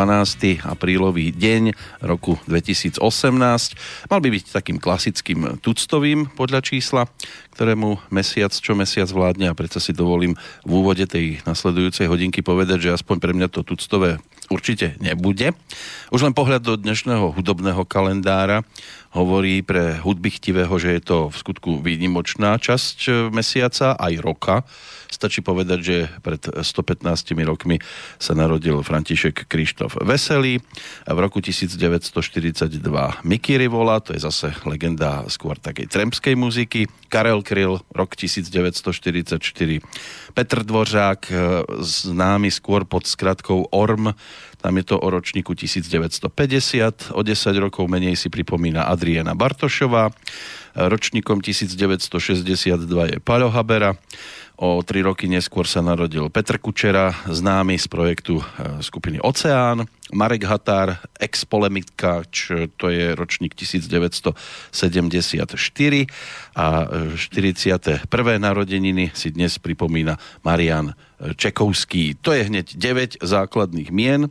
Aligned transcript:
12. 0.00 0.64
aprílový 0.64 1.28
deň 1.28 1.76
roku 2.00 2.40
2018. 2.48 3.04
Mal 4.08 4.20
by 4.24 4.28
byť 4.32 4.44
takým 4.48 4.80
klasickým 4.80 5.60
tuctovým 5.60 6.24
podľa 6.40 6.64
čísla, 6.64 7.04
ktorému 7.52 8.08
mesiac 8.08 8.48
čo 8.48 8.72
mesiac 8.72 9.12
vládne 9.12 9.52
a 9.52 9.58
preto 9.58 9.76
si 9.76 9.92
dovolím 9.92 10.40
v 10.64 10.72
úvode 10.72 11.04
tej 11.04 11.44
nasledujúcej 11.44 12.08
hodinky 12.08 12.40
povedať, 12.40 12.88
že 12.88 12.96
aspoň 12.96 13.16
pre 13.20 13.36
mňa 13.36 13.52
to 13.52 13.60
tuctové 13.60 14.16
určite 14.48 14.96
nebude. 15.04 15.52
Už 16.08 16.24
len 16.24 16.32
pohľad 16.32 16.64
do 16.64 16.80
dnešného 16.80 17.36
hudobného 17.36 17.84
kalendára 17.84 18.64
hovorí 19.10 19.62
pre 19.66 19.98
hudbychtivého, 19.98 20.70
že 20.78 20.98
je 20.98 21.02
to 21.02 21.18
v 21.30 21.36
skutku 21.36 21.70
výnimočná 21.82 22.58
časť 22.62 23.30
mesiaca 23.34 23.98
aj 23.98 24.12
roka 24.22 24.56
Stačí 25.10 25.42
povedať, 25.42 25.78
že 25.82 25.96
pred 26.22 26.38
115 26.38 27.02
rokmi 27.42 27.82
sa 28.22 28.32
narodil 28.38 28.78
František 28.78 29.50
Krištof 29.50 29.98
Veselý. 30.06 30.62
V 31.02 31.18
roku 31.18 31.42
1942 31.42 32.78
Mickey 33.26 33.58
Rivola, 33.58 33.98
to 33.98 34.14
je 34.14 34.22
zase 34.22 34.54
legenda 34.62 35.26
skôr 35.26 35.58
takej 35.58 35.90
tremskej 35.90 36.38
muziky. 36.38 36.86
Karel 37.10 37.42
Kryl, 37.42 37.82
rok 37.90 38.14
1944. 38.14 39.42
Petr 40.30 40.62
Dvořák, 40.62 41.20
e, 41.26 41.34
známy 41.82 42.54
skôr 42.54 42.86
pod 42.86 43.10
skratkou 43.10 43.66
ORM, 43.74 44.14
tam 44.60 44.76
je 44.76 44.84
to 44.84 45.00
o 45.00 45.08
ročníku 45.08 45.56
1950, 45.56 47.16
o 47.16 47.20
10 47.24 47.64
rokov 47.64 47.88
menej 47.88 48.16
si 48.16 48.28
pripomína 48.28 48.84
Adriana 48.92 49.32
Bartošová, 49.32 50.12
ročníkom 50.76 51.40
1962 51.40 52.76
je 52.86 53.16
Paľo 53.24 53.48
Habera, 53.50 53.96
O 54.60 54.84
tri 54.84 55.00
roky 55.00 55.24
neskôr 55.24 55.64
sa 55.64 55.80
narodil 55.80 56.28
Petr 56.28 56.60
Kučera, 56.60 57.16
známy 57.24 57.80
z 57.80 57.88
projektu 57.88 58.44
e, 58.44 58.84
skupiny 58.84 59.16
Oceán. 59.16 59.88
Marek 60.12 60.44
Határ, 60.44 61.00
ex-polemikač, 61.16 62.52
to 62.76 62.92
je 62.92 63.16
ročník 63.16 63.56
1974 63.56 64.36
a 66.52 66.66
41. 67.16 68.04
narodeniny 68.36 69.16
si 69.16 69.32
dnes 69.32 69.56
pripomína 69.56 70.20
Marian 70.44 70.92
Čekovský. 71.40 72.20
To 72.20 72.36
je 72.36 72.44
hneď 72.44 72.76
9 72.76 73.24
základných 73.24 73.88
mien 73.88 74.28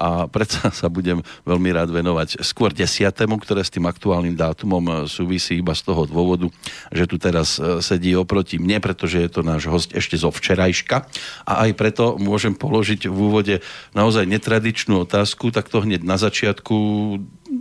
a 0.00 0.24
predsa 0.24 0.72
sa 0.72 0.88
budem 0.88 1.20
veľmi 1.44 1.68
rád 1.76 1.92
venovať 1.92 2.40
skôr 2.40 2.72
desiatému, 2.72 3.36
ktoré 3.36 3.60
s 3.60 3.68
tým 3.68 3.84
aktuálnym 3.84 4.32
dátumom 4.32 5.04
súvisí 5.04 5.60
iba 5.60 5.76
z 5.76 5.84
toho 5.84 6.08
dôvodu, 6.08 6.48
že 6.88 7.04
tu 7.04 7.20
teraz 7.20 7.60
e, 7.60 7.84
sedí 7.84 8.16
oproti 8.16 8.56
mne, 8.56 8.80
pretože 8.80 9.20
je 9.20 9.28
to 9.28 9.44
náš 9.44 9.68
host 9.68 9.92
ešte 9.92 10.16
zo 10.16 10.32
včerajška 10.32 11.04
a 11.44 11.52
aj 11.68 11.70
preto 11.76 12.16
môžem 12.16 12.56
položiť 12.56 13.12
v 13.12 13.16
úvode 13.20 13.54
naozaj 13.92 14.24
netradičnú 14.24 15.04
otázku, 15.04 15.52
tak 15.52 15.68
to 15.68 15.84
hneď 15.84 16.00
na 16.00 16.16
začiatku 16.16 16.76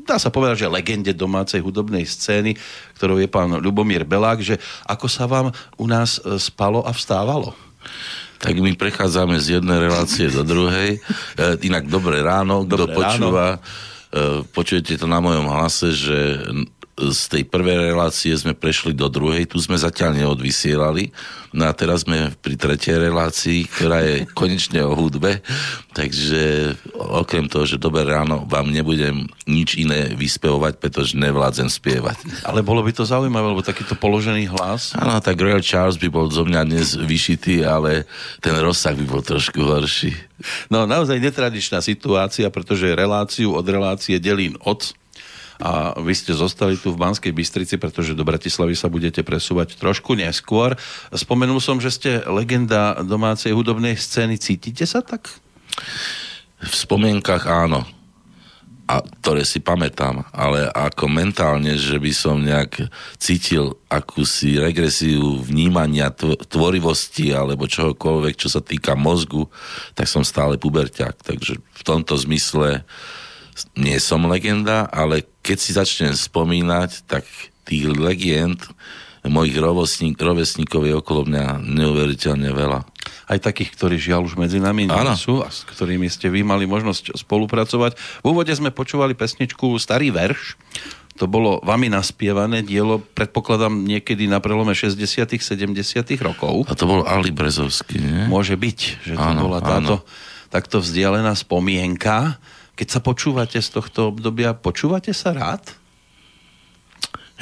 dá 0.06 0.22
sa 0.22 0.30
povedať, 0.30 0.66
že 0.66 0.72
legende 0.72 1.12
domácej 1.12 1.60
hudobnej 1.60 2.06
scény, 2.06 2.56
ktorou 2.96 3.18
je 3.18 3.28
pán 3.28 3.58
Ľubomír 3.58 4.06
Belák, 4.06 4.40
že 4.40 4.56
ako 4.86 5.08
sa 5.10 5.26
vám 5.26 5.52
u 5.76 5.86
nás 5.90 6.22
e, 6.22 6.38
spalo 6.38 6.86
a 6.86 6.94
vstávalo? 6.94 7.58
Tak 8.40 8.56
my 8.56 8.72
prechádzame 8.80 9.36
z 9.44 9.60
jednej 9.60 9.84
relácie 9.84 10.32
do 10.32 10.48
druhej. 10.48 10.98
E, 10.98 11.00
inak 11.68 11.92
dobré 11.92 12.24
ráno, 12.24 12.64
kto 12.64 12.88
počúva, 12.88 13.60
ráno. 13.60 14.42
E, 14.42 14.48
počujete 14.56 14.96
to 14.96 15.12
na 15.12 15.20
mojom 15.20 15.52
hlase, 15.52 15.92
že 15.92 16.40
z 17.00 17.22
tej 17.32 17.44
prvej 17.48 17.96
relácie 17.96 18.36
sme 18.36 18.52
prešli 18.52 18.92
do 18.92 19.08
druhej, 19.08 19.48
tu 19.48 19.56
sme 19.64 19.80
zatiaľ 19.80 20.20
neodvysielali, 20.20 21.16
no 21.56 21.66
a 21.66 21.74
teraz 21.74 22.04
sme 22.04 22.36
pri 22.44 22.60
tretej 22.60 23.00
relácii, 23.00 23.66
ktorá 23.72 24.04
je 24.04 24.16
konečne 24.40 24.84
o 24.84 24.92
hudbe, 24.92 25.40
takže 25.96 26.76
okrem 27.00 27.48
toho, 27.48 27.64
že 27.64 27.80
dobre 27.80 28.04
ráno 28.04 28.44
vám 28.46 28.68
nebudem 28.68 29.32
nič 29.48 29.80
iné 29.80 30.12
vyspevovať, 30.14 30.84
pretože 30.84 31.16
nevládzem 31.16 31.72
spievať. 31.72 32.44
Ale 32.44 32.60
bolo 32.60 32.84
by 32.84 32.92
to 32.92 33.08
zaujímavé, 33.08 33.56
lebo 33.56 33.64
takýto 33.64 33.96
položený 33.96 34.52
hlas. 34.52 34.92
Áno, 35.00 35.18
tak 35.24 35.40
Royal 35.40 35.64
Charles 35.64 35.96
by 35.96 36.12
bol 36.12 36.28
zo 36.28 36.44
mňa 36.44 36.62
dnes 36.68 37.00
vyšitý, 37.00 37.64
ale 37.64 38.04
ten 38.44 38.54
rozsah 38.60 38.94
by 38.94 39.06
bol 39.08 39.24
trošku 39.24 39.64
horší. 39.64 40.14
No 40.72 40.88
naozaj 40.88 41.20
netradičná 41.20 41.84
situácia, 41.84 42.48
pretože 42.48 42.96
reláciu 42.96 43.56
od 43.56 43.66
relácie 43.68 44.20
delín 44.24 44.56
od 44.64 44.96
a 45.60 45.92
vy 46.00 46.16
ste 46.16 46.32
zostali 46.32 46.80
tu 46.80 46.96
v 46.96 47.02
Banskej 47.04 47.36
Bystrici, 47.36 47.76
pretože 47.76 48.16
do 48.16 48.24
Bratislavy 48.24 48.80
sa 48.80 48.88
budete 48.88 49.28
presúvať 49.28 49.76
trošku 49.76 50.16
neskôr. 50.16 50.80
Spomenul 51.12 51.60
som, 51.60 51.84
že 51.84 51.92
ste 51.92 52.12
legenda 52.32 52.96
domácej 53.04 53.52
hudobnej 53.52 54.00
scény. 54.00 54.40
Cítite 54.40 54.88
sa 54.88 55.04
tak? 55.04 55.28
V 56.64 56.74
spomienkach 56.74 57.44
áno 57.44 57.84
a 58.90 59.06
ktoré 59.06 59.46
si 59.46 59.62
pamätám, 59.62 60.26
ale 60.34 60.66
ako 60.74 61.06
mentálne, 61.06 61.78
že 61.78 62.02
by 62.02 62.10
som 62.10 62.42
nejak 62.42 62.90
cítil 63.22 63.78
akúsi 63.86 64.58
regresiu 64.58 65.38
vnímania 65.46 66.10
tvorivosti 66.50 67.30
alebo 67.30 67.70
čohokoľvek, 67.70 68.34
čo 68.34 68.50
sa 68.50 68.66
týka 68.66 68.98
mozgu, 68.98 69.46
tak 69.94 70.10
som 70.10 70.26
stále 70.26 70.58
puberťák. 70.58 71.22
Takže 71.22 71.62
v 71.62 71.84
tomto 71.86 72.18
zmysle 72.18 72.82
nie 73.76 73.98
som 74.00 74.28
legenda, 74.30 74.88
ale 74.92 75.26
keď 75.44 75.58
si 75.58 75.72
začnem 75.76 76.14
spomínať, 76.16 77.10
tak 77.10 77.24
tých 77.68 77.90
legend 77.94 78.64
mojich 79.28 79.60
rovesníkov 80.16 80.88
je 80.88 80.94
okolo 80.96 81.28
mňa 81.28 81.60
neuveriteľne 81.60 82.50
veľa 82.56 82.80
aj 83.30 83.40
takých, 83.46 83.78
ktorí 83.78 83.96
žiaľ 84.02 84.26
už 84.26 84.42
medzi 84.42 84.58
nami 84.58 84.90
nie 84.90 85.14
sú 85.14 85.46
a 85.46 85.54
s 85.54 85.62
ktorými 85.70 86.10
ste 86.10 86.34
vy 86.34 86.42
mali 86.42 86.66
možnosť 86.66 87.14
spolupracovať. 87.20 88.24
V 88.24 88.26
úvode 88.26 88.50
sme 88.56 88.74
počúvali 88.74 89.14
pesničku 89.14 89.70
Starý 89.78 90.10
verš, 90.10 90.58
to 91.20 91.28
bolo 91.28 91.60
vami 91.62 91.92
naspievané 91.92 92.64
dielo, 92.64 93.04
predpokladám, 93.04 93.76
niekedy 93.76 94.32
na 94.32 94.40
prelome 94.40 94.72
60 94.72 95.28
70 95.28 95.76
rokov. 96.24 96.64
A 96.72 96.74
to 96.74 96.88
bol 96.88 97.04
Ali 97.04 97.36
Brezovský, 97.36 98.00
nie? 98.00 98.24
Môže 98.32 98.56
byť, 98.56 98.80
že 99.04 99.14
to 99.20 99.30
áno, 99.36 99.52
bola 99.52 99.60
táto 99.60 100.00
áno. 100.00 100.08
takto 100.48 100.80
vzdialená 100.80 101.36
spomienka. 101.36 102.40
Keď 102.80 102.88
sa 102.88 103.04
počúvate 103.04 103.60
z 103.60 103.70
tohto 103.76 104.16
obdobia, 104.16 104.56
počúvate 104.56 105.12
sa 105.12 105.36
rád? 105.36 105.68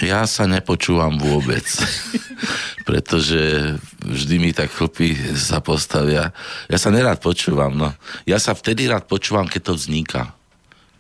Ja 0.02 0.26
sa 0.26 0.50
nepočúvam 0.50 1.22
vôbec. 1.22 1.62
pretože 2.88 3.76
vždy 4.00 4.36
mi 4.40 4.52
tak 4.56 4.72
chlpy 4.72 5.36
sa 5.36 5.60
postavia. 5.60 6.32
Ja 6.72 6.80
sa 6.80 6.88
nerád 6.88 7.20
počúvam, 7.20 7.76
no. 7.76 7.92
Ja 8.24 8.40
sa 8.40 8.56
vtedy 8.56 8.88
rád 8.88 9.12
počúvam, 9.12 9.44
keď 9.44 9.62
to 9.70 9.74
vzniká. 9.76 10.24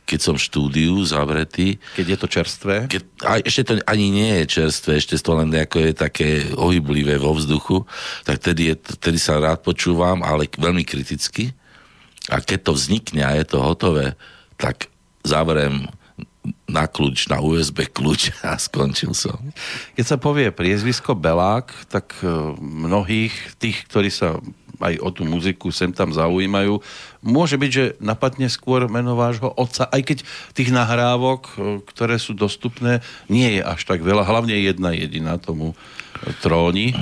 Keď 0.03 0.19
som 0.19 0.35
v 0.35 0.43
štúdiu 0.43 0.99
zavretý. 1.07 1.79
Keď 1.95 2.05
je 2.11 2.17
to 2.19 2.27
čerstvé? 2.27 2.75
Keď, 2.91 3.01
a 3.23 3.39
ešte 3.39 3.63
to 3.63 3.73
ani 3.87 4.11
nie 4.11 4.31
je 4.43 4.59
čerstvé, 4.59 4.99
ešte 4.99 5.15
to 5.15 5.31
len 5.39 5.51
ako 5.55 5.77
je 5.79 5.91
také 5.95 6.29
ohyblivé 6.59 7.15
vo 7.15 7.31
vzduchu, 7.31 7.87
tak 8.27 8.43
vtedy, 8.43 8.71
je, 8.71 8.75
vtedy 8.99 9.19
sa 9.19 9.39
rád 9.39 9.63
počúvam, 9.63 10.19
ale 10.27 10.51
veľmi 10.51 10.83
kriticky. 10.83 11.55
A 12.27 12.43
keď 12.43 12.71
to 12.71 12.71
vznikne 12.75 13.23
a 13.23 13.35
je 13.35 13.45
to 13.47 13.63
hotové, 13.63 14.19
tak 14.59 14.91
zavrem 15.23 15.87
na 16.67 16.87
kľúč, 16.87 17.27
na 17.27 17.43
USB 17.43 17.87
kľúč 17.87 18.35
a 18.47 18.55
skončil 18.59 19.11
som. 19.11 19.39
Keď 19.95 20.05
sa 20.05 20.17
povie 20.19 20.51
priezvisko 20.51 21.15
Belák, 21.15 21.71
tak 21.91 22.15
e, 22.23 22.27
mnohých 22.59 23.33
tých, 23.59 23.87
ktorí 23.87 24.11
sa 24.11 24.39
aj 24.77 24.93
o 25.01 25.09
tú 25.09 25.25
muziku 25.25 25.73
sem 25.73 25.89
tam 25.89 26.13
zaujímajú, 26.13 26.77
môže 27.25 27.57
byť, 27.57 27.71
že 27.73 27.85
napadne 27.97 28.45
skôr 28.45 28.85
meno 28.85 29.17
vášho 29.17 29.49
otca, 29.57 29.89
aj 29.89 30.01
keď 30.05 30.17
tých 30.53 30.69
nahrávok, 30.69 31.41
e, 31.47 31.53
ktoré 31.87 32.15
sú 32.21 32.37
dostupné, 32.37 33.03
nie 33.31 33.59
je 33.59 33.61
až 33.63 33.83
tak 33.83 34.03
veľa, 34.03 34.27
hlavne 34.27 34.53
jedna 34.55 34.93
jediná 34.93 35.39
tomu 35.41 35.73
tróni. 36.43 36.93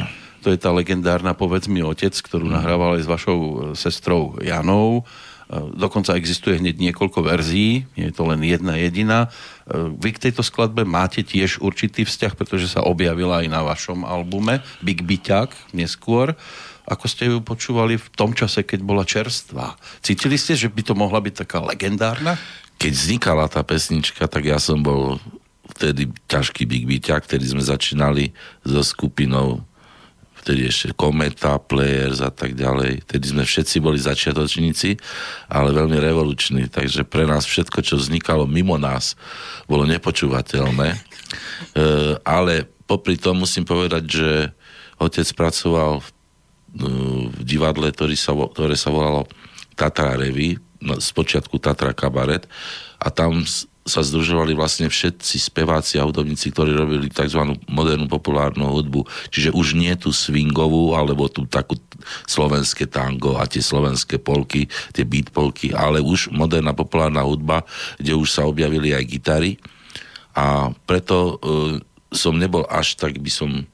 To 0.45 0.53
je 0.53 0.61
tá 0.61 0.69
legendárna 0.69 1.33
Povedz 1.33 1.65
mi 1.65 1.81
otec, 1.81 2.13
ktorú 2.13 2.45
nahrával 2.45 3.01
aj 3.01 3.03
s 3.03 3.09
vašou 3.09 3.39
e, 3.41 3.53
sestrou 3.73 4.37
Janou 4.37 5.01
E, 5.45 5.77
dokonca 5.77 6.17
existuje 6.17 6.57
hneď 6.57 6.81
niekoľko 6.89 7.21
verzií, 7.21 7.85
je 7.93 8.09
to 8.09 8.25
len 8.25 8.41
jedna 8.41 8.81
jediná. 8.81 9.29
E, 9.29 9.93
vy 9.93 10.17
k 10.17 10.29
tejto 10.29 10.41
skladbe 10.41 10.81
máte 10.81 11.21
tiež 11.21 11.61
určitý 11.61 12.01
vzťah, 12.01 12.33
pretože 12.33 12.73
sa 12.73 12.81
objavila 12.81 13.45
aj 13.45 13.47
na 13.53 13.61
vašom 13.61 14.01
albume 14.01 14.65
Big 14.81 15.05
Byťák 15.05 15.77
neskôr. 15.77 16.33
Ako 16.85 17.05
ste 17.05 17.29
ju 17.29 17.41
počúvali 17.41 17.97
v 17.97 18.07
tom 18.13 18.33
čase, 18.33 18.65
keď 18.65 18.79
bola 18.81 19.05
čerstvá? 19.05 19.77
Cítili 20.01 20.37
ste, 20.37 20.57
že 20.57 20.69
by 20.69 20.81
to 20.81 20.93
mohla 20.97 21.21
byť 21.21 21.45
taká 21.45 21.61
legendárna? 21.61 22.37
Keď 22.81 22.93
vznikala 22.93 23.45
tá 23.49 23.61
pesnička, 23.61 24.25
tak 24.25 24.49
ja 24.49 24.57
som 24.57 24.81
bol 24.81 25.21
vtedy 25.77 26.09
ťažký 26.29 26.65
Big 26.65 26.85
Byťák, 26.89 27.25
ktorý 27.25 27.45
sme 27.57 27.63
začínali 27.65 28.33
so 28.65 28.81
skupinou 28.81 29.65
vtedy 30.45 30.69
ešte 30.69 30.93
Kometa, 30.93 31.57
Players 31.57 32.21
a 32.21 32.29
tak 32.29 32.53
ďalej. 32.53 33.01
Vtedy 33.09 33.25
sme 33.33 33.43
všetci 33.49 33.81
boli 33.81 33.97
začiatočníci, 33.97 34.93
ale 35.49 35.73
veľmi 35.73 35.97
revoluční, 35.97 36.69
takže 36.69 37.01
pre 37.01 37.25
nás 37.25 37.49
všetko, 37.49 37.81
čo 37.81 37.97
vznikalo 37.97 38.45
mimo 38.45 38.77
nás, 38.77 39.17
bolo 39.65 39.89
nepočúvateľné. 39.89 40.93
E, 40.93 40.97
ale 42.21 42.69
popri 42.85 43.17
tom 43.17 43.41
musím 43.41 43.65
povedať, 43.65 44.03
že 44.05 44.31
otec 45.01 45.25
pracoval 45.33 46.05
v, 46.05 46.07
e, 46.77 46.89
v 47.33 47.41
divadle, 47.41 47.89
ktorý 47.89 48.13
sa, 48.13 48.37
ktoré 48.37 48.77
sa 48.77 48.93
volalo 48.93 49.25
Tatra 49.73 50.13
Revy, 50.13 50.61
no, 50.85 51.01
z 51.01 51.09
počiatku 51.09 51.57
Tatra 51.57 51.97
Kabaret 51.97 52.45
a 53.01 53.09
tam 53.09 53.41
sa 53.85 54.01
združovali 54.01 54.57
vlastne 54.57 54.89
všetci 54.89 55.37
speváci 55.37 56.01
a 56.01 56.09
hudobníci, 56.09 56.49
ktorí 56.49 56.73
robili 56.73 57.05
tzv. 57.05 57.53
modernú 57.69 58.09
populárnu 58.09 58.65
hudbu. 58.65 59.05
Čiže 59.29 59.53
už 59.53 59.77
nie 59.77 59.93
tú 59.93 60.09
swingovú, 60.09 60.97
alebo 60.97 61.29
tú 61.29 61.45
takú 61.45 61.77
slovenské 62.25 62.89
tango 62.89 63.37
a 63.37 63.45
tie 63.45 63.61
slovenské 63.61 64.17
polky, 64.17 64.65
tie 64.89 65.05
beat 65.05 65.29
polky, 65.29 65.69
ale 65.69 66.01
už 66.01 66.33
moderná 66.33 66.73
populárna 66.73 67.21
hudba, 67.21 67.61
kde 68.01 68.17
už 68.17 68.33
sa 68.33 68.49
objavili 68.49 68.89
aj 68.97 69.05
gitary. 69.05 69.61
A 70.33 70.73
preto 70.89 71.37
uh, 71.37 71.77
som 72.09 72.41
nebol 72.41 72.65
až 72.65 72.97
tak, 72.97 73.21
by 73.21 73.29
som 73.29 73.69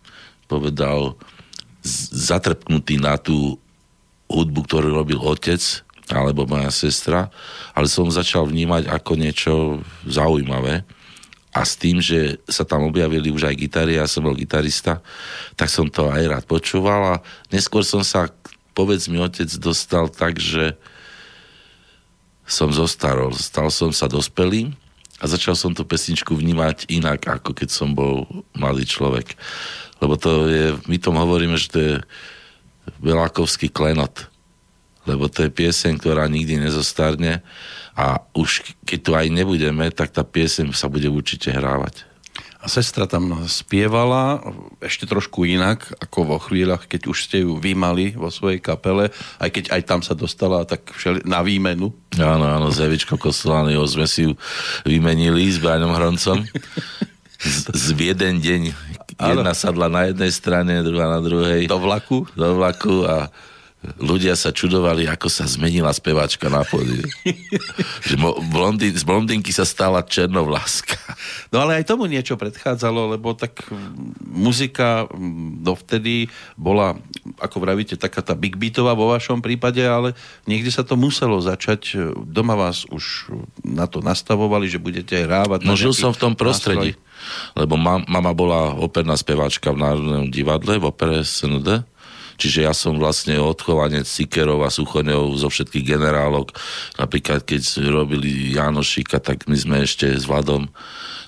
povedal, 0.52 1.16
zatrpnutý 2.12 3.00
na 3.00 3.16
tú 3.16 3.56
hudbu, 4.28 4.68
ktorú 4.68 4.92
robil 4.92 5.24
otec, 5.24 5.60
alebo 6.12 6.48
moja 6.48 6.70
sestra, 6.70 7.32
ale 7.72 7.88
som 7.88 8.08
začal 8.12 8.46
vnímať 8.48 8.92
ako 8.92 9.12
niečo 9.16 9.54
zaujímavé 10.06 10.84
a 11.52 11.68
s 11.68 11.76
tým, 11.76 12.00
že 12.00 12.40
sa 12.48 12.64
tam 12.64 12.88
objavili 12.88 13.28
už 13.28 13.52
aj 13.52 13.60
gitary, 13.60 14.00
ja 14.00 14.08
som 14.08 14.24
bol 14.24 14.36
gitarista, 14.40 15.04
tak 15.60 15.68
som 15.68 15.92
to 15.92 16.08
aj 16.08 16.24
rád 16.32 16.44
počúval 16.48 17.02
a 17.20 17.22
neskôr 17.52 17.84
som 17.84 18.08
sa, 18.08 18.32
povedz 18.72 19.12
mi, 19.12 19.20
otec 19.20 19.52
dostal 19.60 20.08
tak, 20.08 20.40
že 20.40 20.80
som 22.48 22.72
zostarol. 22.72 23.36
Stal 23.36 23.68
som 23.68 23.92
sa 23.92 24.08
dospelým 24.08 24.76
a 25.20 25.28
začal 25.28 25.56
som 25.60 25.76
tú 25.76 25.84
pesničku 25.84 26.36
vnímať 26.36 26.88
inak, 26.88 27.28
ako 27.28 27.52
keď 27.52 27.70
som 27.72 27.92
bol 27.92 28.28
mladý 28.56 28.88
človek. 28.88 29.36
Lebo 30.00 30.16
to 30.16 30.48
je, 30.48 30.66
my 30.88 30.98
tom 31.00 31.20
hovoríme, 31.20 31.60
že 31.60 31.68
to 31.72 31.80
je 31.80 31.96
Belákovský 32.98 33.70
klenot 33.70 34.31
lebo 35.12 35.28
to 35.28 35.44
je 35.46 35.52
pieseň, 35.52 36.00
ktorá 36.00 36.32
nikdy 36.32 36.64
nezostarne 36.64 37.44
a 37.92 38.24
už 38.32 38.64
keď 38.88 39.00
tu 39.04 39.12
aj 39.12 39.28
nebudeme, 39.28 39.92
tak 39.92 40.16
tá 40.16 40.24
pieseň 40.24 40.72
sa 40.72 40.88
bude 40.88 41.12
určite 41.12 41.52
hrávať. 41.52 42.08
A 42.62 42.70
sestra 42.70 43.10
tam 43.10 43.42
spievala 43.50 44.38
ešte 44.86 45.10
trošku 45.10 45.50
inak, 45.50 45.82
ako 45.98 46.18
vo 46.30 46.38
chvíľach, 46.38 46.86
keď 46.86 47.10
už 47.10 47.18
ste 47.26 47.38
ju 47.42 47.58
vymali 47.58 48.14
vo 48.14 48.30
svojej 48.30 48.62
kapele, 48.62 49.10
aj 49.42 49.50
keď 49.50 49.64
aj 49.74 49.82
tam 49.90 50.06
sa 50.06 50.14
dostala 50.14 50.62
tak 50.70 50.94
všeli, 50.94 51.26
na 51.26 51.42
výmenu. 51.42 51.90
Áno, 52.22 52.46
áno, 52.46 52.70
s 52.70 52.78
Evičkou 52.78 53.18
sme 53.18 54.06
si 54.06 54.30
ju 54.30 54.38
vymenili 54.86 55.50
s 55.50 55.58
Bráňom 55.58 55.90
Hroncom. 55.90 56.46
Z, 57.42 57.74
z 57.74 57.98
jeden 57.98 58.38
deň 58.38 58.62
jedna 59.18 59.52
sadla 59.58 59.90
na 59.90 60.14
jednej 60.14 60.30
strane, 60.30 60.86
druhá 60.86 61.10
na 61.10 61.18
druhej. 61.18 61.66
Do 61.66 61.82
vlaku? 61.82 62.30
Do 62.38 62.62
vlaku 62.62 63.10
a 63.10 63.34
ľudia 63.82 64.38
sa 64.38 64.54
čudovali, 64.54 65.10
ako 65.10 65.26
sa 65.26 65.50
zmenila 65.50 65.90
speváčka 65.90 66.54
na 66.54 66.62
pódiu. 66.62 67.02
že 68.08 68.16
blondín, 68.54 68.94
z 68.94 69.02
blondinky 69.02 69.50
sa 69.50 69.66
stala 69.66 70.06
černovláska. 70.06 70.98
No 71.50 71.66
ale 71.66 71.82
aj 71.82 71.90
tomu 71.90 72.06
niečo 72.06 72.38
predchádzalo, 72.38 73.18
lebo 73.18 73.34
tak 73.34 73.66
muzika 74.22 75.10
dovtedy 75.66 76.30
bola, 76.54 76.94
ako 77.42 77.58
vravíte, 77.58 77.98
taká 77.98 78.22
tá 78.22 78.38
big 78.38 78.54
beatová 78.54 78.94
vo 78.94 79.10
vašom 79.10 79.42
prípade, 79.42 79.82
ale 79.82 80.14
niekde 80.46 80.70
sa 80.70 80.86
to 80.86 80.94
muselo 80.94 81.42
začať. 81.42 82.14
Doma 82.22 82.54
vás 82.54 82.86
už 82.94 83.34
na 83.66 83.90
to 83.90 84.06
nastavovali, 84.06 84.70
že 84.70 84.78
budete 84.78 85.18
aj 85.18 85.26
rávať. 85.26 85.60
No 85.66 85.74
žil 85.74 85.98
som 85.98 86.14
v 86.14 86.22
tom 86.22 86.34
prostredí. 86.38 86.94
Nástroj. 86.94 87.10
Lebo 87.54 87.78
mama 87.78 88.34
bola 88.34 88.74
operná 88.74 89.14
speváčka 89.14 89.70
v 89.70 89.82
Národnom 89.86 90.26
divadle, 90.34 90.82
v 90.82 90.90
opere 90.90 91.22
SND 91.22 91.86
Čiže 92.42 92.66
ja 92.66 92.74
som 92.74 92.98
vlastne 92.98 93.38
odchovanec 93.38 94.10
Sikerov 94.10 94.66
a 94.66 94.74
Suchoňov 94.74 95.38
zo 95.38 95.54
všetkých 95.54 95.94
generálok. 95.94 96.50
Napríklad, 96.98 97.46
keď 97.46 97.86
robili 97.94 98.58
Janošika, 98.58 99.22
tak 99.22 99.46
my 99.46 99.54
sme 99.54 99.86
ešte 99.86 100.10
s 100.10 100.26
Vladom 100.26 100.66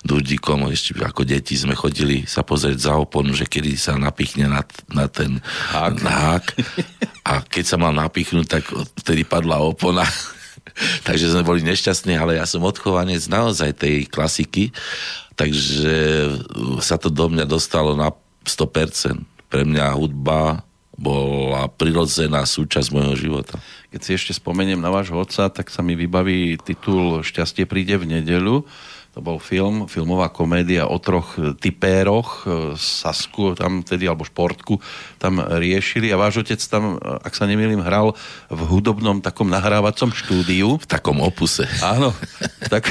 Dudíkom, 0.02 0.68
ešte 0.68 0.98
ako 1.00 1.22
deti 1.24 1.54
sme 1.54 1.72
chodili 1.72 2.28
sa 2.28 2.44
pozrieť 2.44 2.90
za 2.90 2.94
oponu, 2.98 3.32
že 3.32 3.48
kedy 3.48 3.78
sa 3.78 3.96
napichne 3.96 4.50
na, 4.50 4.60
na 4.92 5.06
ten 5.08 5.40
hák. 5.72 5.96
hák. 6.02 6.46
A 7.24 7.40
keď 7.40 7.64
sa 7.64 7.80
mal 7.80 7.94
napichnúť, 7.94 8.46
tak 8.50 8.68
vtedy 9.00 9.24
padla 9.24 9.62
opona. 9.62 10.04
takže 11.08 11.30
sme 11.30 11.46
boli 11.46 11.64
nešťastní, 11.64 12.18
ale 12.18 12.36
ja 12.36 12.44
som 12.44 12.60
odchovanec 12.66 13.22
naozaj 13.30 13.80
tej 13.80 14.10
klasiky, 14.10 14.74
takže 15.38 16.28
sa 16.82 16.98
to 16.98 17.08
do 17.08 17.30
mňa 17.30 17.46
dostalo 17.46 17.94
na 17.94 18.12
100%. 18.44 19.24
Pre 19.48 19.62
mňa 19.62 19.94
hudba 19.94 20.66
bola 20.94 21.66
prirodzená 21.66 22.46
súčasť 22.46 22.88
môjho 22.94 23.14
života. 23.18 23.58
Keď 23.90 24.00
si 24.00 24.10
ešte 24.14 24.32
spomeniem 24.34 24.78
na 24.78 24.90
vášho 24.94 25.18
otca, 25.18 25.50
tak 25.50 25.70
sa 25.70 25.82
mi 25.82 25.98
vybaví 25.98 26.58
titul 26.62 27.22
Šťastie 27.26 27.66
príde 27.66 27.98
v 27.98 28.18
nedelu. 28.18 28.62
To 29.14 29.22
bol 29.22 29.38
film, 29.38 29.86
filmová 29.86 30.26
komédia 30.26 30.90
o 30.90 30.98
troch 30.98 31.38
typéroch, 31.62 32.42
e, 32.42 32.74
Sasku 32.74 33.54
tam 33.54 33.86
tedy, 33.86 34.10
alebo 34.10 34.26
Športku 34.26 34.82
tam 35.22 35.38
riešili 35.38 36.10
a 36.10 36.18
váš 36.18 36.42
otec 36.42 36.58
tam, 36.66 36.98
e, 36.98 37.22
ak 37.22 37.30
sa 37.30 37.46
nemýlim, 37.46 37.78
hral 37.78 38.18
v 38.50 38.60
hudobnom 38.66 39.22
takom 39.22 39.46
nahrávacom 39.46 40.10
štúdiu. 40.10 40.82
V 40.82 40.90
takom 40.90 41.22
opuse. 41.22 41.62
Áno, 41.78 42.10
tak 42.66 42.90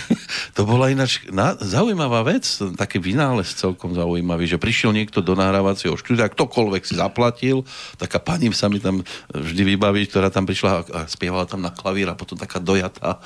to 0.56 0.62
bola 0.62 0.94
ináč 0.94 1.26
na, 1.34 1.58
zaujímavá 1.58 2.22
vec, 2.22 2.46
taký 2.78 3.02
vynález 3.02 3.50
celkom 3.58 3.98
zaujímavý, 3.98 4.46
že 4.46 4.62
prišiel 4.62 4.94
niekto 4.94 5.26
do 5.26 5.34
nahrávacieho 5.34 5.98
štúdia, 5.98 6.30
ktokoľvek 6.30 6.82
si 6.86 6.94
zaplatil, 6.94 7.66
taká 7.98 8.22
pani 8.22 8.46
sa 8.54 8.70
mi 8.70 8.78
tam 8.78 9.02
vždy 9.34 9.74
vybaví, 9.74 10.06
ktorá 10.06 10.30
tam 10.30 10.46
prišla 10.46 10.86
a 10.94 10.98
spievala 11.10 11.50
tam 11.50 11.66
na 11.66 11.74
klavír 11.74 12.06
a 12.06 12.14
potom 12.14 12.38
taká 12.38 12.62
dojatá, 12.62 13.18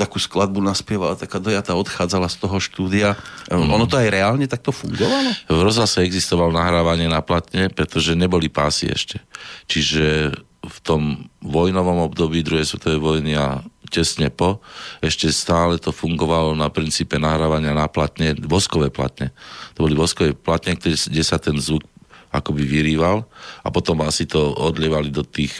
takú 0.00 0.16
skladbu 0.16 0.64
naspievala, 0.64 1.20
taká 1.20 1.36
dojatá 1.36 1.49
dojatá 1.50 1.74
odchádzala 1.74 2.30
z 2.30 2.36
toho 2.38 2.56
štúdia. 2.62 3.18
Mm. 3.50 3.74
Ono 3.74 3.90
to 3.90 3.98
aj 3.98 4.08
reálne 4.08 4.46
takto 4.46 4.70
fungovalo? 4.70 5.34
V 5.50 5.60
rozhlase 5.60 6.06
existoval 6.06 6.54
nahrávanie 6.54 7.10
na 7.10 7.18
platne, 7.18 7.66
pretože 7.66 8.14
neboli 8.14 8.46
pásy 8.46 8.94
ešte. 8.94 9.18
Čiže 9.66 10.38
v 10.60 10.78
tom 10.86 11.26
vojnovom 11.42 12.06
období 12.06 12.46
druhej 12.46 12.68
svetovej 12.68 13.00
vojny 13.00 13.32
a 13.34 13.64
tesne 13.90 14.30
po, 14.30 14.62
ešte 15.02 15.26
stále 15.34 15.76
to 15.82 15.90
fungovalo 15.90 16.54
na 16.54 16.70
princípe 16.70 17.18
nahrávania 17.18 17.74
na 17.74 17.90
platne, 17.90 18.38
voskové 18.38 18.86
platne. 18.86 19.34
To 19.74 19.90
boli 19.90 19.98
voskové 19.98 20.30
platne, 20.32 20.78
kde 20.78 21.24
sa 21.26 21.42
ten 21.42 21.58
zvuk 21.58 21.82
akoby 22.30 22.62
vyrýval 22.62 23.26
a 23.66 23.68
potom 23.74 24.06
asi 24.06 24.22
to 24.30 24.54
odlievali 24.54 25.10
do 25.10 25.26
tých 25.26 25.50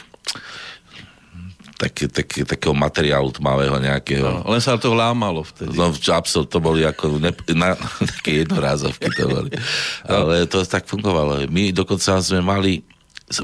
tak, 1.80 2.12
tak, 2.12 2.28
takého 2.44 2.76
materiálu 2.76 3.32
tmavého 3.32 3.80
nejakého. 3.80 4.44
No, 4.44 4.52
len 4.52 4.60
sa 4.60 4.76
to 4.76 4.92
lámalo 4.92 5.40
vtedy. 5.40 5.72
No, 5.72 5.88
absol, 6.12 6.44
to 6.44 6.60
boli 6.60 6.84
ako 6.84 7.16
ne, 7.16 7.32
na, 7.56 7.72
také 8.20 8.44
jednorázovky 8.44 9.08
to 9.16 9.24
boli. 9.24 9.48
No. 10.04 10.28
Ale 10.28 10.44
to 10.44 10.60
tak 10.68 10.84
fungovalo. 10.84 11.48
My 11.48 11.72
dokonca 11.72 12.20
sme 12.20 12.44
mali 12.44 12.84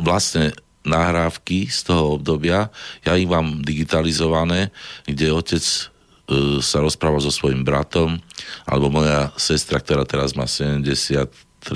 vlastne 0.04 0.52
nahrávky 0.84 1.66
z 1.66 1.88
toho 1.88 2.20
obdobia, 2.20 2.70
ja 3.02 3.18
ich 3.18 3.26
mám 3.26 3.64
digitalizované, 3.64 4.70
kde 5.02 5.34
otec 5.34 5.64
uh, 5.64 6.62
sa 6.62 6.78
rozprával 6.78 7.18
so 7.18 7.32
svojím 7.32 7.66
bratom, 7.66 8.22
alebo 8.68 8.92
moja 8.92 9.34
sestra, 9.34 9.82
ktorá 9.82 10.06
teraz 10.06 10.38
má 10.38 10.46
73 10.46 11.26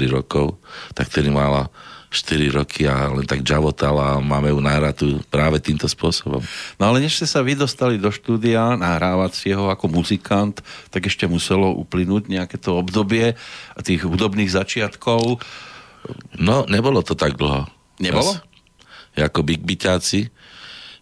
rokov, 0.06 0.60
tak 0.94 1.10
tedy 1.10 1.32
mala 1.32 1.72
4 2.10 2.50
roky 2.50 2.90
a 2.90 3.06
len 3.06 3.22
tak 3.22 3.46
džavotala 3.46 4.18
a 4.18 4.22
máme 4.22 4.50
ju 4.50 4.58
nahratú 4.58 5.08
práve 5.30 5.62
týmto 5.62 5.86
spôsobom. 5.86 6.42
No 6.76 6.90
ale 6.90 6.98
než 6.98 7.22
ste 7.22 7.26
sa 7.30 7.38
vy 7.38 7.54
dostali 7.54 8.02
do 8.02 8.10
štúdia 8.10 8.74
nahrávacieho 8.74 9.70
ako 9.70 9.86
muzikant, 9.86 10.58
tak 10.90 11.06
ešte 11.06 11.30
muselo 11.30 11.70
uplynúť 11.78 12.26
nejaké 12.26 12.58
to 12.58 12.74
obdobie 12.74 13.38
tých 13.86 14.02
hudobných 14.02 14.50
začiatkov. 14.50 15.38
No, 16.34 16.66
nebolo 16.66 17.06
to 17.06 17.14
tak 17.14 17.38
dlho. 17.38 17.70
Nebolo? 18.02 18.34
Ja, 19.14 19.30
ako 19.30 19.46
Big 19.46 19.62
Byťáci, 19.62 20.34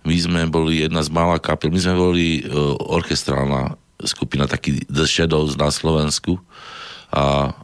my 0.05 0.17
sme 0.17 0.41
boli 0.49 0.85
jedna 0.85 1.01
z 1.01 1.09
malá 1.09 1.41
kapel, 1.41 1.73
my 1.73 1.81
sme 1.81 1.97
boli 1.97 2.45
uh, 2.45 2.77
orchestrálna 2.93 3.81
skupina, 4.05 4.45
taký 4.45 4.85
The 4.87 5.09
Shadows 5.09 5.59
na 5.59 5.73
Slovensku 5.73 6.39
a 7.11 7.57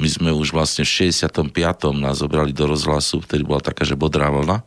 my 0.00 0.08
sme 0.08 0.30
už 0.32 0.56
vlastne 0.56 0.88
v 0.88 1.12
65. 1.12 1.52
nás 2.00 2.24
zobrali 2.24 2.56
do 2.56 2.64
rozhlasu, 2.64 3.20
vtedy 3.20 3.44
bola 3.44 3.60
taká, 3.60 3.84
že 3.84 3.98
bodrá 3.98 4.32
vlna 4.32 4.64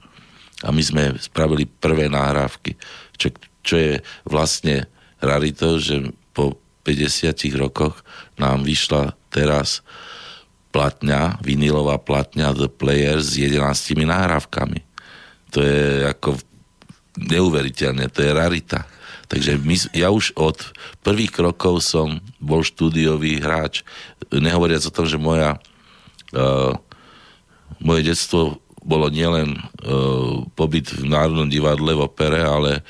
a 0.64 0.70
my 0.70 0.82
sme 0.82 1.04
spravili 1.18 1.66
prvé 1.66 2.08
nahrávky, 2.08 2.78
čo, 3.18 3.34
čo 3.66 3.76
je 3.76 3.94
vlastne 4.24 4.86
rarito, 5.20 5.82
že 5.82 6.14
po 6.32 6.62
50 6.86 7.34
rokoch 7.58 8.06
nám 8.38 8.62
vyšla 8.62 9.18
teraz 9.34 9.82
platňa, 10.70 11.42
vinilová 11.42 11.98
platňa 11.98 12.54
The 12.54 12.70
Player 12.70 13.18
s 13.24 13.40
11 13.40 14.06
nahrávkami. 14.06 14.80
To 15.56 15.64
je 15.64 16.04
ako 16.06 16.38
neuveriteľné, 17.16 18.12
to 18.12 18.22
je 18.22 18.32
rarita. 18.36 18.84
Takže 19.26 19.58
my, 19.58 19.76
ja 19.98 20.14
už 20.14 20.38
od 20.38 20.60
prvých 21.02 21.34
krokov 21.34 21.82
som 21.82 22.22
bol 22.38 22.62
štúdiový 22.62 23.42
hráč. 23.42 23.82
Nehovoriac 24.40 24.84
o 24.88 24.96
tom, 24.96 25.06
že 25.06 25.20
moja, 25.20 25.58
uh, 26.36 26.74
moje 27.80 28.02
detstvo 28.12 28.60
bolo 28.86 29.10
nielen 29.10 29.58
uh, 29.58 30.46
pobyt 30.54 30.94
v 30.94 31.10
Národnom 31.10 31.50
divadle 31.50 31.98
v 31.98 32.06
opere, 32.06 32.46
ale 32.46 32.86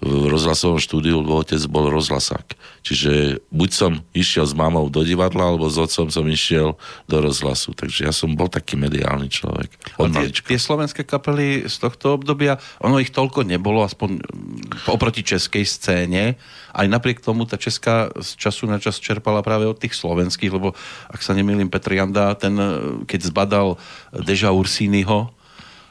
v 0.00 0.32
rozhlasovom 0.32 0.80
štúdiu, 0.80 1.20
lebo 1.20 1.36
otec 1.44 1.60
bol 1.68 1.92
rozhlasák. 1.92 2.56
Čiže 2.80 3.44
buď 3.52 3.70
som 3.70 3.92
išiel 4.16 4.48
s 4.48 4.56
mamou 4.56 4.88
do 4.88 5.04
divadla, 5.04 5.52
alebo 5.52 5.68
s 5.68 5.76
otcom 5.76 6.08
som 6.08 6.24
išiel 6.24 6.80
do 7.04 7.16
rozhlasu. 7.20 7.76
Takže 7.76 8.08
ja 8.08 8.12
som 8.16 8.32
bol 8.32 8.48
taký 8.48 8.80
mediálny 8.80 9.28
človek. 9.28 9.68
tie, 10.08 10.32
tie 10.32 10.56
slovenské 10.56 11.04
kapely 11.04 11.68
z 11.68 11.76
tohto 11.76 12.16
obdobia, 12.16 12.56
ono 12.80 12.96
ich 12.96 13.12
toľko 13.12 13.44
nebolo, 13.44 13.84
aspoň 13.84 14.24
oproti 14.88 15.20
českej 15.20 15.68
scéne. 15.68 16.40
Aj 16.72 16.86
napriek 16.88 17.20
tomu 17.20 17.44
tá 17.44 17.60
česká 17.60 18.08
z 18.16 18.40
času 18.40 18.64
na 18.72 18.80
čas 18.80 18.96
čerpala 18.96 19.44
práve 19.44 19.68
od 19.68 19.76
tých 19.76 19.92
slovenských, 19.92 20.48
lebo 20.48 20.72
ak 21.12 21.20
sa 21.20 21.36
nemýlim, 21.36 21.68
Petr 21.68 22.00
Janda, 22.00 22.32
ten 22.40 22.56
keď 23.04 23.20
zbadal 23.28 23.76
Deža 24.16 24.48
Ursínyho, 24.48 25.28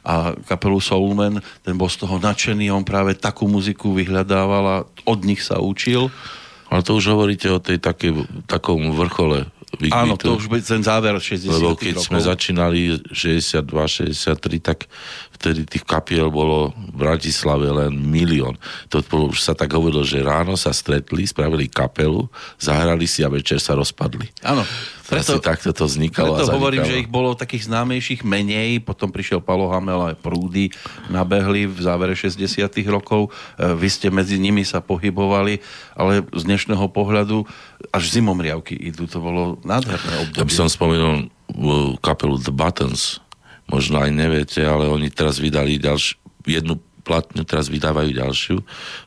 a 0.05 0.35
kapelu 0.47 0.79
Soulman, 0.79 1.43
ten 1.63 1.75
bol 1.75 1.91
z 1.91 2.05
toho 2.05 2.17
nadšený, 2.19 2.71
on 2.71 2.87
práve 2.87 3.15
takú 3.15 3.45
muziku 3.47 3.91
vyhľadával 3.93 4.63
a 4.65 4.77
od 5.05 5.19
nich 5.25 5.43
sa 5.43 5.59
učil. 5.59 6.07
Ale 6.69 6.85
to 6.85 6.97
už 6.97 7.17
hovoríte 7.17 7.49
o 7.49 7.57
tej 7.57 7.81
také, 7.81 8.13
takom 8.45 8.93
vrchole 8.93 9.49
Big 9.77 9.93
Áno, 9.93 10.17
to 10.17 10.33
už 10.33 10.49
bude 10.49 10.65
ten 10.65 10.81
záver 10.81 11.13
60 11.13 11.45
Lebo 11.45 11.77
keď 11.77 12.01
rokov. 12.01 12.09
sme 12.09 12.19
začínali 12.25 12.97
62, 13.13 13.69
63, 13.69 14.65
tak 14.65 14.89
vtedy 15.39 15.63
tých 15.63 15.87
kapiel 15.87 16.27
bolo 16.27 16.75
v 16.75 16.99
Bratislave 16.99 17.71
len 17.71 17.95
milión. 17.95 18.59
To 18.91 18.99
už 18.99 19.39
sa 19.39 19.55
tak 19.55 19.71
hovorilo, 19.71 20.03
že 20.03 20.19
ráno 20.19 20.59
sa 20.59 20.75
stretli, 20.75 21.23
spravili 21.23 21.71
kapelu, 21.71 22.27
zahrali 22.59 23.07
si 23.07 23.23
a 23.23 23.31
večer 23.31 23.63
sa 23.63 23.71
rozpadli. 23.79 24.27
Áno. 24.43 24.67
Preto, 25.09 25.41
Asi 25.41 25.41
takto 25.41 25.73
to 25.73 25.89
vznikalo 25.89 26.37
preto 26.37 26.53
hovorím, 26.53 26.85
že 26.85 27.01
ich 27.01 27.09
bolo 27.09 27.33
takých 27.33 27.65
známejších 27.65 28.21
menej, 28.21 28.85
potom 28.85 29.09
prišiel 29.09 29.41
Palo 29.41 29.65
Hamel 29.73 30.13
aj 30.13 30.21
Prúdy, 30.21 30.69
nabehli 31.09 31.65
v 31.65 31.79
závere 31.81 32.13
60 32.13 32.37
rokov, 32.85 33.33
e, 33.57 33.73
vy 33.73 33.89
ste 33.89 34.13
medzi 34.13 34.37
nimi 34.37 34.61
sa 34.61 34.85
pohybovali, 34.85 35.65
ale 35.97 36.21
z 36.29 36.43
dnešného 36.45 36.85
pohľadu 36.93 37.41
až 37.89 38.03
zimomriavky 38.13 38.77
idú, 38.77 39.09
to 39.09 39.17
bolo 39.17 39.57
nádherné 39.65 40.29
obdobie. 40.29 40.45
Ja 40.45 40.45
by 40.45 40.53
som 40.53 40.69
spomenul 40.69 41.25
uh, 41.25 41.97
kapelu 42.05 42.37
The 42.37 42.53
Buttons, 42.53 43.17
možno 43.69 44.01
aj 44.01 44.11
neviete, 44.11 44.61
ale 44.61 44.85
oni 44.85 45.09
teraz 45.09 45.37
vydali 45.37 45.77
ďalš- 45.77 46.17
jednu 46.45 46.77
platňu, 47.01 47.41
teraz 47.41 47.69
vydávajú 47.69 48.09
ďalšiu 48.11 48.57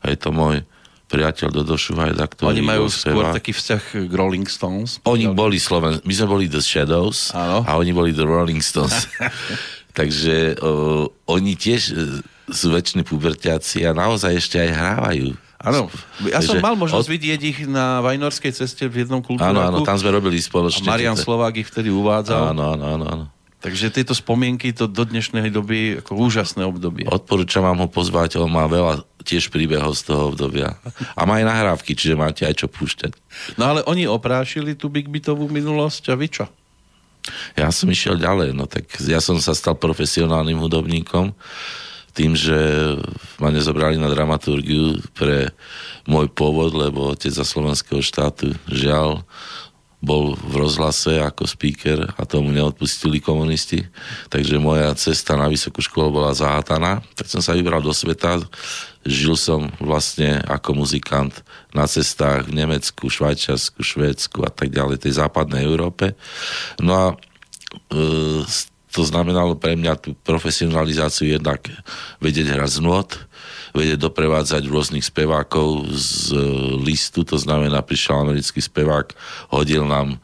a 0.03 0.11
je 0.11 0.19
to 0.19 0.31
môj 0.31 0.63
priateľ 1.07 1.53
Dodo 1.53 1.77
Šuhajda, 1.77 2.25
ktorý 2.25 2.57
Oni 2.57 2.65
majú 2.65 2.89
skôr 2.89 3.29
taký 3.31 3.53
vzťah 3.53 4.09
k 4.09 4.13
Rolling 4.17 4.49
Stones. 4.49 4.97
Oni 5.05 5.29
boli 5.29 5.61
Sloven... 5.61 6.01
My 6.09 6.15
sme 6.17 6.27
boli 6.27 6.45
The 6.49 6.65
Shadows 6.65 7.37
Áno. 7.37 7.69
a 7.69 7.77
oni 7.77 7.93
boli 7.93 8.17
The 8.17 8.25
Rolling 8.25 8.65
Stones. 8.65 9.13
Takže 9.99 10.57
o, 10.65 11.05
oni 11.29 11.53
tiež 11.53 11.83
e, 11.93 11.95
sú 12.49 12.73
väčšini 12.73 13.05
pubertiaci 13.05 13.85
a 13.85 13.93
naozaj 13.93 14.41
ešte 14.41 14.57
aj 14.57 14.71
hrávajú. 14.73 15.37
Áno, 15.63 15.93
ja 16.27 16.41
som 16.43 16.59
Takže 16.59 16.65
mal 16.65 16.75
možnosť 16.75 17.07
od- 17.07 17.13
vidieť 17.13 17.41
ich 17.45 17.59
na 17.69 18.01
Vajnorskej 18.03 18.51
ceste 18.51 18.89
v 18.89 19.05
jednom 19.05 19.21
klube. 19.23 19.45
Áno, 19.45 19.63
áno, 19.63 19.85
tam 19.87 19.95
sme 19.95 20.11
robili 20.11 20.41
a 20.41 20.43
spoločne. 20.43 20.89
Marian 20.89 21.15
tieto- 21.15 21.29
Slovák 21.29 21.55
ich 21.55 21.69
vtedy 21.69 21.93
uvádzal. 21.93 22.51
Áno, 22.51 22.73
áno, 22.75 22.85
áno, 22.89 23.05
áno. 23.05 23.25
Takže 23.63 23.95
tieto 23.95 24.11
spomienky 24.11 24.75
to 24.75 24.91
do 24.91 25.07
dnešnej 25.07 25.47
doby 25.55 26.03
ako 26.03 26.19
úžasné 26.19 26.67
obdobie. 26.67 27.07
Odporúčam 27.07 27.63
vám 27.63 27.87
ho 27.87 27.89
pozvať, 27.89 28.43
on 28.43 28.51
má 28.51 28.67
veľa 28.67 29.07
tiež 29.23 29.55
príbehov 29.55 29.95
z 29.95 30.11
toho 30.11 30.35
obdobia. 30.35 30.75
A 31.15 31.23
má 31.23 31.39
aj 31.39 31.47
nahrávky, 31.47 31.95
čiže 31.95 32.19
máte 32.19 32.43
aj 32.43 32.59
čo 32.59 32.67
púšťať. 32.67 33.15
No 33.55 33.71
ale 33.71 33.87
oni 33.87 34.11
oprášili 34.11 34.75
tú 34.75 34.91
Big 34.91 35.07
Beatovú 35.07 35.47
minulosť 35.47 36.11
a 36.11 36.19
vy 36.19 36.27
čo? 36.27 36.51
Ja 37.55 37.71
som 37.71 37.87
išiel 37.87 38.19
ďalej, 38.19 38.51
no 38.51 38.67
tak 38.67 38.99
ja 38.99 39.23
som 39.23 39.39
sa 39.39 39.55
stal 39.55 39.79
profesionálnym 39.79 40.59
hudobníkom 40.59 41.31
tým, 42.13 42.37
že 42.37 42.59
ma 43.41 43.49
nezobrali 43.49 43.97
na 43.97 44.11
dramaturgiu 44.11 45.01
pre 45.17 45.55
môj 46.05 46.29
pôvod, 46.29 46.75
lebo 46.77 47.15
otec 47.15 47.33
za 47.33 47.47
slovenského 47.47 48.05
štátu 48.05 48.53
žiaľ 48.69 49.25
bol 50.03 50.35
v 50.35 50.55
rozhlase 50.59 51.23
ako 51.23 51.47
speaker 51.47 52.11
a 52.19 52.27
tomu 52.27 52.51
neodpustili 52.51 53.23
komunisti. 53.23 53.87
Takže 54.27 54.59
moja 54.59 54.91
cesta 54.99 55.39
na 55.39 55.47
vysokú 55.47 55.79
školu 55.79 56.11
bola 56.11 56.35
zahátaná. 56.35 57.07
Tak 57.15 57.31
som 57.31 57.39
sa 57.39 57.55
vybral 57.55 57.79
do 57.79 57.95
sveta. 57.95 58.43
Žil 59.07 59.39
som 59.39 59.71
vlastne 59.79 60.43
ako 60.51 60.83
muzikant 60.83 61.47
na 61.71 61.87
cestách 61.87 62.51
v 62.51 62.59
Nemecku, 62.59 63.07
Švajčiarsku, 63.07 63.79
Švédsku 63.79 64.43
a 64.43 64.51
tak 64.51 64.75
ďalej, 64.75 65.07
tej 65.07 65.23
západnej 65.23 65.63
Európe. 65.63 66.19
No 66.83 66.93
a 66.99 67.07
e, 67.15 67.15
to 68.93 69.01
znamenalo 69.07 69.55
pre 69.55 69.79
mňa 69.79 70.03
tú 70.03 70.19
profesionalizáciu 70.27 71.31
jednak 71.31 71.63
vedieť 72.19 72.59
hrať 72.59 72.71
z 72.77 72.81
nôd, 72.83 73.09
vedieť 73.73 73.99
doprevádzať 74.05 74.69
rôznych 74.69 75.05
spevákov 75.05 75.89
z 75.93 76.33
e, 76.33 76.39
listu, 76.85 77.25
to 77.25 77.41
znamená, 77.41 77.81
prišiel 77.81 78.25
americký 78.25 78.61
spevák, 78.61 79.17
hodil 79.53 79.89
nám 79.89 80.21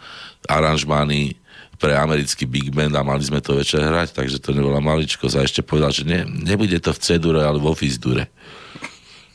aranžmány 0.49 1.37
pre 1.79 1.95
americký 1.95 2.45
big 2.45 2.75
band 2.75 2.93
a 2.99 3.07
mali 3.07 3.23
sme 3.23 3.39
to 3.39 3.55
večer 3.55 3.81
hrať, 3.81 4.13
takže 4.13 4.43
to 4.43 4.51
nebola 4.51 4.83
maličkosť 4.83 5.35
a 5.39 5.47
ešte 5.47 5.63
povedal, 5.63 5.95
že 5.95 6.03
ne, 6.03 6.27
nebude 6.27 6.77
to 6.83 6.91
v 6.91 6.99
C-dure, 6.99 7.41
ale 7.41 7.63
vo 7.63 7.73
Fis-dure. 7.73 8.27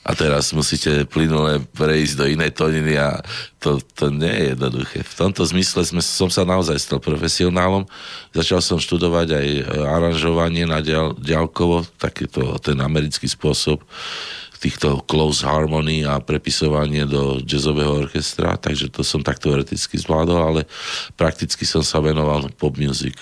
A 0.04 0.12
teraz 0.20 0.52
musíte 0.52 1.08
plynule 1.08 1.64
prejsť 1.80 2.14
do 2.20 2.26
inej 2.28 2.52
tóniny 2.60 3.00
a 3.00 3.24
to, 3.64 3.80
to 3.96 4.12
nie 4.12 4.28
je 4.32 4.46
jednoduché. 4.52 5.00
V 5.00 5.16
tomto 5.16 5.48
zmysle 5.48 5.88
sme, 5.88 6.04
som 6.04 6.28
sa 6.28 6.44
naozaj 6.44 6.76
stal 6.76 7.00
profesionálom. 7.00 7.88
Začal 8.36 8.60
som 8.60 8.84
študovať 8.84 9.28
aj 9.32 9.48
e, 9.48 9.62
aranžovanie 9.88 10.68
na 10.68 10.84
dial, 10.84 11.16
diálkovo, 11.16 11.88
takýto 11.96 12.60
ten 12.60 12.76
americký 12.84 13.32
spôsob 13.32 13.80
týchto 14.64 15.04
close 15.04 15.44
harmony 15.44 16.08
a 16.08 16.24
prepisovanie 16.24 17.04
do 17.04 17.44
jazzového 17.44 18.08
orchestra, 18.08 18.56
takže 18.56 18.88
to 18.88 19.04
som 19.04 19.20
tak 19.20 19.36
teoreticky 19.36 20.00
zvládol, 20.00 20.40
ale 20.40 20.62
prakticky 21.20 21.68
som 21.68 21.84
sa 21.84 22.00
venoval 22.00 22.48
pop 22.56 22.80
music. 22.80 23.20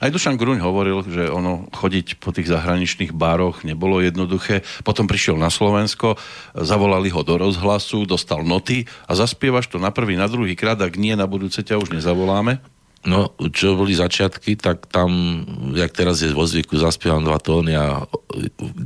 Aj 0.00 0.10
Dušan 0.10 0.40
Gruň 0.40 0.62
hovoril, 0.64 1.04
že 1.06 1.28
ono 1.28 1.68
chodiť 1.70 2.18
po 2.18 2.32
tých 2.32 2.48
zahraničných 2.48 3.12
baroch 3.12 3.62
nebolo 3.62 4.00
jednoduché. 4.00 4.64
Potom 4.82 5.04
prišiel 5.04 5.36
na 5.36 5.52
Slovensko, 5.52 6.16
zavolali 6.56 7.12
ho 7.12 7.20
do 7.20 7.36
rozhlasu, 7.36 8.08
dostal 8.08 8.42
noty 8.42 8.88
a 9.06 9.12
zaspievaš 9.14 9.68
to 9.68 9.76
na 9.76 9.92
prvý, 9.92 10.16
na 10.16 10.26
druhý 10.26 10.56
krát, 10.56 10.80
ak 10.80 10.96
nie, 10.96 11.12
na 11.12 11.28
budúce 11.28 11.60
ťa 11.60 11.78
už 11.78 11.92
nezavoláme. 11.92 12.71
No, 13.02 13.34
čo 13.50 13.74
boli 13.74 13.98
začiatky, 13.98 14.54
tak 14.54 14.86
tam, 14.86 15.42
jak 15.74 15.90
teraz 15.90 16.22
je 16.22 16.30
vo 16.30 16.46
zvyku, 16.46 16.78
zaspievam 16.78 17.26
dva 17.26 17.42
tóny 17.42 17.74
a 17.74 18.06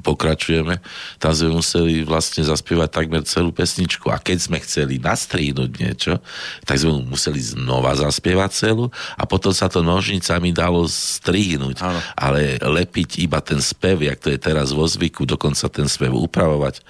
pokračujeme. 0.00 0.80
Tam 1.20 1.37
sme 1.37 1.61
museli 1.61 2.00
vlastne 2.00 2.40
zaspievať 2.40 2.88
takmer 2.96 3.28
celú 3.28 3.52
pesničku. 3.52 4.08
A 4.08 4.16
keď 4.16 4.38
sme 4.40 4.56
chceli 4.64 4.96
nastrihnúť 4.96 5.70
niečo, 5.76 6.16
tak 6.64 6.80
sme 6.80 7.04
museli 7.04 7.44
znova 7.44 7.92
zaspievať 7.92 8.50
celú 8.56 8.88
a 9.20 9.28
potom 9.28 9.52
sa 9.52 9.68
to 9.68 9.85
nožnicami 9.85 10.49
dalo 10.49 10.88
strihnúť. 10.88 11.85
Áno. 11.85 12.00
Ale 12.16 12.56
lepiť 12.56 13.20
iba 13.20 13.44
ten 13.44 13.61
spev, 13.61 14.00
jak 14.00 14.16
to 14.16 14.32
je 14.32 14.40
teraz 14.40 14.73
vo 14.73 14.88
zvyku, 14.88 15.28
dokonca 15.28 15.68
ten 15.68 15.92
spev 15.92 16.16
upravovať, 16.16 16.80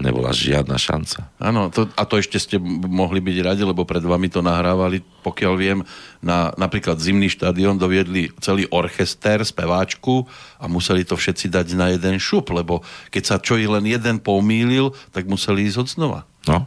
nebola 0.00 0.32
žiadna 0.32 0.80
šanca. 0.80 1.28
Áno, 1.36 1.68
to, 1.68 1.92
a 1.92 2.08
to 2.08 2.16
ešte 2.16 2.40
ste 2.40 2.56
mohli 2.88 3.20
byť 3.20 3.36
radi, 3.44 3.62
lebo 3.68 3.84
pred 3.84 4.00
vami 4.00 4.32
to 4.32 4.40
nahrávali, 4.40 5.04
pokiaľ 5.20 5.54
viem, 5.56 5.78
na 6.24 6.52
napríklad 6.56 7.00
Zimný 7.00 7.28
štadión 7.32 7.76
doviedli 7.76 8.32
celý 8.40 8.64
orchester, 8.72 9.44
speváčku 9.44 10.24
a 10.56 10.66
museli 10.66 11.04
to 11.04 11.16
všetci 11.16 11.52
dať 11.52 11.66
na 11.76 11.92
jeden 11.92 12.16
šup, 12.16 12.52
lebo 12.52 12.80
keď 13.12 13.22
sa 13.24 13.36
čo 13.36 13.60
i 13.60 13.68
len 13.68 13.84
jeden 13.84 14.20
pomýlil, 14.20 14.96
tak 15.12 15.28
museli 15.28 15.68
ísť 15.68 15.78
od 15.80 15.88
znova. 15.88 16.20
No, 16.48 16.66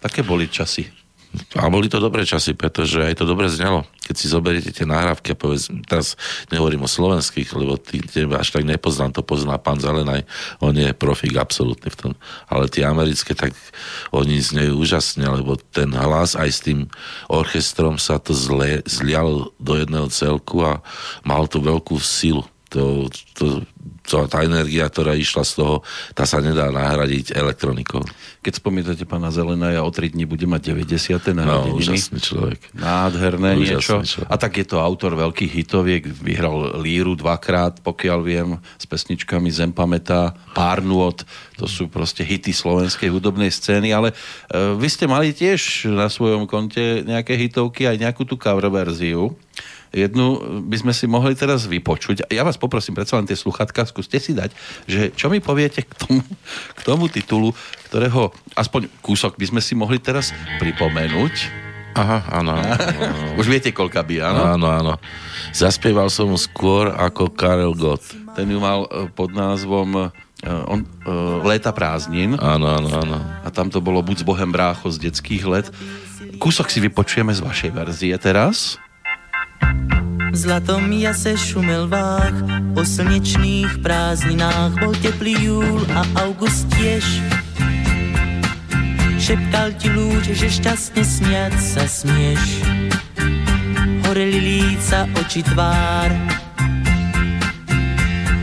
Také 0.00 0.20
boli 0.20 0.46
časy. 0.46 1.05
A 1.56 1.68
boli 1.72 1.88
to 1.88 2.02
dobré 2.02 2.22
časy, 2.26 2.52
pretože 2.52 3.00
aj 3.00 3.20
to 3.20 3.24
dobre 3.24 3.48
znelo. 3.48 3.84
Keď 4.06 4.14
si 4.14 4.26
zoberiete 4.30 4.70
tie 4.70 4.86
nahrávky, 4.86 5.34
povedz, 5.34 5.72
teraz 5.88 6.14
nehovorím 6.48 6.86
o 6.86 6.90
slovenských, 6.90 7.48
lebo 7.56 7.76
tí, 7.80 8.00
tie 8.04 8.28
až 8.30 8.54
tak 8.54 8.64
nepoznám, 8.64 9.12
to 9.12 9.26
pozná 9.26 9.58
pán 9.58 9.80
Zelenaj, 9.82 10.22
on 10.62 10.76
je 10.76 10.92
profík 10.94 11.34
absolútny 11.36 11.90
v 11.92 11.98
tom. 11.98 12.12
Ale 12.46 12.70
tie 12.70 12.86
americké, 12.86 13.34
tak 13.34 13.52
oni 14.14 14.38
znejú 14.38 14.78
úžasne, 14.78 15.26
lebo 15.26 15.58
ten 15.72 15.90
hlas 15.90 16.38
aj 16.38 16.50
s 16.50 16.60
tým 16.62 16.86
orchestrom 17.26 17.98
sa 17.98 18.20
to 18.22 18.36
zle, 18.36 18.84
zlialo 18.86 19.50
do 19.58 19.72
jedného 19.74 20.06
celku 20.12 20.62
a 20.62 20.80
mal 21.26 21.50
to 21.50 21.58
veľkú 21.58 21.98
silu. 21.98 22.44
To, 22.74 23.06
to, 23.38 23.62
to, 24.06 24.30
tá 24.30 24.46
energia, 24.46 24.86
ktorá 24.86 25.12
išla 25.18 25.42
z 25.42 25.52
toho, 25.58 25.74
tá 26.14 26.22
sa 26.22 26.38
nedá 26.38 26.70
nahradiť 26.70 27.34
elektronikou. 27.34 28.02
Keď 28.40 28.62
spomínate 28.62 29.02
pána 29.02 29.34
Zelenaja, 29.34 29.82
o 29.82 29.90
3 29.90 30.14
dní 30.14 30.24
bude 30.24 30.46
mať 30.46 30.72
90. 30.72 31.34
No, 31.34 31.42
narodeniny. 31.42 31.76
úžasný 31.76 32.18
človek. 32.22 32.60
Nádherné 32.72 33.58
Úžasný 33.58 33.76
niečo. 33.76 33.98
človek. 34.06 34.30
A 34.30 34.34
tak 34.38 34.52
je 34.62 34.66
to 34.66 34.78
autor 34.78 35.18
veľkých 35.18 35.52
hitoviek, 35.52 36.02
vyhral 36.06 36.78
Líru 36.78 37.18
dvakrát, 37.18 37.82
pokiaľ 37.82 38.18
viem, 38.22 38.48
s 38.78 38.86
pesničkami 38.86 39.50
Zem 39.50 39.74
pamätá, 39.74 40.32
Pár 40.54 40.80
nôd, 40.80 41.26
to 41.58 41.66
sú 41.66 41.90
proste 41.90 42.22
hity 42.22 42.54
slovenskej 42.54 43.10
hudobnej 43.10 43.50
scény, 43.50 43.90
ale 43.92 44.12
e, 44.12 44.76
vy 44.78 44.88
ste 44.88 45.10
mali 45.10 45.34
tiež 45.34 45.90
na 45.92 46.06
svojom 46.06 46.46
konte 46.46 47.02
nejaké 47.02 47.34
hitovky, 47.34 47.84
aj 47.84 47.98
nejakú 48.00 48.22
tú 48.24 48.38
cover 48.38 48.68
verziu. 48.70 49.34
Jednu 49.96 50.60
by 50.68 50.76
sme 50.76 50.92
si 50.92 51.08
mohli 51.08 51.32
teraz 51.32 51.64
vypočuť. 51.64 52.28
Ja 52.28 52.44
vás 52.44 52.60
poprosím, 52.60 52.92
predsa 52.92 53.16
len 53.16 53.24
tie 53.24 53.32
sluchatka, 53.32 53.88
skúste 53.88 54.20
si 54.20 54.36
dať, 54.36 54.52
že 54.84 55.08
čo 55.16 55.32
mi 55.32 55.40
poviete 55.40 55.88
k 55.88 55.92
tomu, 55.96 56.20
k 56.76 56.80
tomu 56.84 57.08
titulu, 57.08 57.56
ktorého 57.88 58.28
aspoň 58.52 58.92
kúsok 59.00 59.40
by 59.40 59.56
sme 59.56 59.60
si 59.64 59.72
mohli 59.72 59.96
teraz 59.96 60.36
pripomenúť. 60.60 61.64
Aha, 61.96 62.28
áno. 62.28 62.52
Už 63.40 63.48
viete, 63.48 63.72
koľka 63.72 64.04
by, 64.04 64.20
áno? 64.20 64.42
Áno, 64.52 64.68
áno. 64.68 64.92
Zaspieval 65.56 66.12
som 66.12 66.28
skôr 66.36 66.92
ako 66.92 67.32
Karel 67.32 67.72
Gott. 67.72 68.04
Ten 68.36 68.52
ju 68.52 68.60
mal 68.60 68.84
e, 68.84 69.08
pod 69.08 69.32
názvom 69.32 69.96
e, 69.96 70.04
on, 70.44 70.84
e, 70.84 71.12
Léta 71.48 71.72
prázdnin 71.72 72.36
Áno, 72.36 72.68
áno, 72.68 72.88
áno. 73.00 73.16
a 73.40 73.48
tam 73.48 73.72
to 73.72 73.80
bolo 73.80 74.04
Buď 74.04 74.20
s 74.20 74.24
Bohem 74.28 74.52
brácho 74.52 74.92
z 74.92 75.08
detských 75.08 75.48
let. 75.48 75.72
Kúsok 76.36 76.68
si 76.68 76.84
vypočujeme 76.84 77.32
z 77.32 77.40
vašej 77.40 77.70
verzie 77.72 78.12
teraz. 78.20 78.76
V 80.32 80.36
zlatom 80.36 80.92
jase 80.92 81.32
šumel 81.32 81.88
vách, 81.88 82.36
o 82.76 82.84
slnečných 82.84 83.80
prázdninách 83.80 84.76
bol 84.84 84.92
teplý 85.00 85.32
júl 85.40 85.80
a 85.96 86.04
august 86.28 86.68
tiež. 86.76 87.04
Šepkal 89.16 89.72
ti 89.80 89.88
lúč, 89.88 90.36
že 90.36 90.52
šťastne 90.52 91.02
smiať 91.02 91.54
sa 91.56 91.88
smieš. 91.88 92.62
Horeli 94.04 94.38
líca, 94.38 95.08
oči 95.18 95.40
tvár. 95.40 96.12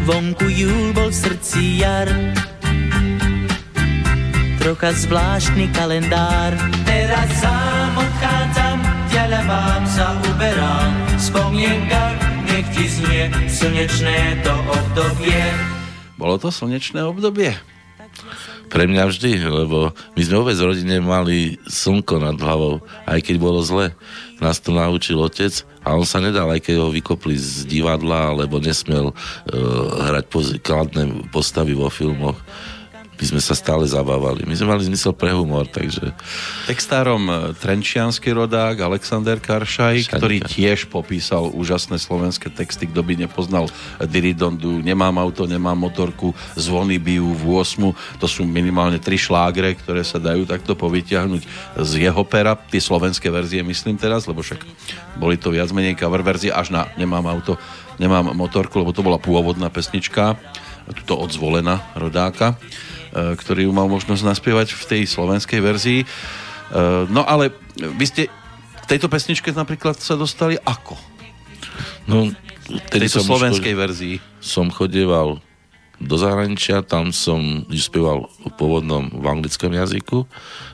Vonku 0.04 0.50
júl 0.50 0.92
bol 0.98 1.14
v 1.14 1.16
srdci 1.16 1.80
jar. 1.80 2.10
Trocha 4.60 4.92
zvláštny 4.92 5.72
kalendár. 5.72 6.58
Teraz 6.84 7.30
sám 7.38 8.02
odchádzam, 8.02 8.78
ďaľa 9.14 9.42
vám 9.46 9.84
sa 9.88 10.08
uberám. 10.26 11.03
V 11.24 11.32
spomienkach 11.32 12.20
nech 12.52 12.68
ti 12.76 12.84
znie 12.84 13.32
slnečné 13.48 14.44
to 14.44 14.52
obdobie. 14.52 15.40
Bolo 16.20 16.36
to 16.36 16.52
slnečné 16.52 17.00
obdobie. 17.00 17.56
Pre 18.68 18.84
mňa 18.84 19.08
vždy, 19.08 19.40
lebo 19.48 19.96
my 20.20 20.20
sme 20.20 20.44
vôbec 20.44 20.60
v 20.60 20.68
rodine 20.68 21.00
mali 21.00 21.56
slnko 21.64 22.20
nad 22.20 22.36
hlavou, 22.36 22.84
aj 23.08 23.24
keď 23.24 23.40
bolo 23.40 23.64
zle. 23.64 23.96
Nás 24.44 24.60
to 24.60 24.76
naučil 24.76 25.16
otec 25.24 25.64
a 25.88 25.96
on 25.96 26.04
sa 26.04 26.20
nedal, 26.20 26.52
aj 26.52 26.60
keď 26.60 26.76
ho 26.84 26.92
vykopli 26.92 27.40
z 27.40 27.72
divadla, 27.72 28.36
alebo 28.36 28.60
nesmel 28.60 29.16
uh, 29.16 29.16
hrať 30.12 30.28
poz- 30.28 30.60
kladné 30.60 31.08
postavy 31.32 31.72
vo 31.72 31.88
filmoch. 31.88 32.36
My 33.24 33.40
sme 33.40 33.40
sa 33.40 33.56
stále 33.56 33.88
zabávali. 33.88 34.44
My 34.44 34.52
sme 34.52 34.76
mali 34.76 34.84
zmysel 34.84 35.16
pre 35.16 35.32
humor, 35.32 35.64
takže... 35.64 36.12
Textárom 36.68 37.24
e, 37.32 37.56
trenčianský 37.56 38.36
rodák 38.36 38.84
Alexander 38.84 39.40
Karšaj, 39.40 40.12
Šanika. 40.12 40.20
ktorý 40.20 40.38
tiež 40.44 40.92
popísal 40.92 41.48
úžasné 41.56 42.04
slovenské 42.04 42.52
texty, 42.52 42.84
kto 42.92 43.00
by 43.00 43.16
nepoznal 43.24 43.72
Diridondu, 44.04 44.84
Nemám 44.84 45.16
auto, 45.24 45.48
nemám 45.48 45.80
motorku, 45.80 46.36
Zvony 46.60 47.00
bijú 47.00 47.32
v 47.32 47.64
8. 47.64 48.20
To 48.20 48.28
sú 48.28 48.44
minimálne 48.44 49.00
tri 49.00 49.16
šlágre, 49.16 49.80
ktoré 49.80 50.04
sa 50.04 50.20
dajú 50.20 50.44
takto 50.44 50.76
povytiahnuť 50.76 51.48
z 51.80 51.92
jeho 52.04 52.24
pera. 52.28 52.60
Tie 52.60 52.84
slovenské 52.84 53.32
verzie 53.32 53.64
myslím 53.64 53.96
teraz, 53.96 54.28
lebo 54.28 54.44
však 54.44 54.68
boli 55.16 55.40
to 55.40 55.56
viac 55.56 55.72
menej 55.72 55.96
cover 55.96 56.20
verzie 56.28 56.52
až 56.52 56.76
na 56.76 56.92
Nemám 57.00 57.24
auto, 57.32 57.56
nemám 58.04 58.36
motorku, 58.36 58.84
lebo 58.84 58.92
to 58.92 59.00
bola 59.00 59.16
pôvodná 59.16 59.72
pesnička, 59.72 60.36
tuto 60.92 61.16
odzvolená 61.16 61.80
rodáka 61.96 62.60
ktorý 63.14 63.70
ju 63.70 63.72
mal 63.72 63.86
možnosť 63.86 64.26
naspievať 64.26 64.74
v 64.74 64.84
tej 64.90 65.02
slovenskej 65.06 65.62
verzii. 65.62 66.00
E, 66.04 66.08
No 67.14 67.22
ale 67.24 67.54
vy 67.78 68.06
ste 68.10 68.24
k 68.84 68.86
tejto 68.90 69.08
pesničke 69.08 69.54
napríklad 69.54 69.96
sa 70.02 70.18
dostali 70.18 70.58
ako? 70.66 70.98
No, 72.10 72.28
V 72.68 72.80
tedy 72.92 73.08
tejto 73.08 73.24
som 73.24 73.38
slovenskej 73.38 73.74
verzii. 73.78 74.16
som 74.44 74.68
chodieval 74.68 75.40
do 76.04 76.20
zahraničia, 76.20 76.84
tam 76.84 77.16
som 77.16 77.64
spieval 77.72 78.28
v 78.44 78.52
pôvodnom 78.60 79.08
v 79.08 79.24
anglickom 79.24 79.72
jazyku. 79.72 80.28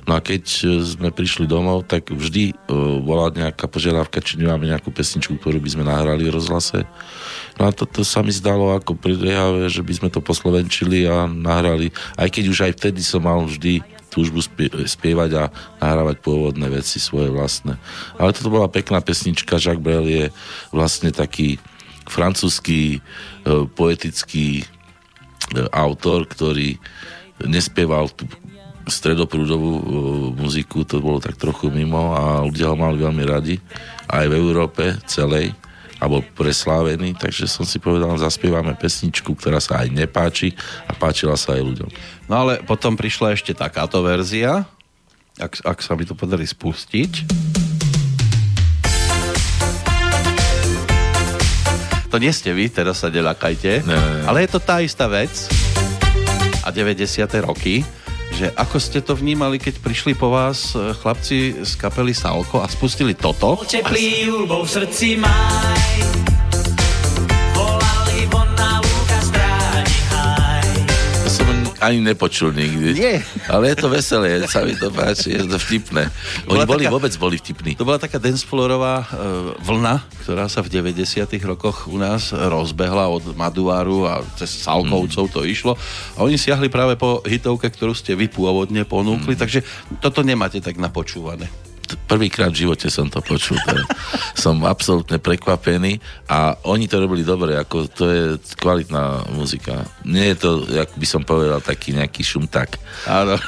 No 0.09 0.11
a 0.17 0.19
keď 0.25 0.43
e, 0.65 0.81
sme 0.81 1.13
prišli 1.13 1.45
domov, 1.45 1.85
tak 1.85 2.09
vždy 2.09 2.55
uh, 2.55 2.97
bola 3.03 3.29
nejaká 3.29 3.69
požiadavka, 3.69 4.25
či 4.25 4.41
nemáme 4.41 4.65
nejakú 4.65 4.89
pesničku, 4.89 5.37
ktorú 5.37 5.61
by 5.61 5.69
sme 5.69 5.83
nahrali 5.85 6.25
v 6.25 6.33
rozhlase. 6.33 6.81
No 7.59 7.67
a 7.67 7.75
toto 7.75 8.07
sa 8.07 8.23
mi 8.23 8.31
zdalo 8.31 8.71
ako 8.71 8.95
priliehavé, 8.95 9.67
že 9.67 9.83
by 9.83 9.93
sme 9.99 10.09
to 10.09 10.23
poslovenčili 10.23 11.03
a 11.11 11.27
nahrali. 11.27 11.91
Aj 12.15 12.31
keď 12.31 12.43
už 12.47 12.59
aj 12.71 12.73
vtedy 12.79 13.03
som 13.03 13.27
mal 13.27 13.43
vždy 13.43 13.83
túžbu 14.09 14.39
spie- 14.41 14.71
spievať 14.87 15.31
a 15.37 15.43
nahrávať 15.83 16.23
pôvodné 16.23 16.71
veci 16.71 16.97
svoje 16.97 17.29
vlastné. 17.29 17.77
Ale 18.17 18.33
toto 18.33 18.49
bola 18.49 18.71
pekná 18.71 19.03
pesnička, 19.03 19.61
Jacques 19.61 19.83
Brel 19.83 20.07
je 20.07 20.25
vlastne 20.73 21.13
taký 21.13 21.61
francúzsky 22.09 22.97
e, 22.97 22.99
poetický 23.69 24.63
e, 24.63 24.65
autor, 25.69 26.25
ktorý 26.25 26.81
nespieval 27.45 28.09
tú 28.09 28.25
stredoprúdovú 28.89 29.71
e, 29.77 29.83
muziku, 30.41 30.81
to 30.81 30.97
bolo 30.97 31.21
tak 31.21 31.37
trochu 31.37 31.69
mimo 31.69 32.17
a 32.17 32.41
ľudia 32.41 32.73
ho 32.73 32.77
mali 32.79 32.97
veľmi 32.97 33.23
radi, 33.29 33.61
aj 34.09 34.25
v 34.25 34.33
Európe 34.33 34.97
celej 35.05 35.53
a 35.99 36.07
bol 36.07 36.23
preslávený, 36.23 37.19
takže 37.19 37.45
som 37.45 37.67
si 37.67 37.77
povedal, 37.77 38.15
zaspievame 38.15 38.71
pesničku, 38.79 39.35
ktorá 39.35 39.59
sa 39.59 39.83
aj 39.83 39.91
nepáči 39.91 40.55
a 40.87 40.95
páčila 40.95 41.35
sa 41.35 41.59
aj 41.59 41.61
ľuďom. 41.63 41.89
No 42.31 42.47
ale 42.47 42.63
potom 42.63 42.95
prišla 42.95 43.35
ešte 43.35 43.51
takáto 43.51 43.99
verzia, 43.99 44.63
ak, 45.35 45.59
ak 45.63 45.79
sa 45.83 45.99
mi 45.99 46.07
to 46.07 46.15
podarí 46.15 46.47
spustiť. 46.47 47.11
To 52.09 52.17
nie 52.17 52.33
ste 52.33 52.49
vy, 52.57 52.73
teraz 52.73 53.05
sa 53.05 53.13
neľakajte. 53.13 53.85
Ne. 53.85 54.25
Ale 54.25 54.41
je 54.41 54.49
to 54.49 54.59
tá 54.63 54.81
istá 54.81 55.05
vec 55.05 55.29
a 56.65 56.73
90. 56.73 57.05
roky, 57.45 57.85
že 58.33 58.49
ako 58.57 58.77
ste 58.81 58.99
to 59.05 59.13
vnímali, 59.13 59.61
keď 59.61 59.77
prišli 59.77 60.17
po 60.17 60.33
vás 60.33 60.73
e, 60.73 60.95
chlapci 60.97 61.61
z 61.61 61.71
kapely 61.77 62.17
Salko 62.17 62.65
a 62.65 62.67
spustili 62.69 63.13
toto. 63.13 63.61
Teplý 63.61 64.25
ľubov 64.25 64.65
v 64.65 64.69
srdci 64.69 65.21
maj 65.21 65.78
ani 71.79 72.03
nepočul 72.03 72.51
nikdy. 72.51 72.95
Nie. 72.95 73.15
Ale 73.47 73.71
je 73.71 73.75
to 73.79 73.87
veselé, 73.87 74.43
sa 74.45 74.63
mi 74.67 74.75
to 74.75 74.91
páči, 74.91 75.35
je 75.35 75.47
to 75.47 75.55
vtipné. 75.55 76.11
Oni 76.51 76.59
Bola 76.59 76.67
boli, 76.67 76.83
taká- 76.85 76.93
vôbec 76.93 77.13
boli 77.15 77.35
vtipní. 77.39 77.71
To 77.79 77.87
bola 77.87 77.99
taká 77.99 78.19
dancefloorová 78.19 78.95
e, 78.99 79.05
vlna, 79.63 79.95
ktorá 80.23 80.51
sa 80.51 80.59
v 80.59 80.69
90 80.69 81.23
rokoch 81.47 81.87
u 81.87 81.95
nás 81.95 82.35
rozbehla 82.35 83.07
od 83.07 83.31
Maduáru 83.33 84.03
a 84.05 84.19
cez 84.35 84.51
Salkovcov 84.51 85.31
to 85.31 85.47
išlo. 85.47 85.79
A 86.15 86.27
oni 86.27 86.35
siahli 86.35 86.67
práve 86.67 86.99
po 86.99 87.23
hitovke, 87.23 87.71
ktorú 87.71 87.95
ste 87.95 88.13
vy 88.13 88.27
pôvodne 88.27 88.83
ponúkli, 88.83 89.39
takže 89.39 89.63
toto 90.03 90.19
nemáte 90.21 90.59
tak 90.59 90.75
napočúvané. 90.75 91.47
Prvýkrát 92.05 92.51
v 92.51 92.65
živote 92.67 92.87
som 92.91 93.07
to 93.07 93.23
počul. 93.23 93.57
Je, 93.57 93.81
som 94.43 94.61
absolútne 94.65 95.17
prekvapený 95.17 96.01
a 96.29 96.57
oni 96.67 96.85
to 96.85 97.01
robili 97.01 97.23
dobre, 97.25 97.55
ako 97.55 97.87
to 97.89 98.03
je 98.09 98.23
kvalitná 98.59 99.29
muzika. 99.33 99.87
Nie 100.05 100.33
je 100.33 100.37
to, 100.37 100.49
jak 100.69 100.89
by 100.93 101.07
som 101.07 101.21
povedal, 101.23 101.63
taký 101.63 101.95
nejaký 101.95 102.21
šumtak. 102.25 102.77
Áno. 103.07 103.37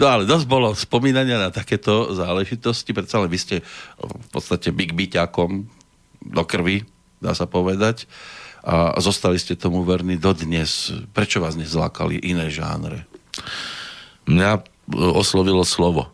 No 0.00 0.08
ale 0.08 0.24
dosť 0.24 0.46
bolo 0.48 0.72
spomínania 0.72 1.36
na 1.36 1.50
takéto 1.52 2.16
záležitosti, 2.16 2.96
predsa 2.96 3.20
len 3.20 3.28
vy 3.28 3.38
ste 3.38 3.56
v 4.00 4.28
podstate 4.32 4.72
big 4.72 4.96
byťakom 4.96 5.68
do 6.32 6.42
krvi, 6.48 6.86
dá 7.20 7.36
sa 7.36 7.44
povedať. 7.44 8.08
A 8.62 8.94
zostali 9.02 9.42
ste 9.42 9.58
tomu 9.58 9.82
verní 9.82 10.16
dodnes. 10.16 10.94
Prečo 11.10 11.42
vás 11.42 11.58
nezlákali 11.58 12.22
iné 12.22 12.46
žánre? 12.46 13.04
Mňa 14.30 14.62
oslovilo 15.18 15.66
slovo. 15.66 16.10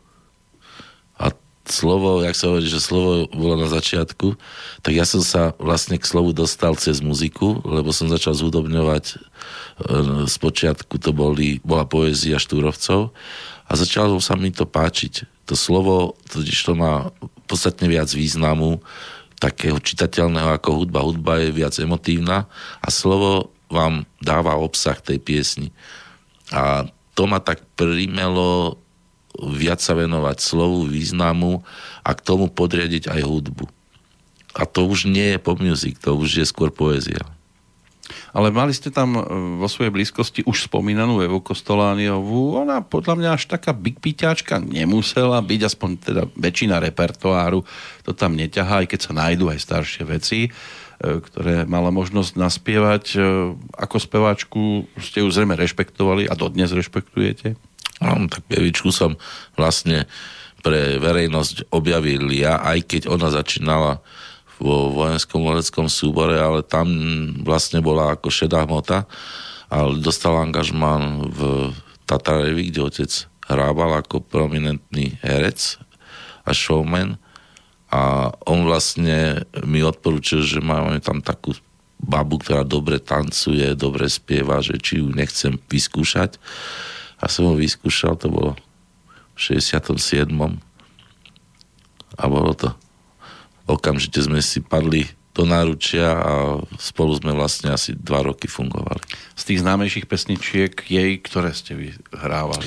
Slovo, 1.68 2.24
jak 2.24 2.32
sa 2.32 2.48
hovorí, 2.48 2.64
že 2.64 2.80
slovo 2.80 3.28
bolo 3.28 3.60
na 3.60 3.68
začiatku, 3.68 4.40
tak 4.80 4.92
ja 4.96 5.04
som 5.04 5.20
sa 5.20 5.52
vlastne 5.60 6.00
k 6.00 6.08
slovu 6.08 6.32
dostal 6.32 6.72
cez 6.80 7.04
muziku, 7.04 7.60
lebo 7.68 7.92
som 7.92 8.08
začal 8.08 8.32
zhudobňovať 8.32 9.04
e, 9.12 9.16
z 10.24 10.36
počiatku 10.40 10.96
to 10.96 11.12
boli, 11.12 11.60
bola 11.60 11.84
poézia 11.84 12.40
Štúrovcov 12.40 13.12
a 13.68 13.72
začalo 13.76 14.16
sa 14.18 14.32
mi 14.34 14.48
to 14.48 14.64
páčiť. 14.64 15.28
To 15.48 15.54
slovo, 15.56 16.16
totiž 16.32 16.56
to 16.56 16.72
má 16.72 17.12
podstatne 17.44 17.88
viac 17.88 18.08
významu, 18.08 18.80
takého 19.38 19.78
čitateľného 19.78 20.58
ako 20.58 20.82
hudba. 20.82 21.06
Hudba 21.06 21.32
je 21.44 21.54
viac 21.54 21.74
emotívna 21.78 22.50
a 22.82 22.88
slovo 22.90 23.54
vám 23.70 24.08
dáva 24.18 24.58
obsah 24.58 24.98
tej 24.98 25.22
piesni. 25.22 25.70
A 26.50 26.88
to 27.14 27.28
ma 27.28 27.38
tak 27.38 27.62
primelo 27.76 28.80
viac 29.36 29.78
sa 29.78 29.94
venovať 29.94 30.38
slovu, 30.40 30.88
významu 30.88 31.62
a 32.02 32.10
k 32.16 32.24
tomu 32.24 32.48
podriadiť 32.48 33.12
aj 33.12 33.20
hudbu. 33.22 33.64
A 34.58 34.64
to 34.64 34.88
už 34.88 35.06
nie 35.06 35.36
je 35.36 35.38
pop 35.38 35.60
music, 35.60 36.00
to 36.00 36.16
už 36.16 36.42
je 36.42 36.46
skôr 36.48 36.72
poézia. 36.72 37.22
Ale 38.32 38.48
mali 38.48 38.72
ste 38.72 38.88
tam 38.88 39.16
e, 39.16 39.22
vo 39.60 39.68
svojej 39.68 39.92
blízkosti 39.92 40.40
už 40.44 40.68
spomínanú 40.68 41.20
Evu 41.20 41.44
Kostolániovú. 41.44 42.56
Ona 42.60 42.80
podľa 42.80 43.14
mňa 43.20 43.30
až 43.36 43.48
taká 43.48 43.76
big 43.76 44.00
piťačka 44.00 44.60
nemusela 44.60 45.40
byť, 45.44 45.60
aspoň 45.64 45.90
teda 46.00 46.22
väčšina 46.36 46.80
repertoáru 46.80 47.64
to 48.04 48.12
tam 48.16 48.36
neťahá, 48.36 48.84
aj 48.84 48.96
keď 48.96 49.00
sa 49.00 49.12
nájdú 49.12 49.52
aj 49.52 49.60
staršie 49.60 50.02
veci, 50.08 50.40
e, 50.48 50.50
ktoré 51.00 51.68
mala 51.68 51.92
možnosť 51.92 52.32
naspievať. 52.36 53.04
E, 53.12 53.18
Ako 53.76 53.96
speváčku 54.00 54.88
ste 55.00 55.20
ju 55.20 55.28
zrejme 55.28 55.56
rešpektovali 55.56 56.28
a 56.28 56.34
dodnes 56.36 56.72
rešpektujete? 56.72 57.60
No, 57.98 58.30
tak 58.30 58.46
Evičku 58.50 58.94
som 58.94 59.18
vlastne 59.58 60.06
pre 60.62 60.98
verejnosť 60.98 61.70
objavil 61.70 62.30
ja, 62.34 62.58
aj 62.62 62.86
keď 62.86 63.02
ona 63.10 63.30
začínala 63.30 64.02
vo 64.58 64.90
vojenskom 64.90 65.46
leteckom 65.54 65.86
súbore, 65.86 66.34
ale 66.34 66.66
tam 66.66 66.90
vlastne 67.46 67.78
bola 67.78 68.18
ako 68.18 68.26
šedá 68.26 68.66
hmota, 68.66 69.06
ale 69.70 70.02
dostal 70.02 70.34
angažman 70.34 71.30
v 71.30 71.70
Tatarevi, 72.10 72.70
kde 72.70 72.80
otec 72.82 73.10
hrábal 73.46 74.02
ako 74.02 74.20
prominentný 74.20 75.14
herec 75.22 75.78
a 76.42 76.50
showman 76.50 77.16
a 77.88 78.34
on 78.44 78.68
vlastne 78.68 79.48
mi 79.64 79.80
odporúčil, 79.80 80.44
že 80.44 80.60
máme 80.60 81.00
tam 81.00 81.24
takú 81.24 81.56
babu, 81.98 82.38
ktorá 82.38 82.62
dobre 82.62 83.00
tancuje, 83.00 83.74
dobre 83.74 84.06
spieva, 84.12 84.60
že 84.60 84.76
či 84.78 85.00
ju 85.00 85.10
nechcem 85.10 85.56
vyskúšať. 85.66 86.36
A 87.18 87.26
som 87.26 87.50
ho 87.50 87.54
vyskúšal, 87.58 88.14
to 88.14 88.30
bolo 88.30 88.52
v 89.34 89.38
67. 89.58 90.30
A 92.18 92.24
bolo 92.26 92.52
to. 92.54 92.70
Okamžite 93.68 94.22
sme 94.22 94.42
si 94.42 94.62
padli 94.64 95.06
do 95.38 95.46
náručia 95.46 96.18
a 96.18 96.32
spolu 96.82 97.14
sme 97.14 97.30
vlastne 97.30 97.70
asi 97.70 97.94
dva 97.94 98.26
roky 98.26 98.50
fungovali. 98.50 99.06
Z 99.38 99.42
tých 99.46 99.62
známejších 99.62 100.10
pesničiek 100.10 100.74
jej, 100.74 101.10
ktoré 101.22 101.54
ste 101.54 101.78
vy 101.78 101.94
hrávali? 102.10 102.66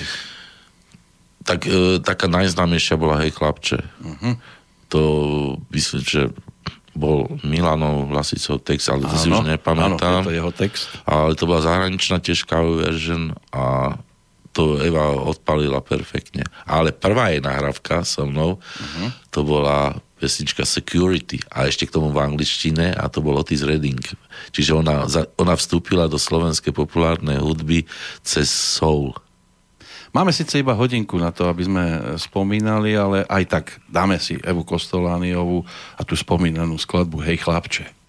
Tak 1.43 1.67
e, 1.67 1.99
taká 1.99 2.31
najznámejšia 2.31 2.95
bola 2.95 3.19
Hej 3.19 3.35
chlapče. 3.35 3.79
Uh-huh. 3.81 4.39
To 4.95 5.01
myslím, 5.75 6.03
že 6.05 6.21
bol 6.91 7.27
Milanov 7.43 8.11
Vlasicov 8.11 8.63
text, 8.63 8.87
ale 8.91 9.07
to 9.07 9.15
si 9.15 9.31
už 9.31 9.43
Áno, 9.43 9.51
nepamätám. 9.51 10.27
to 10.27 10.31
je 10.31 10.39
jeho 10.39 10.53
text. 10.55 10.91
ale 11.07 11.35
to 11.39 11.43
bola 11.47 11.63
zahraničná 11.63 12.19
tiež 12.19 12.43
cover 12.43 12.87
version 12.87 13.31
a 13.55 13.95
to 14.51 14.83
Eva 14.83 15.15
odpalila 15.15 15.79
perfektne. 15.79 16.43
Ale 16.67 16.91
prvá 16.91 17.31
jej 17.31 17.41
nahrávka 17.43 18.03
so 18.03 18.27
mnou, 18.27 18.59
uh-huh. 18.59 19.09
to 19.31 19.47
bola 19.47 19.95
pesnička 20.21 20.61
Security 20.67 21.41
a 21.49 21.65
ešte 21.65 21.89
k 21.89 21.97
tomu 21.97 22.13
v 22.13 22.21
angličtine 22.21 22.93
a 22.93 23.09
to 23.09 23.25
bol 23.25 23.33
Otis 23.41 23.65
Redding. 23.65 24.03
Čiže 24.53 24.77
ona, 24.77 25.09
ona 25.39 25.57
vstúpila 25.57 26.05
do 26.05 26.21
slovenskej 26.21 26.75
populárnej 26.75 27.41
hudby 27.41 27.89
cez 28.21 28.53
soul. 28.53 29.17
Máme 30.11 30.35
síce 30.35 30.59
iba 30.59 30.75
hodinku 30.75 31.15
na 31.15 31.31
to, 31.31 31.47
aby 31.47 31.63
sme 31.65 31.83
spomínali, 32.19 32.99
ale 32.99 33.23
aj 33.31 33.43
tak 33.47 33.65
dáme 33.87 34.19
si 34.19 34.35
Evu 34.43 34.67
Kostolániovú 34.67 35.63
a 35.95 36.03
tú 36.03 36.19
spomínanú 36.19 36.75
skladbu 36.75 37.23
Hej 37.23 37.47
chlapče. 37.47 38.00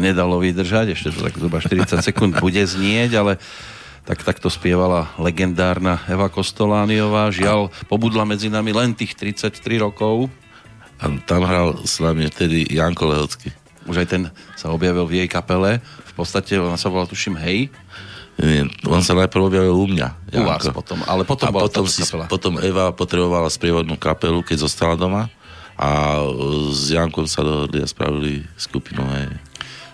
Nedalo 0.00 0.38
vydržať, 0.38 0.92
ešte 0.92 1.12
to 1.12 1.20
tak 1.24 1.34
zhruba 1.36 1.58
40 1.60 2.00
sekúnd 2.08 2.32
bude 2.38 2.60
znieť, 2.62 3.16
ale 3.18 3.32
tak 4.02 4.26
takto 4.26 4.50
spievala 4.50 5.14
legendárna 5.14 6.02
Eva 6.10 6.26
Kostolániová. 6.26 7.30
Žiaľ, 7.30 7.70
pobudla 7.86 8.26
medzi 8.26 8.50
nami 8.50 8.74
len 8.74 8.98
tých 8.98 9.14
33 9.14 9.54
rokov. 9.78 10.26
A 10.98 11.10
tam 11.26 11.46
hral 11.46 11.82
s 11.86 12.02
nami 12.02 12.26
vtedy 12.26 12.66
Janko 12.66 13.10
Lehocký. 13.10 13.54
Už 13.86 14.02
aj 14.02 14.08
ten 14.10 14.22
sa 14.58 14.70
objavil 14.70 15.06
v 15.06 15.22
jej 15.22 15.28
kapele. 15.30 15.78
V 15.82 16.12
podstate 16.14 16.58
ona 16.58 16.78
sa 16.78 16.90
volala, 16.90 17.10
tuším, 17.10 17.38
Hej. 17.38 17.70
Nie, 18.42 18.64
on 18.88 19.04
sa 19.04 19.14
najprv 19.14 19.42
objavil 19.44 19.74
u 19.76 19.86
mňa. 19.86 20.08
Janko. 20.34 20.40
U 20.40 20.50
vás 20.50 20.64
potom, 20.72 20.98
ale 21.06 21.22
potom 21.22 21.46
a 21.46 21.52
bola 21.54 21.62
potom, 21.68 21.84
si, 21.86 22.02
potom 22.26 22.58
Eva 22.58 22.90
potrebovala 22.90 23.46
sprievodnú 23.52 23.94
kapelu, 24.00 24.40
keď 24.42 24.66
zostala 24.66 24.98
doma 24.98 25.30
a 25.76 26.20
s 26.72 26.92
Jankom 26.92 27.28
sa 27.28 27.44
dohodli 27.44 27.82
a 27.82 27.86
spravili 27.86 28.44
skupinu. 28.56 29.04
Hej. 29.14 29.26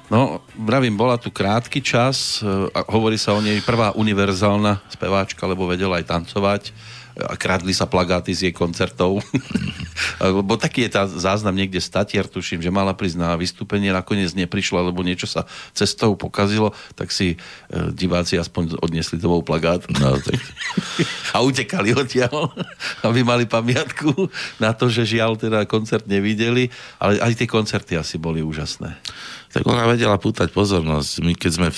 No, 0.09 0.41
vravím, 0.57 0.97
bola 0.97 1.21
tu 1.21 1.29
krátky 1.29 1.85
čas, 1.85 2.41
e, 2.41 2.49
a 2.73 2.81
hovorí 2.89 3.21
sa 3.21 3.37
o 3.37 3.45
nej 3.45 3.61
prvá 3.61 3.93
univerzálna 3.93 4.81
speváčka, 4.89 5.45
lebo 5.45 5.69
vedela 5.69 6.01
aj 6.01 6.09
tancovať 6.09 6.63
a 7.19 7.35
kradli 7.35 7.75
sa 7.75 7.85
plagáty 7.91 8.31
z 8.31 8.49
jej 8.49 8.55
koncertov. 8.55 9.19
lebo 10.23 10.55
taký 10.55 10.87
je 10.87 10.95
tá 10.95 11.03
záznam 11.05 11.53
niekde 11.53 11.83
statier, 11.83 12.25
tuším, 12.25 12.63
že 12.63 12.71
mala 12.71 12.95
prísť 12.95 13.19
na 13.19 13.35
vystúpenie, 13.35 13.91
nakoniec 13.91 14.33
neprišla, 14.33 14.87
lebo 14.89 15.03
niečo 15.03 15.27
sa 15.27 15.45
cestou 15.75 16.15
pokazilo, 16.15 16.71
tak 16.95 17.11
si 17.11 17.35
e, 17.35 17.39
diváci 17.91 18.39
aspoň 18.39 18.79
odnesli 18.79 19.19
domov 19.19 19.45
plagát. 19.45 19.83
No, 19.99 20.17
tak. 20.25 20.39
a 21.35 21.43
utekali 21.43 21.93
odtiaľ, 21.93 22.55
aby 23.07 23.21
mali 23.27 23.45
pamiatku 23.45 24.31
na 24.63 24.71
to, 24.73 24.87
že 24.87 25.19
žiaľ 25.19 25.37
teda 25.37 25.67
koncert 25.67 26.07
nevideli, 26.07 26.71
ale 26.97 27.19
aj 27.19 27.45
tie 27.45 27.49
koncerty 27.51 27.99
asi 27.99 28.17
boli 28.17 28.41
úžasné 28.41 28.95
tak 29.59 29.67
ona 29.67 29.91
vedela 29.91 30.15
pútať 30.15 30.55
pozornosť. 30.55 31.19
My 31.27 31.35
keď 31.35 31.51
sme 31.51 31.69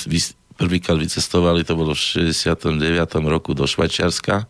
prvýkrát 0.61 1.01
vycestovali, 1.01 1.64
to 1.64 1.73
bolo 1.73 1.97
v 1.97 2.29
69. 2.37 2.77
roku 3.25 3.57
do 3.57 3.64
Švajčiarska, 3.64 4.45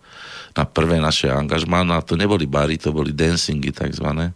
na 0.58 0.66
prvé 0.66 0.98
naše 0.98 1.30
angažmá, 1.30 1.86
a 1.86 2.02
to 2.02 2.18
neboli 2.18 2.50
bary, 2.50 2.74
to 2.74 2.90
boli 2.90 3.14
dancingy 3.14 3.70
takzvané, 3.70 4.34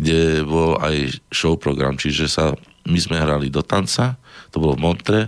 kde 0.00 0.48
bol 0.48 0.80
aj 0.80 1.20
show 1.28 1.60
program, 1.60 2.00
čiže 2.00 2.24
sa, 2.24 2.56
my 2.88 2.96
sme 2.96 3.20
hrali 3.20 3.52
do 3.52 3.60
tanca, 3.60 4.16
to 4.48 4.56
bolo 4.56 4.80
v 4.80 4.88
Montre, 4.88 5.20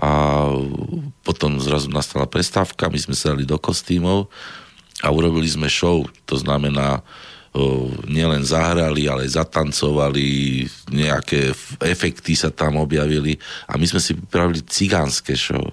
a 0.00 0.08
potom 1.20 1.60
zrazu 1.60 1.92
nastala 1.92 2.24
prestávka, 2.24 2.88
my 2.88 2.96
sme 2.96 3.12
sa 3.12 3.36
dali 3.36 3.44
do 3.44 3.60
kostýmov 3.60 4.32
a 5.04 5.12
urobili 5.12 5.44
sme 5.44 5.68
show, 5.68 6.08
to 6.24 6.40
znamená 6.40 7.04
nielen 8.08 8.48
zahrali, 8.48 9.04
ale 9.12 9.28
zatancovali, 9.28 10.64
nejaké 10.88 11.52
efekty 11.84 12.32
sa 12.32 12.48
tam 12.48 12.80
objavili 12.80 13.36
a 13.68 13.76
my 13.76 13.84
sme 13.84 14.00
si 14.00 14.16
pripravili 14.16 14.64
cigánske 14.64 15.36
show. 15.36 15.68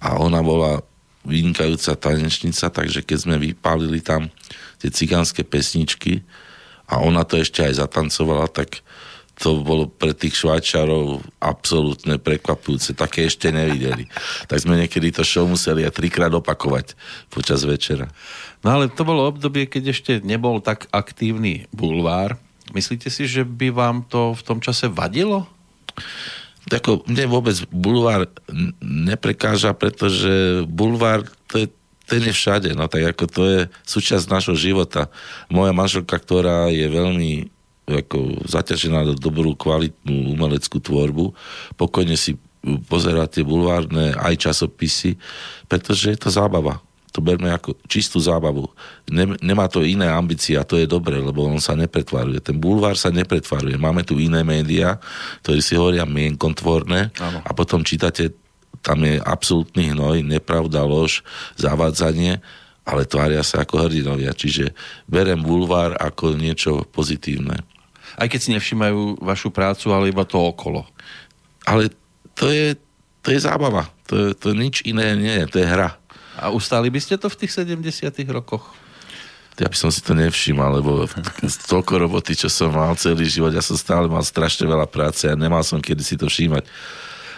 A 0.00 0.16
ona 0.16 0.40
bola 0.40 0.80
vynikajúca 1.28 1.92
tanečnica, 1.92 2.72
takže 2.72 3.04
keď 3.04 3.18
sme 3.20 3.36
vypálili 3.36 4.00
tam 4.00 4.32
tie 4.80 4.88
cigánske 4.88 5.44
pesničky 5.44 6.24
a 6.88 7.04
ona 7.04 7.20
to 7.28 7.36
ešte 7.36 7.60
aj 7.60 7.84
zatancovala, 7.84 8.48
tak 8.48 8.80
to 9.38 9.62
bolo 9.62 9.86
pre 9.86 10.10
tých 10.10 10.34
švajčarov 10.34 11.22
absolútne 11.38 12.18
prekvapujúce. 12.18 12.98
Také 12.98 13.30
ešte 13.30 13.54
nevideli. 13.54 14.10
Tak 14.50 14.66
sme 14.66 14.74
niekedy 14.74 15.14
to 15.14 15.22
show 15.22 15.46
museli 15.46 15.86
aj 15.86 15.94
trikrát 15.94 16.34
opakovať 16.34 16.98
počas 17.30 17.62
večera. 17.62 18.10
No 18.66 18.74
ale 18.74 18.90
to 18.90 19.06
bolo 19.06 19.30
obdobie, 19.30 19.70
keď 19.70 19.94
ešte 19.94 20.12
nebol 20.26 20.58
tak 20.58 20.90
aktívny 20.90 21.70
bulvár. 21.70 22.34
Myslíte 22.74 23.08
si, 23.14 23.30
že 23.30 23.46
by 23.46 23.70
vám 23.70 23.96
to 24.10 24.34
v 24.34 24.42
tom 24.42 24.58
čase 24.58 24.90
vadilo? 24.90 25.46
Tako, 26.68 27.06
mne 27.08 27.24
vôbec 27.30 27.56
bulvár 27.70 28.28
neprekáža, 28.82 29.72
pretože 29.72 30.66
bulvár 30.68 31.24
to 31.48 31.64
je, 31.64 31.66
ten 32.04 32.20
je 32.20 32.34
všade, 32.34 32.76
no 32.76 32.90
tak 32.90 33.16
ako 33.16 33.24
to 33.24 33.42
je 33.46 33.60
súčasť 33.88 34.28
nášho 34.28 34.56
života. 34.58 35.08
Moja 35.48 35.72
manželka, 35.72 36.20
ktorá 36.20 36.68
je 36.68 36.84
veľmi 36.90 37.48
ako 37.88 38.44
zaťažená 38.44 39.08
do 39.08 39.14
dobrú 39.16 39.56
kvalitnú 39.56 40.36
umeleckú 40.36 40.78
tvorbu, 40.78 41.32
pokojne 41.80 42.14
si 42.14 42.36
pozerá 42.90 43.24
tie 43.24 43.46
bulvárne 43.46 44.12
aj 44.18 44.50
časopisy, 44.50 45.16
pretože 45.70 46.12
je 46.12 46.18
to 46.20 46.28
zábava 46.28 46.84
to 47.18 47.24
berme 47.24 47.50
ako 47.50 47.74
čistú 47.90 48.22
zábavu. 48.22 48.70
Nemá 49.42 49.66
to 49.66 49.82
iné 49.82 50.06
ambície 50.06 50.54
a 50.54 50.62
to 50.62 50.78
je 50.78 50.86
dobre, 50.86 51.18
lebo 51.18 51.42
on 51.50 51.58
sa 51.58 51.74
nepretvaruje. 51.74 52.38
Ten 52.38 52.62
bulvár 52.62 52.94
sa 52.94 53.10
nepretvaruje. 53.10 53.74
Máme 53.74 54.06
tu 54.06 54.22
iné 54.22 54.46
médiá, 54.46 55.02
ktorí 55.42 55.58
si 55.58 55.74
hovoria 55.74 56.06
mienkontvorné 56.06 57.10
a 57.42 57.50
potom 57.56 57.82
čítate, 57.82 58.36
tam 58.84 59.02
je 59.02 59.18
absolútny 59.18 59.90
hnoj, 59.90 60.22
nepravda, 60.22 60.86
lož, 60.86 61.26
zavádzanie, 61.58 62.38
ale 62.86 63.02
tvária 63.02 63.42
sa 63.42 63.66
ako 63.66 63.88
hrdinovia. 63.88 64.30
Čiže 64.30 64.70
berem 65.10 65.42
bulvár 65.42 65.98
ako 65.98 66.38
niečo 66.38 66.86
pozitívne. 66.94 67.66
Aj 68.18 68.26
keď 68.26 68.40
si 68.42 68.50
nevšimajú 68.50 69.22
vašu 69.22 69.54
prácu, 69.54 69.94
ale 69.94 70.10
iba 70.10 70.26
to 70.26 70.42
okolo. 70.42 70.82
Ale 71.62 71.94
to 72.34 72.50
je, 72.50 72.74
to 73.22 73.30
je 73.30 73.38
zábava. 73.38 73.86
To, 74.10 74.14
je, 74.18 74.28
to 74.34 74.58
nič 74.58 74.82
iné 74.82 75.14
nie 75.14 75.30
je, 75.30 75.46
to 75.46 75.56
je 75.62 75.66
hra. 75.70 75.94
A 76.38 76.50
ustáli 76.50 76.90
by 76.90 76.98
ste 76.98 77.14
to 77.14 77.30
v 77.30 77.38
tých 77.46 77.54
70 77.54 77.78
rokoch? 78.34 78.74
Ja 79.58 79.66
by 79.66 79.74
som 79.74 79.90
si 79.90 79.98
to 79.98 80.14
nevšimal, 80.14 80.78
lebo 80.78 81.10
toľko 81.66 82.06
roboty, 82.06 82.38
čo 82.38 82.46
som 82.46 82.70
mal 82.70 82.94
celý 82.94 83.26
život, 83.26 83.50
ja 83.50 83.62
som 83.62 83.74
stále 83.74 84.06
mal 84.06 84.22
strašne 84.22 84.70
veľa 84.70 84.86
práce 84.86 85.26
a 85.26 85.34
nemal 85.34 85.66
som 85.66 85.82
kedy 85.82 86.02
si 86.06 86.14
to 86.14 86.30
všímať. 86.30 86.62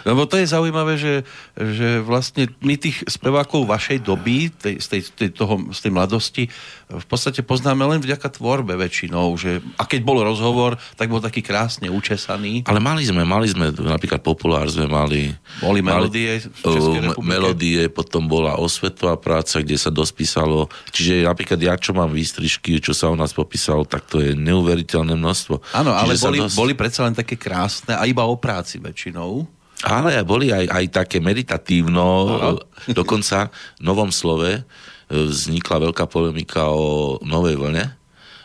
Lebo 0.03 0.25
to 0.25 0.39
je 0.39 0.49
zaujímavé, 0.49 0.97
že, 0.97 1.25
že 1.55 2.01
vlastne 2.01 2.49
my 2.61 2.75
tých 2.77 3.05
spevákov 3.05 3.69
vašej 3.69 4.01
doby, 4.03 4.49
tej, 4.51 4.81
z, 4.81 4.87
tej, 4.87 5.01
tej, 5.13 5.29
toho, 5.33 5.71
z 5.71 5.79
tej 5.81 5.91
mladosti, 5.93 6.43
v 6.91 7.05
podstate 7.07 7.39
poznáme 7.45 7.87
len 7.87 8.03
vďaka 8.03 8.27
tvorbe 8.35 8.75
väčšinou. 8.75 9.31
Že, 9.39 9.63
a 9.79 9.83
keď 9.87 10.01
bol 10.03 10.19
rozhovor, 10.19 10.75
tak 10.99 11.07
bol 11.07 11.23
taký 11.23 11.39
krásne 11.39 11.87
učesaný. 11.87 12.67
Ale 12.67 12.83
mali 12.83 13.07
sme, 13.07 13.23
mali 13.23 13.47
sme, 13.47 13.71
napríklad 13.71 14.19
Populár 14.19 14.67
sme 14.67 14.87
mali. 14.91 15.31
Boli 15.63 15.79
melódie 15.79 16.43
uh, 16.67 17.15
Melódie, 17.21 17.87
potom 17.87 18.27
bola 18.27 18.59
osvetová 18.59 19.15
práca, 19.15 19.63
kde 19.63 19.77
sa 19.79 19.93
dospísalo. 19.93 20.67
Čiže 20.91 21.27
napríklad 21.27 21.59
ja, 21.61 21.73
čo 21.79 21.95
mám 21.95 22.11
výstrižky, 22.11 22.83
čo 22.83 22.91
sa 22.91 23.07
o 23.11 23.15
nás 23.15 23.31
popísalo, 23.31 23.87
tak 23.87 24.07
to 24.09 24.19
je 24.19 24.35
neuveriteľné 24.35 25.15
množstvo. 25.15 25.75
Áno, 25.77 25.95
ale 25.95 26.19
boli, 26.19 26.39
dos... 26.43 26.53
boli 26.57 26.73
predsa 26.75 27.07
len 27.07 27.15
také 27.15 27.39
krásne 27.39 27.95
a 27.95 28.03
iba 28.03 28.25
o 28.27 28.35
práci 28.35 28.81
väčšinou. 28.81 29.60
Ale 29.81 30.21
boli 30.21 30.53
aj, 30.53 30.69
aj 30.69 30.85
také 30.93 31.17
meditatívno, 31.17 32.07
Aha. 32.29 32.49
dokonca 32.93 33.49
v 33.79 33.81
novom 33.81 34.13
slove 34.13 34.51
e, 34.53 34.61
vznikla 35.09 35.89
veľká 35.89 36.05
polemika 36.05 36.69
o 36.69 37.17
novej 37.25 37.57
vlne. 37.57 38.01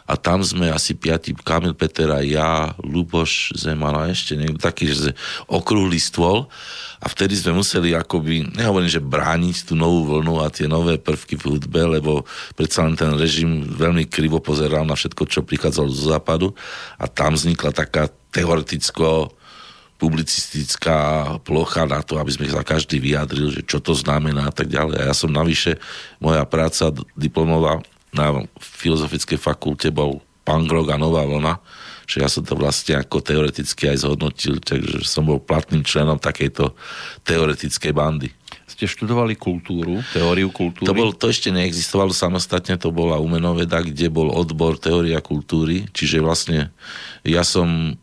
A 0.07 0.14
tam 0.14 0.38
sme 0.38 0.70
asi 0.70 0.94
piati, 0.94 1.35
Kamil 1.35 1.75
Petera, 1.75 2.22
ja, 2.22 2.70
Luboš 2.79 3.51
Zeman 3.59 3.99
a 3.99 4.07
ešte 4.07 4.38
niekto 4.38 4.62
taký, 4.62 4.87
že 4.94 5.11
okrúhly 5.51 5.99
stôl. 5.99 6.46
A 7.03 7.11
vtedy 7.11 7.35
sme 7.35 7.59
museli 7.59 7.90
akoby, 7.90 8.55
nehovorím, 8.55 8.87
že 8.87 9.03
brániť 9.03 9.66
tú 9.66 9.75
novú 9.75 10.07
vlnu 10.07 10.38
a 10.38 10.46
tie 10.46 10.70
nové 10.70 10.94
prvky 11.03 11.35
v 11.35 11.59
hudbe, 11.59 11.99
lebo 11.99 12.22
predsa 12.55 12.87
len 12.87 12.94
ten 12.94 13.18
režim 13.18 13.66
veľmi 13.66 14.07
krivo 14.07 14.38
pozeral 14.38 14.87
na 14.87 14.94
všetko, 14.94 15.27
čo 15.27 15.42
prichádzalo 15.42 15.90
zo 15.90 16.14
západu. 16.14 16.55
A 17.03 17.11
tam 17.11 17.35
vznikla 17.35 17.75
taká 17.75 18.07
teoreticko 18.31 19.35
publicistická 19.96 20.96
plocha 21.40 21.88
na 21.88 22.04
to, 22.04 22.20
aby 22.20 22.30
sme 22.32 22.46
sa 22.52 22.61
každý 22.61 23.00
vyjadril, 23.00 23.48
že 23.52 23.62
čo 23.64 23.80
to 23.80 23.96
znamená 23.96 24.48
a 24.48 24.54
tak 24.54 24.68
ďalej. 24.68 24.96
A 25.00 25.09
ja 25.09 25.14
som 25.16 25.32
navyše, 25.32 25.80
moja 26.20 26.44
práca 26.44 26.92
diplomová 27.16 27.80
na 28.12 28.44
Filozofickej 28.61 29.40
fakulte 29.40 29.88
bol 29.92 30.20
punk 30.46 30.68
rock 30.70 30.94
a 30.94 31.00
nová 31.00 31.26
vlna, 31.26 31.59
že 32.06 32.22
ja 32.22 32.28
som 32.30 32.46
to 32.46 32.54
vlastne 32.54 33.02
ako 33.02 33.18
teoreticky 33.18 33.90
aj 33.90 34.06
zhodnotil, 34.06 34.62
takže 34.62 35.02
som 35.02 35.26
bol 35.26 35.42
platným 35.42 35.82
členom 35.82 36.22
takejto 36.22 36.76
teoretickej 37.26 37.92
bandy 37.92 38.30
ste 38.76 38.85
študovali 38.85 39.40
kultúru, 39.40 40.04
teóriu 40.12 40.52
kultúry? 40.52 40.85
To, 40.85 40.92
bol, 40.92 41.14
to 41.16 41.32
ešte 41.32 41.48
neexistovalo 41.48 42.12
samostatne, 42.12 42.76
to 42.76 42.92
bola 42.92 43.16
umenoveda, 43.16 43.80
kde 43.80 44.12
bol 44.12 44.28
odbor 44.28 44.76
teória 44.76 45.16
kultúry, 45.24 45.88
čiže 45.96 46.20
vlastne 46.20 46.68
ja 47.24 47.40
som 47.40 47.96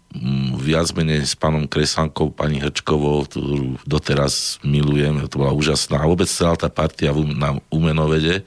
viac 0.62 0.94
menej 0.94 1.26
s 1.26 1.34
pánom 1.34 1.66
Kresankou, 1.66 2.30
pani 2.30 2.62
Hrčkovou, 2.62 3.26
ktorú 3.26 3.82
doteraz 3.84 4.62
milujem, 4.62 5.26
to 5.26 5.42
bola 5.42 5.54
úžasná. 5.58 6.02
A 6.02 6.10
vôbec 6.10 6.30
celá 6.30 6.54
tá 6.54 6.70
partia 6.70 7.10
na 7.14 7.58
umenovede, 7.74 8.46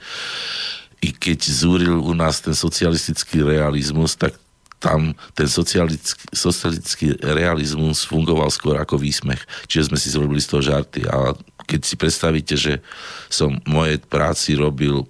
i 1.03 1.13
keď 1.13 1.39
zúril 1.45 1.99
u 2.01 2.13
nás 2.17 2.41
ten 2.41 2.57
socialistický 2.57 3.45
realizmus, 3.45 4.17
tak 4.17 4.33
tam 4.77 5.13
ten 5.33 5.49
socialistický, 5.49 6.25
socialistický 6.33 7.07
realizmus 7.21 8.05
fungoval 8.05 8.49
skôr 8.53 8.77
ako 8.77 9.01
výsmech. 9.01 9.41
Čiže 9.65 9.93
sme 9.93 9.97
si 9.97 10.13
zrobili 10.13 10.41
z 10.41 10.49
toho 10.53 10.61
žarty. 10.61 11.05
A 11.09 11.33
keď 11.65 11.81
si 11.85 11.95
predstavíte, 11.97 12.55
že 12.57 12.81
som 13.29 13.57
v 13.61 13.69
mojej 13.69 13.97
práci 14.05 14.53
robil 14.53 15.01
e, 15.01 15.05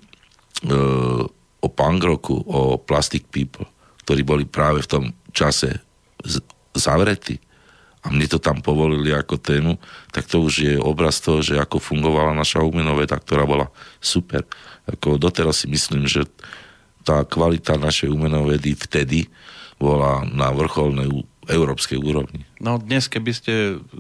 o 1.60 1.68
punk 1.68 2.02
roku, 2.04 2.40
o 2.48 2.80
Plastic 2.80 3.28
People, 3.28 3.68
ktorí 4.08 4.24
boli 4.24 4.44
práve 4.48 4.84
v 4.84 4.92
tom 4.92 5.04
čase 5.36 5.87
z, 6.24 6.42
zavretí 6.78 7.42
a 8.06 8.14
mne 8.14 8.30
to 8.30 8.40
tam 8.40 8.64
povolili 8.64 9.12
ako 9.12 9.36
tému, 9.36 9.76
tak 10.16 10.30
to 10.30 10.40
už 10.40 10.54
je 10.64 10.74
obraz 10.80 11.20
toho, 11.20 11.44
že 11.44 11.60
ako 11.60 11.82
fungovala 11.82 12.32
naša 12.32 12.64
umenoveda, 12.64 13.20
ktorá 13.20 13.44
bola 13.44 13.68
super. 14.00 14.48
Ako 14.88 15.20
doteraz 15.20 15.66
si 15.66 15.68
myslím, 15.68 16.08
že 16.08 16.24
tá 17.04 17.28
kvalita 17.28 17.76
našej 17.76 18.08
umenovedy 18.08 18.80
vtedy 18.80 19.28
bola 19.76 20.24
na 20.24 20.50
vrcholnej 20.56 21.28
európskej 21.48 22.00
úrovni. 22.00 22.44
No 22.60 22.76
dnes, 22.80 23.08
keby 23.08 23.32
ste 23.32 23.54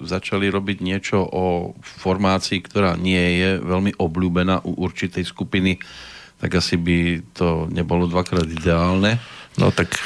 začali 0.03 0.51
robiť 0.51 0.84
niečo 0.84 1.23
o 1.23 1.75
formácii, 1.80 2.60
ktorá 2.63 2.99
nie 2.99 3.39
je 3.39 3.49
veľmi 3.63 3.95
obľúbená 3.95 4.67
u 4.67 4.75
určitej 4.84 5.23
skupiny, 5.23 5.80
tak 6.38 6.60
asi 6.60 6.75
by 6.77 7.23
to 7.34 7.65
nebolo 7.71 8.06
dvakrát 8.06 8.45
ideálne. 8.45 9.17
No 9.58 9.74
tak 9.74 9.98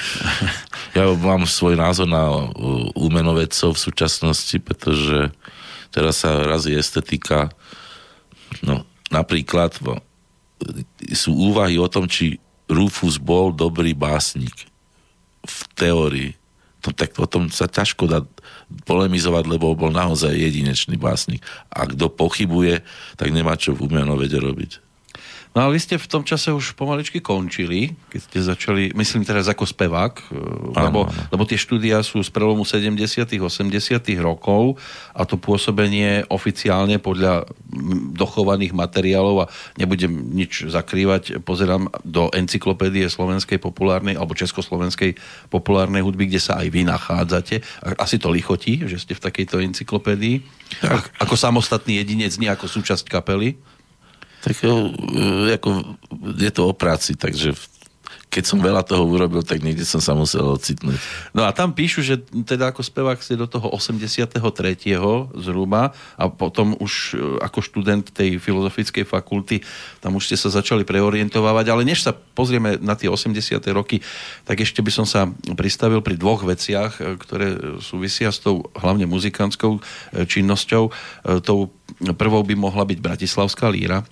ja 0.98 1.12
mám 1.12 1.44
svoj 1.44 1.76
názor 1.76 2.08
na 2.08 2.50
umenovedcov 2.96 3.76
v 3.76 3.84
súčasnosti, 3.84 4.58
pretože 4.64 5.32
teraz 5.92 6.24
sa 6.24 6.40
razí 6.48 6.72
estetika. 6.72 7.52
No, 8.64 8.88
napríklad 9.12 9.76
sú 11.12 11.32
úvahy 11.36 11.76
o 11.76 11.92
tom, 11.92 12.08
či 12.08 12.40
Rufus 12.72 13.20
bol 13.20 13.52
dobrý 13.52 13.92
básnik 13.92 14.72
v 15.44 15.60
teórii 15.76 16.32
to, 16.82 16.90
tak 16.90 17.14
o 17.22 17.30
tom 17.30 17.54
sa 17.54 17.70
ťažko 17.70 18.10
dá 18.10 18.26
polemizovať, 18.90 19.46
lebo 19.46 19.78
bol 19.78 19.94
naozaj 19.94 20.34
jedinečný 20.34 20.98
básnik. 20.98 21.46
A 21.70 21.86
kto 21.86 22.10
pochybuje, 22.10 22.82
tak 23.16 23.30
nemá 23.30 23.54
čo 23.54 23.78
v 23.78 23.86
umenovede 23.86 24.42
robiť. 24.42 24.82
No 25.52 25.68
ale 25.68 25.76
vy 25.76 25.84
ste 25.84 26.00
v 26.00 26.08
tom 26.08 26.24
čase 26.24 26.48
už 26.56 26.80
pomaličky 26.80 27.20
končili, 27.20 27.92
keď 28.08 28.22
ste 28.24 28.40
začali, 28.40 28.84
myslím 28.96 29.28
teraz 29.28 29.52
ako 29.52 29.68
spevák, 29.68 30.32
e, 30.32 30.80
lebo, 30.80 31.12
lebo 31.28 31.44
tie 31.44 31.60
štúdia 31.60 32.00
sú 32.08 32.24
z 32.24 32.32
prelomu 32.32 32.64
70 32.64 32.96
80 33.28 33.68
rokov 34.24 34.80
a 35.12 35.28
to 35.28 35.36
pôsobenie 35.36 36.24
oficiálne 36.32 37.04
podľa 37.04 37.52
dochovaných 38.16 38.72
materiálov 38.72 39.44
a 39.44 39.50
nebudem 39.76 40.32
nič 40.32 40.72
zakrývať, 40.72 41.44
pozerám 41.44 41.92
do 42.08 42.32
encyklopédie 42.32 43.12
slovenskej 43.12 43.60
populárnej 43.60 44.16
alebo 44.16 44.32
československej 44.32 45.20
populárnej 45.52 46.00
hudby, 46.00 46.32
kde 46.32 46.40
sa 46.40 46.64
aj 46.64 46.68
vy 46.72 46.88
nachádzate. 46.88 47.60
Asi 48.00 48.16
to 48.24 48.32
lichotí, 48.32 48.88
že 48.88 49.04
ste 49.04 49.20
v 49.20 49.24
takejto 49.28 49.60
encyklopédii. 49.60 50.48
Tak. 50.80 51.12
Ako 51.20 51.36
samostatný 51.36 52.00
jedinec, 52.00 52.32
nie 52.40 52.48
ako 52.48 52.72
súčasť 52.72 53.12
kapely. 53.12 53.60
Tak 54.42 54.56
e, 54.62 54.68
ako, 55.54 55.70
je 56.38 56.52
to 56.52 56.62
o 56.66 56.74
práci, 56.74 57.14
takže 57.14 57.54
keď 58.32 58.44
som 58.48 58.64
veľa 58.64 58.88
toho 58.88 59.04
urobil, 59.04 59.44
tak 59.44 59.60
niekde 59.60 59.84
som 59.84 60.00
sa 60.00 60.16
musel 60.16 60.56
ocitnúť. 60.56 60.96
No 61.36 61.44
a 61.44 61.52
tam 61.52 61.76
píšu, 61.76 62.00
že 62.00 62.16
teda 62.48 62.72
ako 62.72 62.80
spevák 62.80 63.20
ste 63.20 63.36
do 63.36 63.44
toho 63.44 63.68
83. 63.76 64.40
zhruba 65.36 65.92
a 66.16 66.24
potom 66.32 66.80
už 66.80 66.92
e, 67.12 67.44
ako 67.44 67.60
študent 67.60 68.08
tej 68.08 68.40
filozofickej 68.40 69.04
fakulty, 69.04 69.60
tam 70.00 70.16
už 70.16 70.32
ste 70.32 70.40
sa 70.40 70.48
začali 70.48 70.88
preorientovať, 70.88 71.66
ale 71.68 71.84
než 71.84 72.08
sa 72.08 72.16
pozrieme 72.16 72.80
na 72.80 72.96
tie 72.96 73.12
80. 73.12 73.36
roky, 73.76 74.00
tak 74.48 74.64
ešte 74.64 74.80
by 74.80 74.92
som 74.96 75.04
sa 75.04 75.28
pristavil 75.60 76.00
pri 76.00 76.16
dvoch 76.16 76.48
veciach, 76.48 77.04
e, 77.04 77.20
ktoré 77.20 77.48
súvisia 77.84 78.32
s 78.32 78.40
tou 78.40 78.64
hlavne 78.80 79.12
muzikantskou 79.12 79.84
činnosťou. 80.24 80.84
Tou 81.44 81.60
prvou 82.16 82.42
by 82.48 82.56
mohla 82.56 82.88
byť 82.88 83.00
Bratislavská 83.04 83.68
líra, 83.68 84.08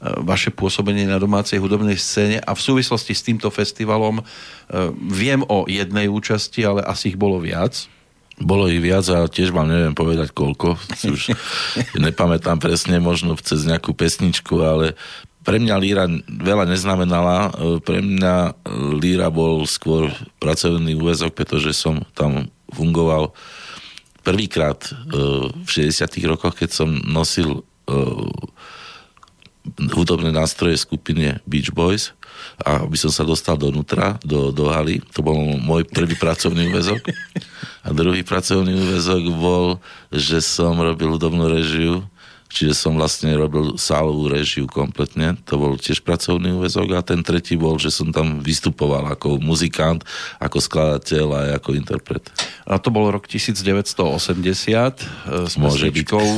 vaše 0.00 0.54
pôsobenie 0.54 1.10
na 1.10 1.18
domácej 1.18 1.58
hudobnej 1.58 1.98
scéne 1.98 2.38
a 2.38 2.54
v 2.54 2.62
súvislosti 2.62 3.12
s 3.14 3.26
týmto 3.26 3.50
festivalom 3.50 4.22
e, 4.22 4.24
viem 5.10 5.42
o 5.50 5.66
jednej 5.66 6.06
účasti, 6.06 6.62
ale 6.62 6.86
asi 6.86 7.14
ich 7.14 7.18
bolo 7.18 7.42
viac. 7.42 7.90
Bolo 8.38 8.70
ich 8.70 8.78
viac 8.78 9.02
a 9.10 9.26
tiež 9.26 9.50
vám 9.50 9.66
neviem 9.66 9.98
povedať 9.98 10.30
koľko. 10.30 10.78
Už 11.02 11.34
nepamätám 12.06 12.62
presne, 12.62 13.02
možno 13.02 13.34
cez 13.42 13.66
nejakú 13.66 13.90
pesničku, 13.90 14.54
ale 14.62 14.94
pre 15.42 15.58
mňa 15.58 15.74
líra 15.82 16.06
veľa 16.30 16.70
neznamenala. 16.70 17.50
E, 17.50 17.82
pre 17.82 17.98
mňa 17.98 18.54
líra 19.02 19.34
bol 19.34 19.66
skôr 19.66 20.14
pracovný 20.38 20.94
úvezok, 20.94 21.34
pretože 21.34 21.74
som 21.74 22.06
tam 22.14 22.46
fungoval 22.70 23.34
prvýkrát 24.22 24.78
e, 24.86 25.50
v 25.50 25.68
60 25.90 26.06
rokoch, 26.30 26.54
keď 26.54 26.70
som 26.70 26.94
nosil 27.02 27.66
hudobné 29.78 30.34
nástroje 30.34 30.74
skupine 30.82 31.38
Beach 31.46 31.70
Boys 31.70 32.12
a 32.58 32.82
aby 32.82 32.98
som 32.98 33.14
sa 33.14 33.22
dostal 33.22 33.54
donútra, 33.54 34.18
do, 34.26 34.50
do 34.50 34.66
haly. 34.70 34.98
To 35.14 35.22
bol 35.22 35.38
môj 35.58 35.86
prvý 35.86 36.18
pracovný 36.18 36.70
úvezok. 36.70 37.02
A 37.86 37.94
druhý 37.94 38.26
pracovný 38.26 38.74
úvezok 38.74 39.22
bol, 39.38 39.78
že 40.10 40.42
som 40.42 40.74
robil 40.78 41.14
hudobnú 41.14 41.46
režiu 41.46 42.02
Čiže 42.48 42.72
som 42.72 42.96
vlastne 42.96 43.36
robil 43.36 43.76
sálovú 43.76 44.32
režiu 44.32 44.64
kompletne, 44.64 45.36
to 45.44 45.60
bol 45.60 45.76
tiež 45.76 46.00
pracovný 46.00 46.56
úvezok 46.56 46.96
a 46.96 47.04
ten 47.04 47.20
tretí 47.20 47.60
bol, 47.60 47.76
že 47.76 47.92
som 47.92 48.08
tam 48.08 48.40
vystupoval 48.40 49.04
ako 49.12 49.36
muzikant, 49.36 50.00
ako 50.40 50.56
skladateľ 50.56 51.26
a 51.36 51.40
ako 51.60 51.76
interpret. 51.76 52.24
A 52.64 52.80
to 52.80 52.88
bol 52.88 53.12
rok 53.12 53.28
1980 53.28 54.00
e, 54.00 55.44
s 55.44 55.54
pesničkou, 55.60 56.28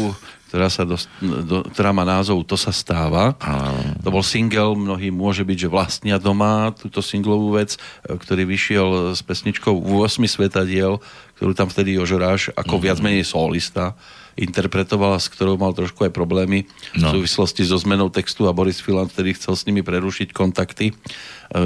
ktorá, 0.51 0.67
sa 0.67 0.83
do, 0.83 0.99
do, 1.23 1.63
ktorá 1.71 1.95
má 1.95 2.03
názov 2.03 2.43
To 2.43 2.59
sa 2.59 2.75
stáva. 2.75 3.39
A... 3.39 3.71
To 4.03 4.11
bol 4.11 4.27
single, 4.27 4.75
mnohí 4.75 5.15
môže 5.15 5.47
byť, 5.47 5.59
že 5.63 5.69
vlastnia 5.71 6.19
doma 6.19 6.75
túto 6.75 6.99
singlovú 6.99 7.55
vec, 7.55 7.79
e, 8.03 8.19
ktorý 8.19 8.43
vyšiel 8.51 9.15
s 9.15 9.23
pesničkou 9.23 9.71
8 9.71 10.27
svetadiel, 10.27 10.99
ktorú 11.39 11.55
tam 11.55 11.71
vtedy 11.71 11.95
Jožoráš 11.95 12.51
ako 12.59 12.67
mm-hmm. 12.67 12.83
viac 12.83 12.99
menej 12.99 13.25
solista 13.25 13.95
interpretovala, 14.41 15.21
s 15.21 15.29
ktorou 15.29 15.61
mal 15.61 15.77
trošku 15.77 16.09
aj 16.09 16.13
problémy 16.17 16.65
no. 16.97 17.13
v 17.13 17.21
súvislosti 17.21 17.63
so 17.69 17.77
zmenou 17.77 18.09
textu 18.09 18.49
a 18.49 18.57
Boris 18.57 18.81
Filan 18.81 19.13
vtedy 19.13 19.37
chcel 19.37 19.55
s 19.55 19.69
nimi 19.69 19.85
prerušiť 19.85 20.33
kontakty. 20.33 20.91
E, 20.91 20.95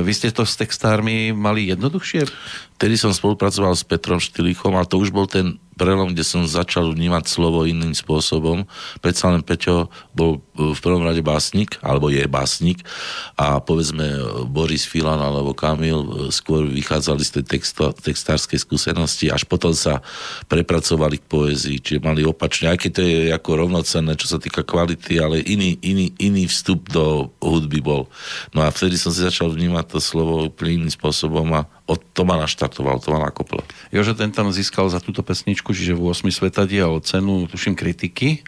vy 0.03 0.13
ste 0.13 0.35
to 0.35 0.43
s 0.43 0.59
textármi 0.59 1.31
mali 1.31 1.71
jednoduchšie? 1.71 2.27
Vtedy 2.75 2.99
som 2.99 3.15
spolupracoval 3.15 3.79
s 3.79 3.87
Petrom 3.87 4.19
Štilichom 4.19 4.75
a 4.75 4.83
to 4.83 4.99
už 4.99 5.15
bol 5.15 5.31
ten 5.31 5.63
prelom, 5.75 6.15
kde 6.15 6.23
som 6.23 6.47
začal 6.47 6.95
vnímať 6.95 7.27
slovo 7.27 7.67
iným 7.67 7.95
spôsobom. 7.95 8.67
Predsa 9.03 9.35
len 9.35 9.43
Peťo 9.43 9.91
bol 10.15 10.43
v 10.55 10.79
prvom 10.79 11.03
rade 11.03 11.21
básnik, 11.21 11.79
alebo 11.83 12.09
je 12.11 12.23
básnik 12.31 12.87
a 13.35 13.59
povedzme 13.59 14.07
Boris 14.47 14.87
Filan 14.87 15.19
alebo 15.19 15.55
Kamil 15.55 16.31
skôr 16.31 16.67
vychádzali 16.71 17.23
z 17.27 17.31
tej 17.41 17.45
texto, 17.59 17.91
textárskej 17.91 18.63
skúsenosti, 18.63 19.31
až 19.31 19.47
potom 19.51 19.75
sa 19.75 20.01
prepracovali 20.47 21.19
k 21.19 21.27
poezii, 21.27 21.79
čiže 21.83 22.07
mali 22.07 22.23
opačne, 22.65 22.73
aj 22.73 22.79
keď 22.81 22.91
to 22.97 23.03
je 23.05 23.21
ako 23.33 23.51
rovnocenné, 23.61 24.13
čo 24.17 24.27
sa 24.29 24.39
týka 24.41 24.65
kvality, 24.65 25.21
ale 25.21 25.45
iný, 25.45 25.77
iný, 25.85 26.13
iný 26.17 26.49
vstup 26.49 26.89
do 26.89 27.31
hudby 27.45 27.85
bol. 27.85 28.09
No 28.57 28.65
a 28.65 28.73
vtedy 28.73 28.97
som 28.97 29.13
si 29.13 29.21
začal 29.21 29.53
vnímať 29.53 29.85
to 29.93 29.99
slovo 30.01 30.49
úplne 30.49 30.81
iným 30.85 30.93
spôsobom 30.93 31.45
a 31.53 31.69
od 31.85 32.01
to 32.17 32.25
ma 32.25 32.41
naštartoval, 32.41 33.01
to 33.01 33.13
ma 33.13 33.21
nakoplo. 33.21 33.61
Jože 33.93 34.17
ten 34.17 34.33
tam 34.33 34.49
získal 34.49 34.89
za 34.89 35.01
túto 35.05 35.21
pesničku, 35.21 35.77
čiže 35.77 35.93
v 35.93 36.09
8 36.09 36.25
svetadia 36.33 36.89
o 36.89 36.97
cenu, 37.05 37.45
tuším, 37.45 37.77
kritiky. 37.77 38.41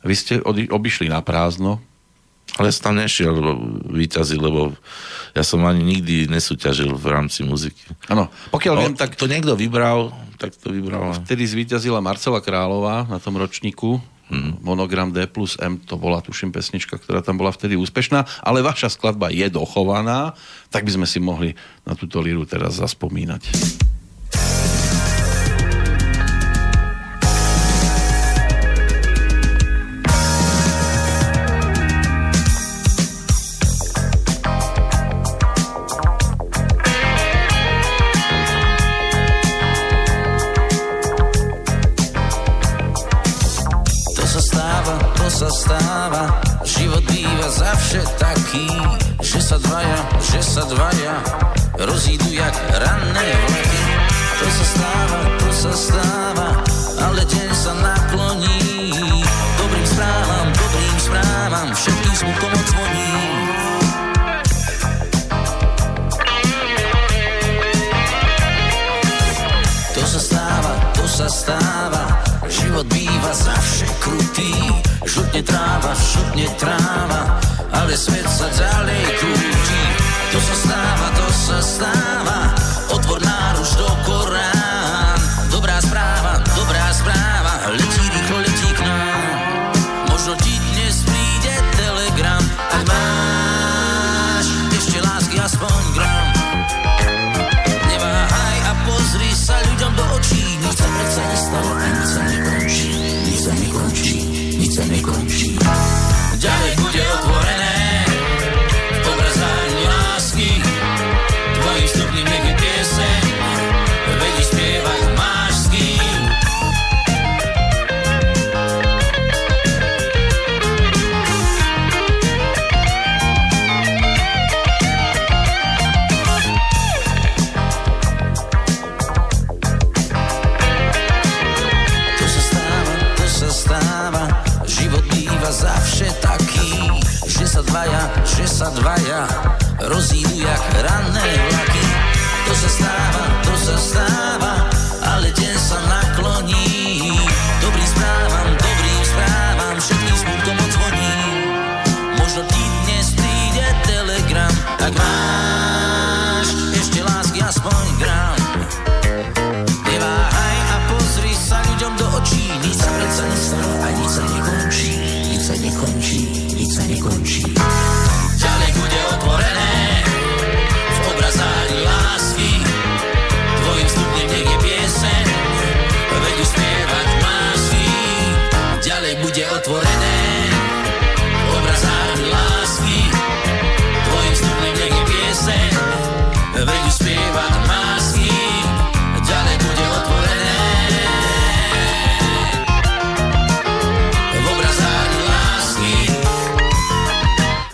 Vy 0.00 0.14
ste 0.16 0.34
obišli 0.72 1.12
na 1.12 1.20
prázdno. 1.20 1.84
Ale 2.58 2.74
som 2.74 2.90
tam 2.90 2.98
nešiel 2.98 3.30
lebo 3.30 3.52
výťazí, 3.92 4.36
lebo 4.40 4.74
ja 5.36 5.46
som 5.46 5.62
ani 5.62 5.84
nikdy 5.84 6.26
nesúťažil 6.26 6.90
v 6.96 7.06
rámci 7.06 7.46
muziky. 7.46 7.82
Áno, 8.10 8.32
pokiaľ 8.50 8.74
no, 8.74 8.80
viem, 8.82 8.94
tak... 8.98 9.14
To 9.14 9.30
niekto 9.30 9.54
vybral, 9.54 10.10
tak 10.40 10.56
to 10.58 10.74
vybral. 10.74 11.14
Vtedy 11.22 11.46
zvíťazila 11.46 12.02
Marcela 12.02 12.42
Králová 12.42 13.06
na 13.06 13.22
tom 13.22 13.38
ročníku 13.38 14.02
Hmm. 14.30 14.54
Monogram 14.62 15.10
D 15.10 15.26
plus 15.26 15.58
M, 15.58 15.74
to 15.82 15.98
bola 15.98 16.22
tuším 16.22 16.54
pesnička, 16.54 17.02
ktorá 17.02 17.18
tam 17.18 17.34
bola 17.34 17.50
vtedy 17.50 17.74
úspešná, 17.74 18.22
ale 18.46 18.62
vaša 18.62 18.86
skladba 18.86 19.26
je 19.34 19.50
dochovaná, 19.50 20.38
tak 20.70 20.86
by 20.86 21.02
sme 21.02 21.06
si 21.10 21.18
mohli 21.18 21.58
na 21.82 21.98
túto 21.98 22.22
líru 22.22 22.46
teraz 22.46 22.78
zaspomínať. 22.78 23.42
Sa 50.60 50.66
dvaja 50.66 51.14
rozídu 51.88 52.28
jak 52.34 52.52
ranné 52.74 53.28
vlaky. 53.48 53.82
To 54.42 54.46
sa 54.50 54.66
stáva, 54.66 55.18
to 55.38 55.50
sa 55.54 55.72
stáva, 55.72 56.48
ale 57.00 57.22
deň 57.22 57.50
sa 57.54 57.72
nakloní. 57.80 58.60
Dobrým 59.56 59.86
správam, 59.86 60.46
dobrým 60.52 60.96
správam, 60.98 61.68
všetkým 61.70 62.14
smukom 62.18 62.50
odzvoní. 62.50 63.14
To 69.94 70.02
sa 70.02 70.20
stáva, 70.20 70.72
to 70.92 71.04
sa 71.06 71.26
stáva, 71.30 72.02
život 72.50 72.84
býva 72.90 73.32
zavše 73.32 73.86
krutý. 74.02 74.89
Žutne 75.10 75.42
tráva, 75.42 75.90
žutne 75.98 76.46
tráva, 76.54 77.42
ale 77.74 77.98
svet 77.98 78.22
sa 78.30 78.46
ďalej 78.46 79.02
krúti. 79.18 79.82
To 80.30 80.38
sa 80.38 80.54
stáva, 80.54 81.06
to 81.18 81.26
sa 81.34 81.58
stáva, 81.58 82.38
otvor 82.94 83.18
náruč 83.18 83.74
do 83.74 83.90
Korán. 84.06 84.19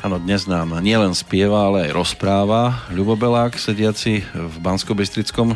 Áno, 0.06 0.22
dnes 0.22 0.46
nám 0.46 0.78
nielen 0.86 1.18
spieva, 1.18 1.66
ale 1.66 1.90
aj 1.90 1.98
rozpráva. 1.98 2.86
Ľubo 2.94 3.18
Belák, 3.18 3.58
sediaci 3.58 4.22
v 4.22 4.56
bansko 4.62 4.94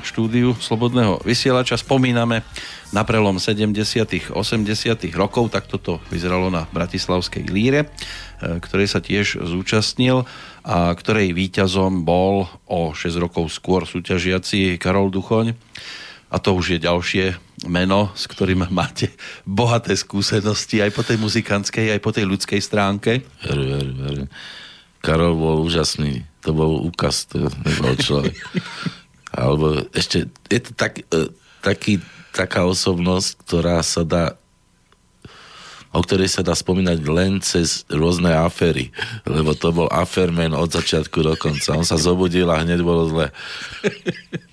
štúdiu 0.03 0.59
Slobodného 0.59 1.23
vysielača. 1.23 1.79
Spomíname 1.79 2.43
na 2.91 3.07
prelom 3.07 3.39
70 3.39 3.71
80 4.35 4.35
rokov, 5.15 5.55
tak 5.55 5.71
toto 5.71 6.03
vyzeralo 6.11 6.51
na 6.51 6.67
Bratislavskej 6.67 7.47
líre, 7.47 7.87
e, 7.87 8.59
ktorej 8.59 8.91
sa 8.91 8.99
tiež 8.99 9.39
zúčastnil 9.39 10.27
a 10.67 10.99
ktorej 10.99 11.31
víťazom 11.31 12.03
bol 12.03 12.51
o 12.67 12.91
6 12.91 13.23
rokov 13.23 13.55
skôr 13.55 13.87
súťažiaci 13.87 14.83
Karol 14.83 15.15
Duchoň. 15.15 15.55
A 16.27 16.43
to 16.43 16.59
už 16.59 16.75
je 16.75 16.79
ďalšie 16.83 17.39
meno, 17.69 18.13
s 18.17 18.25
ktorým 18.25 18.65
máte 18.73 19.13
bohaté 19.45 19.93
skúsenosti 19.93 20.81
aj 20.81 20.91
po 20.95 21.03
tej 21.05 21.21
muzikantskej, 21.21 21.93
aj 21.93 22.01
po 22.01 22.11
tej 22.15 22.25
ľudskej 22.25 22.61
stránke. 22.63 23.21
Veru, 23.45 23.65
veru, 23.77 23.93
veru. 24.01 24.25
Karol 25.01 25.35
bol 25.37 25.57
úžasný. 25.65 26.25
To 26.45 26.57
bol 26.57 26.73
úkaz, 26.89 27.29
to 27.29 27.53
nebol 27.65 27.97
človek. 27.97 28.37
Alebo 29.37 29.85
ešte, 29.93 30.33
je 30.49 30.61
to 30.61 30.73
tak, 30.73 31.05
e, 31.13 31.29
taký, 31.61 32.01
taká 32.33 32.65
osobnosť, 32.65 33.29
ktorá 33.45 33.85
sa 33.85 34.03
dá 34.09 34.41
o 35.91 36.01
ktorej 36.07 36.31
sa 36.31 36.47
dá 36.47 36.55
spomínať 36.55 36.99
len 37.11 37.43
cez 37.43 37.83
rôzne 37.91 38.31
aféry, 38.31 38.95
lebo 39.27 39.59
to 39.59 39.75
bol 39.75 39.91
afermen 39.91 40.55
od 40.55 40.71
začiatku 40.71 41.19
do 41.19 41.35
konca. 41.35 41.75
On 41.75 41.83
sa 41.83 41.99
zobudil 41.99 42.47
a 42.47 42.63
hneď 42.63 42.87
bolo 42.87 43.11
zle. 43.11 43.27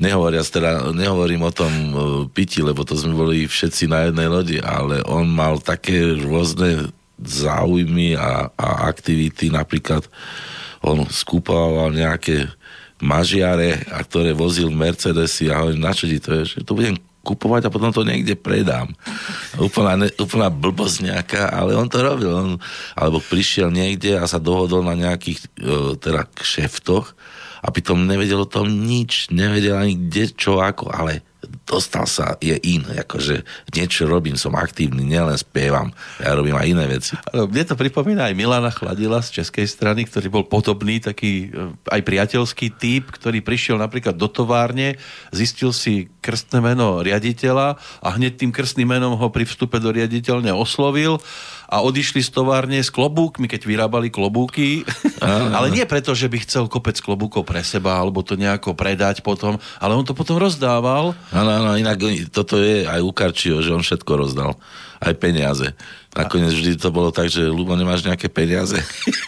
Nehovoria, 0.01 0.41
teda, 0.41 0.89
nehovorím 0.97 1.45
o 1.45 1.53
tom 1.53 1.73
uh, 1.93 1.99
piti, 2.25 2.65
lebo 2.65 2.81
to 2.81 2.97
sme 2.97 3.13
boli 3.13 3.45
všetci 3.45 3.85
na 3.85 4.09
jednej 4.09 4.27
lodi, 4.29 4.57
ale 4.57 5.05
on 5.05 5.29
mal 5.29 5.61
také 5.61 6.17
rôzne 6.17 6.89
záujmy 7.21 8.17
a, 8.17 8.49
a 8.53 8.67
aktivity, 8.89 9.49
napríklad 9.53 10.05
on 10.81 11.05
skúpával 11.09 11.93
nejaké 11.93 12.49
mažiare, 12.97 13.85
a 13.93 14.01
ktoré 14.01 14.33
vozil 14.33 14.73
Mercedesy 14.73 15.53
a 15.53 15.61
hovorím, 15.61 15.85
na 15.85 15.93
čo 15.93 16.09
ti 16.09 16.17
to 16.17 16.41
je? 16.41 16.57
Že 16.57 16.59
to 16.65 16.73
budem 16.73 16.97
kupovať 17.27 17.67
a 17.67 17.73
potom 17.73 17.91
to 17.91 18.07
niekde 18.07 18.39
predám. 18.39 18.95
Úplná, 19.59 19.99
ne, 19.99 20.07
úplná 20.15 20.47
blbosť 20.47 21.03
nejaká, 21.03 21.51
ale 21.51 21.75
on 21.75 21.91
to 21.91 21.99
robil. 21.99 22.31
On, 22.31 22.49
alebo 22.95 23.19
prišiel 23.19 23.67
niekde 23.67 24.15
a 24.15 24.23
sa 24.23 24.39
dohodol 24.39 24.87
na 24.87 24.95
nejakých 24.95 25.43
e, 25.43 25.47
teda 25.99 26.31
kšeftoch 26.31 27.11
a 27.59 27.67
pritom 27.67 28.07
nevedel 28.07 28.39
o 28.39 28.47
tom 28.47 28.71
nič, 28.71 29.27
nevedel 29.35 29.75
ani 29.75 29.99
kde, 30.07 30.31
čo, 30.31 30.63
ako, 30.63 30.87
ale 30.87 31.26
dostal 31.67 32.07
sa, 32.07 32.35
je 32.39 32.55
in, 32.63 32.83
akože 32.83 33.43
niečo 33.75 34.07
robím, 34.07 34.39
som 34.39 34.55
aktívny, 34.55 35.03
nielen 35.03 35.35
spievam, 35.35 35.91
ja 36.19 36.31
robím 36.35 36.55
aj 36.55 36.67
iné 36.67 36.85
veci. 36.87 37.13
Mne 37.33 37.63
to 37.67 37.75
pripomína 37.75 38.31
aj 38.31 38.37
Milana 38.37 38.71
Chladila 38.71 39.19
z 39.19 39.43
českej 39.43 39.67
strany, 39.67 40.07
ktorý 40.07 40.27
bol 40.31 40.45
podobný, 40.47 41.03
taký 41.03 41.51
e, 41.51 41.71
aj 41.91 42.01
priateľský 42.03 42.67
typ, 42.79 43.11
ktorý 43.11 43.43
prišiel 43.43 43.79
napríklad 43.79 44.15
do 44.15 44.31
továrne, 44.31 44.95
zistil 45.31 45.75
si 45.75 46.07
krstné 46.23 46.59
meno 46.59 46.99
riaditeľa 47.03 47.79
a 48.03 48.07
hneď 48.15 48.39
tým 48.43 48.51
krstným 48.51 48.87
menom 48.87 49.15
ho 49.15 49.27
pri 49.31 49.47
vstupe 49.47 49.79
do 49.79 49.91
riaditeľne 49.91 50.51
oslovil 50.51 51.19
a 51.67 51.83
odišli 51.83 52.23
z 52.23 52.31
továrne 52.31 52.79
s 52.79 52.87
klobúkmi, 52.87 53.51
keď 53.51 53.67
vyrábali 53.67 54.07
klobúky. 54.07 54.87
ale 55.57 55.67
nie 55.67 55.83
preto, 55.83 56.15
že 56.15 56.31
by 56.31 56.39
chcel 56.47 56.71
kopec 56.71 56.95
klobúkov 57.03 57.43
pre 57.43 57.59
seba 57.61 57.99
alebo 57.99 58.23
to 58.23 58.39
nejako 58.39 58.71
predať 58.71 59.19
potom, 59.19 59.59
ale 59.83 59.93
on 59.93 60.07
to 60.07 60.15
potom 60.15 60.39
rozdával. 60.39 61.11
Áno, 61.35 61.51
áno, 61.51 61.75
inak 61.75 61.99
toto 62.31 62.55
je 62.57 62.87
aj 62.87 63.03
u 63.03 63.11
Karčio, 63.11 63.59
že 63.59 63.75
on 63.75 63.83
všetko 63.83 64.11
rozdal. 64.15 64.55
Aj 64.97 65.13
peniaze. 65.13 65.77
Nakoniec 66.17 66.49
vždy 66.49 66.81
to 66.81 66.89
bolo 66.89 67.13
tak, 67.13 67.29
že 67.29 67.45
Lubo, 67.45 67.77
nemáš 67.77 68.01
nejaké 68.01 68.31
peniaze? 68.31 68.81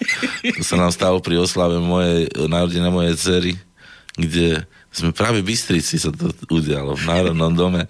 to 0.57 0.63
sa 0.65 0.79
nám 0.79 0.89
stalo 0.89 1.21
pri 1.21 1.37
oslave 1.37 1.77
moje, 1.77 2.25
narodenia 2.49 2.89
mojej 2.89 3.13
cery, 3.19 3.51
kde 4.19 4.67
sme 4.89 5.13
práve 5.13 5.45
v 5.45 5.53
Bystrici 5.53 6.01
sa 6.01 6.09
to 6.09 6.33
udialo, 6.49 6.97
v 6.97 7.05
Národnom 7.05 7.53
dome. 7.53 7.85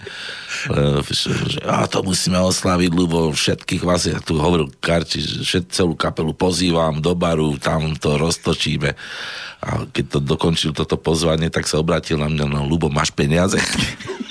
Že, 0.68 1.64
a 1.64 1.88
to 1.88 2.04
musíme 2.04 2.36
oslaviť, 2.36 2.92
lebo 2.92 3.32
všetkých 3.32 3.84
vás, 3.88 4.04
ja 4.04 4.20
tu 4.20 4.36
hovoril 4.36 4.68
Karči, 4.84 5.24
že 5.24 5.42
všet, 5.48 5.66
celú 5.72 5.96
kapelu 5.96 6.36
pozývam 6.36 7.00
do 7.00 7.16
baru, 7.16 7.56
tam 7.56 7.96
to 7.96 8.20
roztočíme. 8.20 8.92
A 9.64 9.88
keď 9.88 10.06
to 10.16 10.20
dokončil 10.20 10.76
toto 10.76 11.00
pozvanie, 11.00 11.48
tak 11.48 11.72
sa 11.72 11.80
obratil 11.80 12.20
na 12.20 12.28
mňa, 12.28 12.46
no 12.52 12.68
Lubo, 12.68 12.92
máš 12.92 13.16
peniaze? 13.16 13.60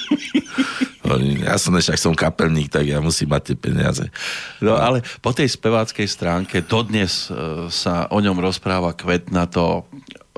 ja 1.49 1.57
som 1.57 1.73
ešte, 1.77 1.97
ak 1.97 2.01
som 2.01 2.13
kapelník, 2.13 2.69
tak 2.69 2.85
ja 2.85 3.01
musím 3.01 3.33
mať 3.33 3.53
tie 3.53 3.57
peniaze. 3.57 4.05
No 4.61 4.77
ale 4.77 5.01
po 5.25 5.33
tej 5.33 5.49
speváckej 5.49 6.05
stránke 6.05 6.61
dodnes 6.61 7.33
e, 7.33 7.69
sa 7.73 8.09
o 8.13 8.19
ňom 8.21 8.37
rozpráva 8.37 8.93
kvet 8.93 9.33
na 9.33 9.49
to 9.49 9.89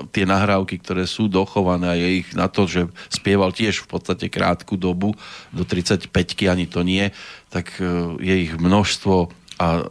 tie 0.09 0.25
nahrávky, 0.25 0.81
ktoré 0.81 1.05
sú 1.05 1.29
dochované 1.29 1.85
a 1.91 1.99
je 1.99 2.25
ich 2.25 2.29
na 2.33 2.49
to, 2.49 2.65
že 2.65 2.89
spieval 3.13 3.53
tiež 3.53 3.85
v 3.85 3.87
podstate 3.93 4.25
krátku 4.31 4.79
dobu, 4.79 5.13
do 5.53 5.61
35 5.61 6.09
ani 6.49 6.65
to 6.65 6.81
nie, 6.81 7.13
tak 7.53 7.77
e, 7.77 8.17
je 8.17 8.35
ich 8.49 8.53
množstvo 8.57 9.29
a 9.61 9.85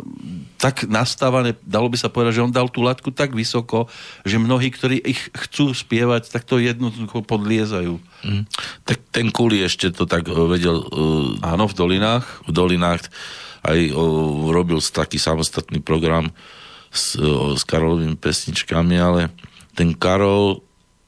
tak 0.58 0.90
nastávané, 0.90 1.54
dalo 1.62 1.86
by 1.86 1.94
sa 1.94 2.10
povedať, 2.10 2.42
že 2.42 2.44
on 2.44 2.50
dal 2.50 2.66
tú 2.66 2.82
latku 2.82 3.14
tak 3.14 3.30
vysoko, 3.30 3.86
že 4.26 4.42
mnohí, 4.42 4.66
ktorí 4.66 4.98
ich 4.98 5.30
chcú 5.30 5.70
spievať, 5.70 6.26
tak 6.26 6.42
to 6.42 6.58
jednoducho 6.58 7.22
podliezajú. 7.22 8.02
Mm. 8.26 8.50
Tak 8.82 8.98
ten 9.14 9.30
Kuli 9.30 9.62
ešte 9.62 9.94
to 9.94 10.10
tak 10.10 10.26
e, 10.26 10.34
vedel... 10.34 10.82
Uh, 10.90 11.38
Áno, 11.46 11.70
v 11.70 11.74
dolinách. 11.78 12.26
V 12.44 12.52
dolinách 12.52 13.06
aj 13.62 13.94
uh, 13.94 14.50
robil 14.50 14.82
taký 14.82 15.22
samostatný 15.22 15.78
program 15.78 16.34
s, 16.90 17.14
uh, 17.14 17.54
s 17.54 17.62
Karolovými 17.62 18.18
pesničkami, 18.18 18.96
ale 18.98 19.30
ten 19.80 19.96
Karol 19.96 20.60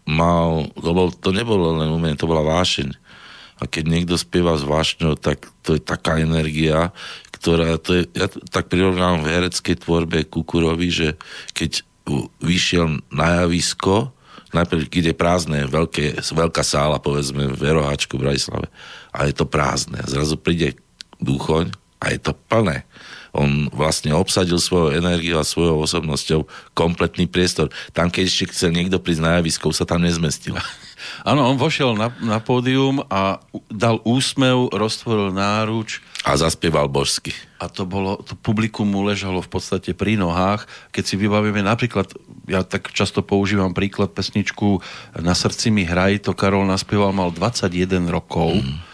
mal, 0.08 0.72
to, 0.72 0.90
bol, 0.96 1.12
to 1.12 1.28
nebolo 1.28 1.76
len 1.76 1.92
umenie, 1.92 2.16
to 2.16 2.24
bola 2.24 2.40
vášeň. 2.40 2.96
A 3.60 3.68
keď 3.68 3.84
niekto 3.84 4.16
spieva 4.16 4.56
s 4.56 4.64
vášňou, 4.64 5.20
tak 5.20 5.44
to 5.60 5.76
je 5.76 5.80
taká 5.84 6.16
energia, 6.18 6.90
ktorá, 7.36 7.76
to 7.76 8.00
je, 8.00 8.02
ja 8.16 8.32
tak 8.48 8.72
prirovnám 8.72 9.22
v 9.22 9.30
hereckej 9.30 9.76
tvorbe 9.84 10.24
Kukurovi, 10.24 10.88
že 10.88 11.08
keď 11.52 11.84
vyšiel 12.42 13.04
na 13.12 13.44
javisko, 13.44 14.10
najprv, 14.56 14.88
je 14.90 15.14
prázdne, 15.14 15.68
veľké, 15.68 16.18
veľká 16.18 16.64
sála, 16.64 16.98
povedzme, 16.98 17.52
v 17.52 17.62
Eroháčku 17.62 18.16
v 18.18 18.24
Bratislave, 18.26 18.66
a 19.12 19.28
je 19.28 19.36
to 19.36 19.46
prázdne. 19.46 20.00
Zrazu 20.08 20.34
príde 20.40 20.80
duchoň 21.22 21.70
a 22.02 22.10
je 22.10 22.18
to 22.18 22.34
plné 22.50 22.82
on 23.32 23.72
vlastne 23.72 24.12
obsadil 24.12 24.60
svojou 24.60 24.92
energiou 24.92 25.40
a 25.40 25.48
svojou 25.48 25.80
osobnosťou 25.80 26.44
kompletný 26.76 27.24
priestor. 27.24 27.72
Tam, 27.96 28.12
keď 28.12 28.28
ešte 28.28 28.52
chcel 28.52 28.76
niekto 28.76 29.00
prísť 29.00 29.24
na 29.24 29.32
javisko, 29.40 29.72
sa 29.72 29.88
tam 29.88 30.04
nezmestil. 30.04 30.56
Áno, 31.28 31.48
on 31.50 31.58
vošiel 31.58 31.98
na, 31.98 32.12
na 32.22 32.38
pódium 32.38 33.02
a 33.10 33.42
dal 33.72 33.98
úsmev, 34.06 34.70
roztvoril 34.70 35.34
náruč. 35.34 36.04
A 36.22 36.38
zaspieval 36.38 36.86
božsky. 36.86 37.34
A 37.58 37.66
to 37.66 37.82
bolo, 37.82 38.22
to 38.22 38.38
publikum 38.38 38.86
mu 38.86 39.02
ležalo 39.02 39.42
v 39.42 39.50
podstate 39.50 39.90
pri 39.96 40.14
nohách. 40.14 40.68
Keď 40.94 41.02
si 41.02 41.14
vybavíme 41.18 41.64
napríklad, 41.66 42.14
ja 42.46 42.62
tak 42.62 42.94
často 42.94 43.24
používam 43.26 43.74
príklad 43.74 44.14
pesničku 44.14 44.78
Na 45.18 45.34
srdci 45.34 45.74
mi 45.74 45.82
hraj, 45.82 46.30
to 46.30 46.36
Karol 46.38 46.68
naspieval, 46.68 47.10
mal 47.10 47.34
21 47.34 48.06
rokov. 48.06 48.62
Mm 48.62 48.91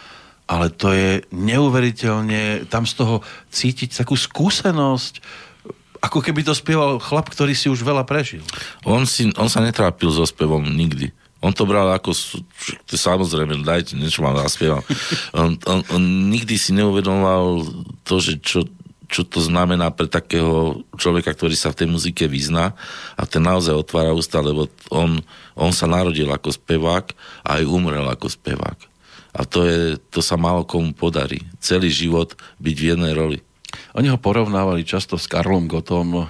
ale 0.49 0.73
to 0.73 0.89
je 0.89 1.21
neuveriteľne, 1.29 2.65
tam 2.73 2.89
z 2.89 2.97
toho 2.97 3.21
cítiť 3.53 4.01
takú 4.01 4.17
skúsenosť, 4.17 5.21
ako 6.01 6.25
keby 6.25 6.41
to 6.41 6.57
spieval 6.57 6.97
chlap, 6.97 7.29
ktorý 7.29 7.53
si 7.53 7.69
už 7.69 7.85
veľa 7.85 8.01
prežil. 8.09 8.41
On, 8.81 9.05
si, 9.05 9.29
on 9.37 9.45
sa 9.45 9.61
netrápil 9.61 10.09
so 10.09 10.25
spevom 10.25 10.65
nikdy. 10.65 11.13
On 11.39 11.55
to 11.55 11.63
bral 11.63 11.87
ako, 11.93 12.11
samozrejme, 12.89 13.63
dajte, 13.63 13.95
niečo 13.95 14.25
vám 14.25 14.41
zaspievam. 14.43 14.83
On, 15.31 15.55
on, 15.69 15.79
on 15.93 16.03
nikdy 16.27 16.59
si 16.59 16.75
neuvedomoval 16.75 17.63
to, 18.03 18.19
že 18.19 18.43
čo, 18.43 18.67
čo 19.07 19.23
to 19.23 19.39
znamená 19.39 19.93
pre 19.93 20.09
takého 20.11 20.83
človeka, 20.99 21.31
ktorý 21.31 21.55
sa 21.55 21.71
v 21.71 21.83
tej 21.83 21.87
muzike 21.87 22.25
vyzná 22.27 22.75
a 23.15 23.23
ten 23.23 23.45
naozaj 23.45 23.71
otvára 23.71 24.11
ústa, 24.11 24.43
lebo 24.43 24.67
on, 24.91 25.23
on 25.55 25.71
sa 25.71 25.87
narodil 25.87 26.27
ako 26.27 26.51
spevák 26.51 27.05
a 27.47 27.61
aj 27.61 27.63
umrel 27.69 28.03
ako 28.09 28.27
spevák. 28.27 28.88
A 29.33 29.45
to, 29.45 29.65
je, 29.65 30.01
to 30.09 30.19
sa 30.25 30.35
málo 30.35 30.65
komu 30.65 30.93
podarí. 30.93 31.45
Celý 31.61 31.93
život 31.93 32.33
byť 32.57 32.75
v 32.75 32.87
jednej 32.95 33.13
roli. 33.13 33.39
Oni 33.93 34.09
ho 34.09 34.17
porovnávali 34.17 34.81
často 34.81 35.17
s 35.17 35.29
Karlom 35.29 35.69
Gotom. 35.69 36.25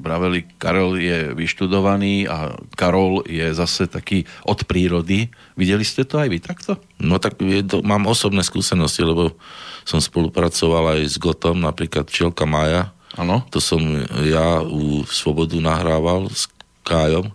Braveli, 0.00 0.46
Karol 0.58 0.98
je 0.98 1.30
vyštudovaný 1.34 2.26
a 2.26 2.54
Karol 2.74 3.22
je 3.26 3.46
zase 3.54 3.86
taký 3.86 4.26
od 4.42 4.66
prírody. 4.66 5.30
Videli 5.54 5.86
ste 5.86 6.02
to 6.02 6.18
aj 6.18 6.28
vy 6.30 6.38
takto? 6.42 6.78
No 6.98 7.22
tak 7.22 7.38
je 7.38 7.62
to, 7.62 7.82
mám 7.86 8.10
osobné 8.10 8.42
skúsenosti, 8.42 9.06
lebo 9.06 9.38
som 9.86 10.02
spolupracoval 10.02 10.98
aj 10.98 11.14
s 11.14 11.16
Gotom, 11.18 11.62
napríklad 11.62 12.10
Čielka 12.10 12.46
Maja. 12.46 12.90
Ano. 13.18 13.42
To 13.50 13.58
som 13.58 13.82
ja 14.22 14.62
u 14.62 15.02
Svobodu 15.06 15.58
nahrával 15.58 16.30
s 16.30 16.46
Kájom 16.86 17.34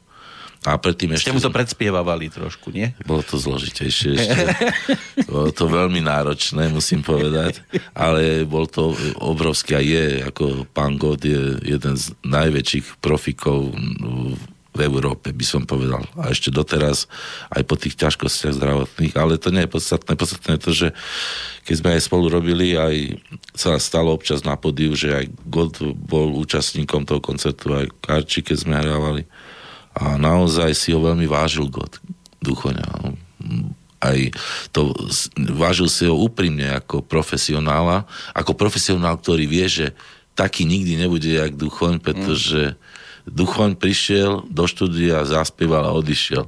A 0.65 0.81
predtým 0.81 1.13
ešte... 1.13 1.29
Ste 1.29 1.37
mu 1.37 1.43
to 1.45 1.53
predspievavali 1.53 2.33
trošku, 2.33 2.73
nie? 2.73 2.89
Bolo 3.05 3.21
to 3.21 3.37
zložitejšie 3.37 4.09
ešte. 4.17 4.41
bolo 5.31 5.53
to 5.53 5.69
veľmi 5.69 6.01
náročné, 6.01 6.73
musím 6.73 7.05
povedať. 7.05 7.61
Ale 7.93 8.49
bol 8.49 8.65
to 8.65 8.97
obrovský 9.21 9.77
a 9.77 9.81
je, 9.85 10.25
ako 10.25 10.65
pán 10.73 10.97
God 10.97 11.21
je 11.21 11.61
jeden 11.61 11.93
z 11.93 12.17
najväčších 12.25 12.97
profikov 12.97 13.77
v 14.75 14.81
Európe, 14.83 15.31
by 15.31 15.45
som 15.47 15.63
povedal. 15.63 16.03
A 16.19 16.35
ešte 16.35 16.51
doteraz, 16.51 17.07
aj 17.47 17.63
po 17.63 17.79
tých 17.79 17.95
ťažkostiach 17.95 18.59
zdravotných, 18.59 19.15
ale 19.15 19.39
to 19.39 19.55
nie 19.55 19.63
je 19.63 19.71
podstatné. 19.71 20.19
Podstatné 20.19 20.59
je 20.59 20.65
to, 20.65 20.71
že 20.75 20.87
keď 21.63 21.75
sme 21.79 21.89
aj 21.95 22.01
spolu 22.03 22.25
robili, 22.27 22.75
aj 22.75 23.15
sa 23.55 23.79
stalo 23.79 24.11
občas 24.11 24.43
na 24.43 24.59
podiu, 24.59 24.91
že 24.91 25.15
aj 25.15 25.25
God 25.47 25.79
bol 25.95 26.35
účastníkom 26.43 27.07
toho 27.07 27.23
koncertu, 27.23 27.71
aj 27.71 27.87
Karči, 28.03 28.43
keď 28.43 28.57
sme 28.59 28.75
hrávali 28.75 29.23
a 29.95 30.19
naozaj 30.19 30.75
si 30.75 30.91
ho 30.91 30.99
veľmi 30.99 31.23
vážil 31.25 31.71
God, 31.71 32.03
Duchoňa. 32.43 33.15
Aj 34.03 34.19
to, 34.75 34.91
vážil 35.55 35.87
si 35.87 36.03
ho 36.05 36.19
úprimne 36.19 36.67
ako 36.75 36.99
profesionála, 36.99 38.03
ako 38.35 38.53
profesionál, 38.53 39.15
ktorý 39.17 39.47
vie, 39.47 39.65
že 39.71 39.87
taký 40.35 40.67
nikdy 40.67 40.99
nebude 40.99 41.31
jak 41.31 41.55
Duchoň, 41.55 42.03
pretože 42.03 42.75
Duchoň 43.25 43.79
prišiel 43.79 44.45
do 44.51 44.67
štúdia, 44.67 45.25
zaspieval 45.25 45.87
a 45.87 45.95
odišiel. 45.95 46.45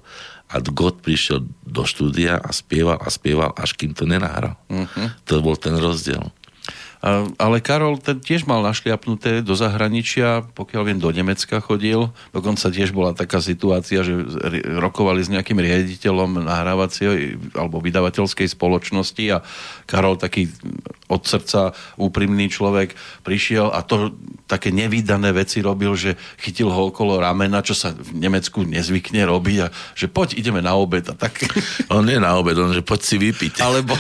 A 0.48 0.64
God 0.64 1.04
prišiel 1.04 1.44
do 1.68 1.84
štúdia 1.84 2.40
a 2.40 2.56
spieval 2.56 3.00
a 3.00 3.12
spieval, 3.12 3.52
až 3.56 3.76
kým 3.76 3.92
to 3.92 4.08
nenahral. 4.08 4.56
Uh-huh. 4.72 5.12
To 5.28 5.44
bol 5.44 5.60
ten 5.60 5.76
rozdiel. 5.76 6.32
Ale 7.38 7.58
Karol 7.62 8.02
ten 8.02 8.18
tiež 8.18 8.50
mal 8.50 8.66
našliapnuté 8.66 9.46
do 9.46 9.54
zahraničia, 9.54 10.44
pokiaľ 10.58 10.82
viem, 10.84 11.00
do 11.00 11.14
Nemecka 11.14 11.62
chodil. 11.62 12.10
Dokonca 12.34 12.74
tiež 12.74 12.92
bola 12.92 13.14
taká 13.14 13.40
situácia, 13.40 14.02
že 14.02 14.18
rokovali 14.82 15.22
s 15.24 15.32
nejakým 15.32 15.58
riaditeľom 15.58 16.44
nahrávacej 16.44 17.38
alebo 17.54 17.80
vydavateľskej 17.80 18.48
spoločnosti 18.52 19.26
a 19.34 19.46
Karol 19.86 20.20
taký 20.20 20.50
od 21.08 21.24
srdca 21.24 21.72
úprimný 21.96 22.52
človek 22.52 22.92
prišiel 23.24 23.72
a 23.72 23.80
to 23.84 24.12
také 24.48 24.72
nevydané 24.72 25.32
veci 25.36 25.64
robil, 25.64 25.96
že 25.96 26.16
chytil 26.40 26.72
ho 26.72 26.92
okolo 26.92 27.20
ramena, 27.20 27.64
čo 27.64 27.76
sa 27.76 27.92
v 27.92 28.16
Nemecku 28.16 28.64
nezvykne 28.64 29.28
robiť 29.28 29.58
a 29.64 29.68
že 29.96 30.08
poď, 30.08 30.40
ideme 30.40 30.64
na 30.64 30.76
obed 30.76 31.04
a 31.08 31.16
tak. 31.16 31.48
On 31.92 32.04
nie 32.04 32.20
na 32.20 32.36
obed, 32.40 32.56
on 32.60 32.72
že 32.76 32.84
poď 32.84 33.02
si 33.04 33.16
vypiť. 33.20 33.54
Alebo... 33.64 33.96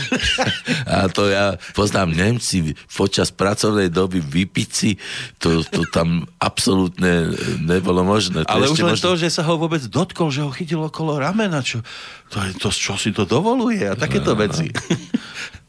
a 0.91 1.07
to 1.11 1.27
ja 1.31 1.59
poznám 1.75 2.15
Nemci 2.15 2.75
počas 2.97 3.29
pracovnej 3.29 3.93
doby 3.93 4.17
vypiť 4.17 4.69
si, 4.73 4.97
to, 5.37 5.61
to 5.61 5.85
tam 5.93 6.25
absolútne 6.41 7.29
nebolo 7.61 8.01
možné. 8.01 8.41
To 8.41 8.49
Ale 8.49 8.73
už 8.73 8.81
len 8.81 8.97
možno... 8.97 9.13
to, 9.13 9.21
že 9.21 9.29
sa 9.29 9.45
ho 9.45 9.61
vôbec 9.61 9.85
dotkol, 9.85 10.33
že 10.33 10.41
ho 10.41 10.49
chytil 10.49 10.81
okolo 10.81 11.21
ramena, 11.21 11.61
čo, 11.61 11.85
to 12.33 12.41
je 12.41 12.57
to, 12.57 12.73
čo 12.73 12.97
si 12.97 13.13
to 13.13 13.29
dovoluje 13.29 13.85
a 13.85 13.93
takéto 13.93 14.33
veci. 14.33 14.73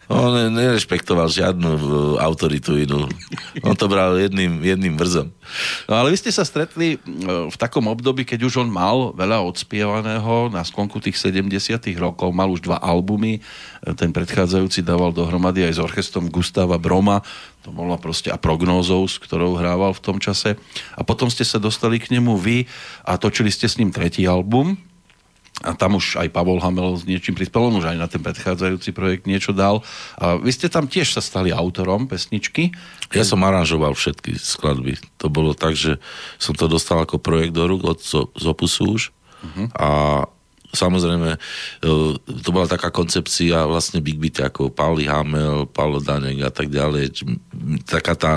On 0.09 0.33
nerešpektoval 0.33 1.29
žiadnu 1.29 1.69
uh, 1.69 1.81
autoritu 2.25 2.81
inú. 2.81 3.05
On 3.61 3.77
to 3.77 3.93
bral 3.93 4.17
jedným, 4.17 4.65
jedným 4.65 4.97
vrzom. 4.97 5.29
No 5.85 5.93
ale 6.01 6.09
vy 6.09 6.17
ste 6.17 6.33
sa 6.33 6.49
stretli 6.49 6.97
uh, 6.97 7.53
v 7.53 7.57
takom 7.61 7.85
období, 7.85 8.25
keď 8.25 8.49
už 8.49 8.65
on 8.65 8.73
mal 8.73 9.13
veľa 9.13 9.45
odspievaného 9.45 10.49
na 10.49 10.65
sklonku 10.65 11.05
tých 11.05 11.21
70 11.21 11.53
rokov, 12.01 12.33
mal 12.33 12.49
už 12.49 12.65
dva 12.65 12.81
albumy, 12.81 13.45
uh, 13.45 13.93
ten 13.93 14.09
predchádzajúci 14.09 14.81
dával 14.81 15.13
dohromady 15.13 15.69
aj 15.69 15.77
s 15.77 15.85
orchestrom 15.85 16.33
Gustava 16.33 16.81
Broma, 16.81 17.21
to 17.61 17.69
bola 17.69 18.01
proste 18.01 18.33
a 18.33 18.41
prognózou, 18.41 19.05
s 19.05 19.21
ktorou 19.21 19.61
hrával 19.61 19.93
v 19.93 20.01
tom 20.01 20.17
čase. 20.17 20.57
A 20.97 21.05
potom 21.05 21.29
ste 21.29 21.45
sa 21.45 21.61
dostali 21.61 22.01
k 22.01 22.17
nemu 22.17 22.33
vy 22.41 22.65
a 23.05 23.21
točili 23.21 23.53
ste 23.53 23.69
s 23.69 23.77
ním 23.77 23.93
tretí 23.93 24.25
album, 24.25 24.81
a 25.67 25.75
tam 25.75 25.99
už 25.99 26.23
aj 26.23 26.31
Pavol 26.31 26.63
Hamel 26.63 26.95
s 26.95 27.03
niečím 27.03 27.35
prispel, 27.35 27.67
on 27.67 27.83
už 27.83 27.91
aj 27.91 27.99
na 27.99 28.07
ten 28.07 28.23
predchádzajúci 28.23 28.95
projekt 28.95 29.27
niečo 29.27 29.51
dal. 29.51 29.83
A 30.15 30.39
vy 30.39 30.55
ste 30.55 30.71
tam 30.71 30.87
tiež 30.87 31.11
sa 31.11 31.19
stali 31.19 31.51
autorom 31.51 32.07
pesničky. 32.07 32.71
Ja 33.11 33.27
som 33.27 33.43
aranžoval 33.43 33.99
všetky 33.99 34.39
skladby. 34.39 35.03
To 35.19 35.27
bolo 35.27 35.59
tak, 35.59 35.75
že 35.75 35.99
som 36.39 36.55
to 36.55 36.71
dostal 36.71 37.03
ako 37.03 37.19
projekt 37.19 37.59
do 37.59 37.67
rúk 37.67 37.83
od 37.83 37.99
Zopusu 38.39 38.85
už. 38.95 39.03
Uh-huh. 39.11 39.67
A 39.75 39.89
samozrejme, 40.73 41.37
e, 41.37 41.39
to 42.45 42.51
bola 42.53 42.69
taká 42.69 42.93
koncepcia 42.93 43.65
vlastne 43.65 44.05
Big 44.05 44.21
Beat 44.21 44.45
ako 44.53 44.69
Pauli 44.69 45.09
Hamel, 45.09 45.65
Paulo 45.69 46.01
Danek 46.01 46.45
a 46.45 46.53
tak 46.53 46.69
ďalej. 46.69 47.25
Taká 47.89 48.13
tá 48.15 48.33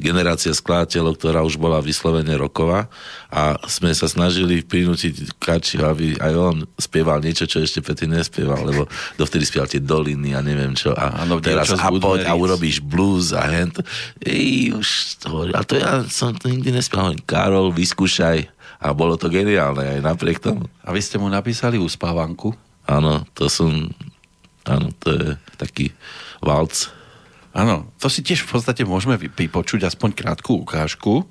generácia 0.00 0.52
skladateľov, 0.56 1.20
ktorá 1.20 1.40
už 1.44 1.60
bola 1.60 1.84
vyslovene 1.84 2.32
roková 2.36 2.88
a 3.30 3.60
sme 3.68 3.92
sa 3.92 4.08
snažili 4.08 4.64
prinútiť 4.64 5.38
Kači, 5.38 5.78
aby 5.78 6.18
aj 6.18 6.34
on 6.34 6.56
spieval 6.80 7.22
niečo, 7.22 7.46
čo 7.46 7.62
ešte 7.62 7.84
Pety 7.84 8.08
nespieval, 8.10 8.64
lebo 8.64 8.90
dovtedy 9.20 9.44
spieval 9.46 9.70
tie 9.70 9.78
doliny 9.78 10.34
a 10.34 10.40
neviem 10.42 10.74
čo. 10.74 10.96
A 10.96 11.22
ano, 11.22 11.38
teraz 11.38 11.70
a 11.76 11.88
poď 11.92 12.26
a 12.26 12.34
urobíš 12.34 12.82
blues 12.82 13.36
a 13.36 13.44
hent. 13.46 13.78
Ej, 14.24 14.74
už 14.74 14.88
to, 15.22 15.46
a 15.52 15.60
to 15.62 15.78
ja 15.78 16.02
som 16.08 16.34
to 16.34 16.50
nikdy 16.50 16.74
nespieval. 16.74 17.14
Karol, 17.28 17.70
vyskúšaj 17.70 18.59
a 18.80 18.96
bolo 18.96 19.20
to 19.20 19.28
geniálne 19.28 19.84
aj 19.84 20.00
napriek 20.00 20.40
tomu. 20.40 20.64
A 20.80 20.88
vy 20.96 21.04
ste 21.04 21.20
mu 21.20 21.28
napísali 21.28 21.76
uspávanku? 21.76 22.56
Áno, 22.88 23.28
to 23.36 23.52
som... 23.52 23.92
Áno, 24.64 24.88
to 24.96 25.12
je 25.12 25.26
taký 25.60 25.92
valc. 26.40 26.88
Áno, 27.52 27.92
to 28.00 28.08
si 28.08 28.24
tiež 28.24 28.48
v 28.48 28.56
podstate 28.56 28.88
môžeme 28.88 29.20
vypočuť 29.20 29.84
aspoň 29.84 30.16
krátku 30.16 30.64
ukážku. 30.64 31.28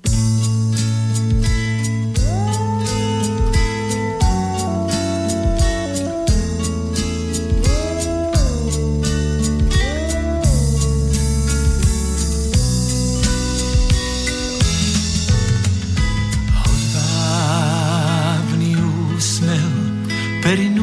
perinúkajú, 20.50 20.82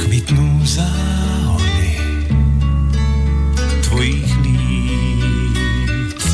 kvitnú 0.00 0.64
záhony 0.64 1.92
tvojich 3.84 4.32
líc. 4.40 6.24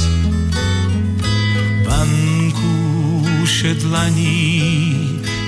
Bankúše 1.82 3.74
dlaní 3.82 4.54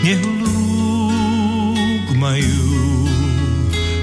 nehlúk 0.03 2.11
majú, 2.19 3.07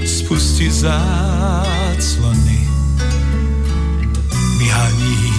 spusti 0.08 0.72
záclony 0.72 2.64
myhaní. 4.64 5.35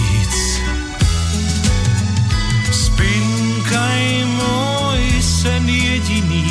Aj 3.87 4.07
môj 4.35 5.03
sen 5.23 5.63
jediný 5.63 6.43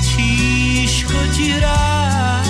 tížko 0.00 1.18
ti 1.36 1.52
rád. 1.60 2.49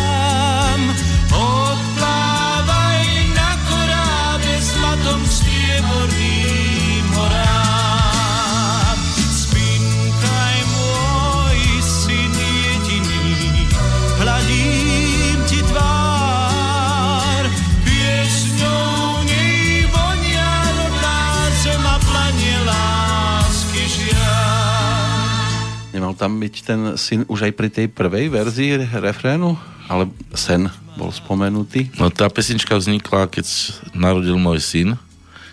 Syn 26.98 27.24
už 27.30 27.48
aj 27.48 27.52
pri 27.54 27.68
tej 27.70 27.86
prvej 27.88 28.28
verzii 28.28 28.76
refrénu? 28.98 29.56
Ale 29.86 30.10
sen 30.36 30.68
bol 30.98 31.10
spomenutý? 31.14 31.90
No 31.96 32.10
tá 32.10 32.28
pesnička 32.28 32.76
vznikla, 32.76 33.30
keď 33.30 33.46
narodil 33.94 34.36
môj 34.36 34.60
syn, 34.60 34.88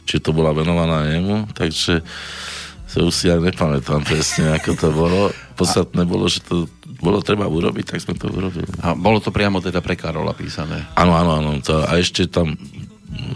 či 0.08 0.20
to 0.20 0.36
bola 0.36 0.52
venovaná 0.56 1.08
jemu, 1.10 1.48
takže 1.56 2.04
sa 2.88 3.04
už 3.04 3.14
si 3.14 3.28
aj 3.28 3.44
nepamätám 3.44 4.02
presne, 4.08 4.56
ako 4.56 4.72
to 4.80 4.88
bolo. 4.96 5.22
Podstatné 5.60 6.08
bolo, 6.08 6.32
že 6.32 6.40
to 6.40 6.72
bolo 7.04 7.20
treba 7.20 7.46
urobiť, 7.46 7.94
tak 7.94 8.00
sme 8.00 8.16
to 8.16 8.32
urobili. 8.32 8.66
A 8.80 8.96
bolo 8.96 9.20
to 9.20 9.30
priamo 9.30 9.60
teda 9.60 9.84
pre 9.84 10.00
Karola 10.00 10.32
písané? 10.32 10.88
Áno, 10.96 11.14
áno, 11.14 11.44
áno. 11.44 11.52
To, 11.62 11.84
a 11.84 12.00
ešte 12.00 12.26
tam 12.32 12.56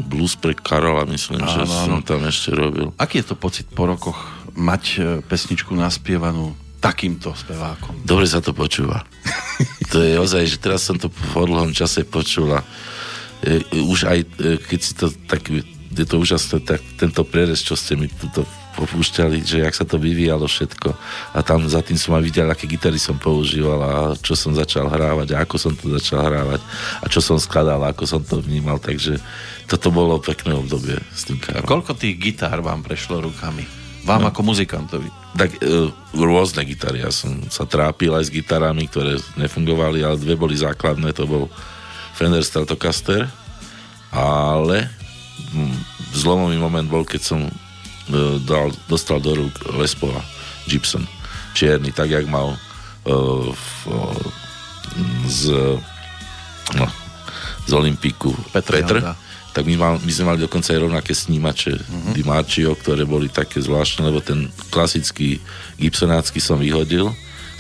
blues 0.08 0.40
pre 0.40 0.56
Karola, 0.56 1.04
myslím, 1.10 1.44
áno, 1.44 1.52
že 1.52 1.62
áno. 1.68 1.76
som 1.86 2.00
tam 2.02 2.24
ešte 2.26 2.56
robil. 2.56 2.96
Aký 2.96 3.20
je 3.20 3.34
to 3.34 3.36
pocit 3.36 3.68
po 3.70 3.86
rokoch 3.86 4.18
mať 4.56 4.84
e, 4.96 5.00
pesničku 5.24 5.72
naspievanú 5.76 6.56
takýmto 6.82 7.38
spevákom. 7.38 8.02
Dobre 8.02 8.26
sa 8.26 8.42
to 8.42 8.52
počúva. 8.52 9.06
to 9.94 10.02
je 10.02 10.18
ozaj, 10.18 10.44
že 10.50 10.58
teraz 10.58 10.82
som 10.82 10.98
to 10.98 11.08
po 11.08 11.46
dlhom 11.46 11.72
čase 11.78 12.02
počula. 12.04 12.66
E, 13.46 13.62
už 13.78 14.10
aj 14.10 14.20
e, 14.26 14.58
keď 14.58 14.80
si 14.82 14.94
to 14.98 15.14
tak 15.30 15.46
je 15.92 16.06
to 16.08 16.24
úžasné, 16.24 16.64
tak 16.64 16.80
tento 16.96 17.22
prerez, 17.28 17.60
čo 17.60 17.76
ste 17.76 18.00
mi 18.00 18.08
tuto 18.08 18.48
popúšťali, 18.80 19.44
že 19.44 19.68
jak 19.68 19.76
sa 19.76 19.84
to 19.84 20.00
vyvíjalo 20.00 20.48
všetko. 20.48 20.96
A 21.36 21.40
tam 21.44 21.68
za 21.68 21.84
tým 21.84 22.00
som 22.00 22.16
aj 22.16 22.24
videl, 22.24 22.48
aké 22.48 22.64
gitary 22.64 22.96
som 22.96 23.20
používal 23.20 23.80
a 23.84 23.94
čo 24.16 24.32
som 24.40 24.56
začal 24.56 24.88
hrávať 24.88 25.36
a 25.36 25.44
ako 25.44 25.56
som 25.60 25.76
to 25.76 25.92
začal 25.92 26.24
hrávať 26.24 26.64
a 27.04 27.06
čo 27.12 27.20
som 27.20 27.36
skladal 27.36 27.84
a 27.84 27.92
ako 27.92 28.08
som 28.08 28.22
to 28.24 28.40
vnímal. 28.40 28.80
Takže 28.80 29.20
toto 29.68 29.92
bolo 29.92 30.24
pekné 30.24 30.56
obdobie 30.56 30.96
s 31.12 31.28
tým 31.28 31.44
A 31.52 31.68
koľko 31.68 32.00
tých 32.00 32.16
gitár 32.16 32.64
vám 32.64 32.80
prešlo 32.80 33.20
rukami? 33.20 33.81
Vám 34.02 34.26
no. 34.26 34.30
ako 34.34 34.42
muzikantovi? 34.54 35.10
Tak 35.38 35.62
e, 35.62 35.90
rôzne 36.18 36.66
gitary. 36.66 37.06
Ja 37.06 37.14
som 37.14 37.38
sa 37.54 37.70
trápil 37.70 38.12
aj 38.12 38.28
s 38.28 38.34
gitarami, 38.34 38.90
ktoré 38.90 39.22
nefungovali, 39.38 40.02
ale 40.02 40.18
dve 40.18 40.34
boli 40.36 40.58
základné. 40.58 41.14
To 41.16 41.30
bol 41.30 41.44
Fender 42.18 42.42
Stratocaster, 42.42 43.30
ale 44.12 44.90
hm, 45.54 45.76
zlomový 46.18 46.58
moment 46.58 46.90
bol, 46.90 47.06
keď 47.06 47.22
som 47.22 47.42
e, 47.46 47.54
dal, 48.44 48.74
dostal 48.90 49.22
do 49.22 49.38
rúk 49.38 49.56
Lespova 49.78 50.20
Gibson 50.66 51.06
čierny, 51.54 51.92
tak 51.92 52.10
jak 52.10 52.26
mal 52.28 52.56
uh, 52.56 53.52
v, 53.52 53.68
uh, 53.92 54.24
z, 55.28 55.52
no, 56.76 56.88
z 57.68 57.72
Olympiku 57.76 58.32
Petr, 58.56 58.82
Petr 58.82 58.98
tak 59.52 59.68
my, 59.68 59.76
mal, 59.76 59.94
my 60.00 60.12
sme 60.12 60.26
mali 60.32 60.40
dokonca 60.40 60.72
aj 60.72 60.80
rovnaké 60.80 61.12
snímače 61.12 61.74
uh-huh. 61.76 62.16
Di 62.16 62.24
Marcio, 62.24 62.72
ktoré 62.72 63.04
boli 63.04 63.28
také 63.28 63.60
zvláštne, 63.60 64.08
lebo 64.08 64.24
ten 64.24 64.48
klasický 64.72 65.44
Gibsonácky 65.76 66.40
som 66.40 66.60
vyhodil 66.60 67.12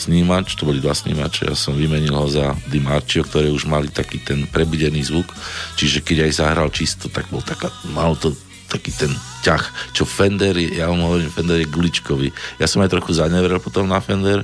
snímač, 0.01 0.57
to 0.57 0.65
boli 0.65 0.81
dva 0.81 0.97
snímače, 0.97 1.45
ja 1.45 1.53
som 1.53 1.77
vymenil 1.77 2.17
ho 2.17 2.25
za 2.25 2.57
Di 2.65 2.81
Marcio, 2.81 3.21
ktoré 3.21 3.53
už 3.53 3.69
mali 3.69 3.93
taký 3.93 4.17
ten 4.17 4.49
prebudený 4.49 5.05
zvuk, 5.05 5.29
čiže 5.77 6.01
keď 6.01 6.25
aj 6.25 6.31
zahral 6.41 6.69
čisto, 6.73 7.05
tak 7.05 7.29
bol 7.29 7.45
taká, 7.45 7.69
malo 7.93 8.17
to 8.17 8.33
taký 8.65 8.89
ten 8.97 9.13
ťah, 9.45 9.93
čo 9.93 10.07
Fender 10.07 10.55
ja 10.57 10.89
vám 10.89 11.05
hovorím, 11.05 11.29
Fender 11.29 11.59
je 11.61 11.69
guličkový. 11.69 12.31
Ja 12.57 12.65
som 12.65 12.81
aj 12.81 12.97
trochu 12.97 13.13
zaneveril 13.19 13.61
potom 13.61 13.85
na 13.85 14.01
Fender 14.01 14.41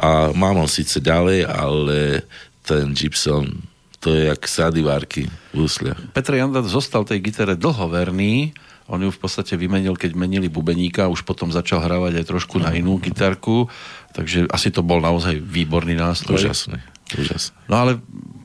a 0.00 0.32
mám 0.32 0.56
ho 0.62 0.68
síce 0.70 1.02
ďalej, 1.02 1.44
ale 1.44 2.24
ten 2.64 2.94
Gibson 2.96 3.69
to 4.00 4.16
je 4.16 4.32
jak 4.32 4.40
sadivárky 4.48 5.28
v 5.52 5.68
úsliach. 5.68 6.00
Petr 6.16 6.40
Janda 6.40 6.64
zostal 6.64 7.04
tej 7.04 7.20
gitare 7.20 7.54
dlho 7.54 7.86
verný, 7.92 8.56
on 8.90 8.98
ju 9.04 9.12
v 9.12 9.20
podstate 9.22 9.54
vymenil, 9.54 9.94
keď 9.94 10.18
menili 10.18 10.50
bubeníka, 10.50 11.06
už 11.06 11.22
potom 11.22 11.54
začal 11.54 11.84
hrávať 11.84 12.18
aj 12.18 12.24
trošku 12.26 12.58
na 12.58 12.74
inú 12.74 12.98
gitarku, 12.98 13.70
takže 14.10 14.50
asi 14.50 14.74
to 14.74 14.82
bol 14.82 14.98
naozaj 14.98 15.38
výborný 15.38 15.94
nástroj. 15.94 16.42
Úžasný, 16.42 16.82
úžasný. 17.14 17.54
No 17.70 17.86
ale 17.86 17.92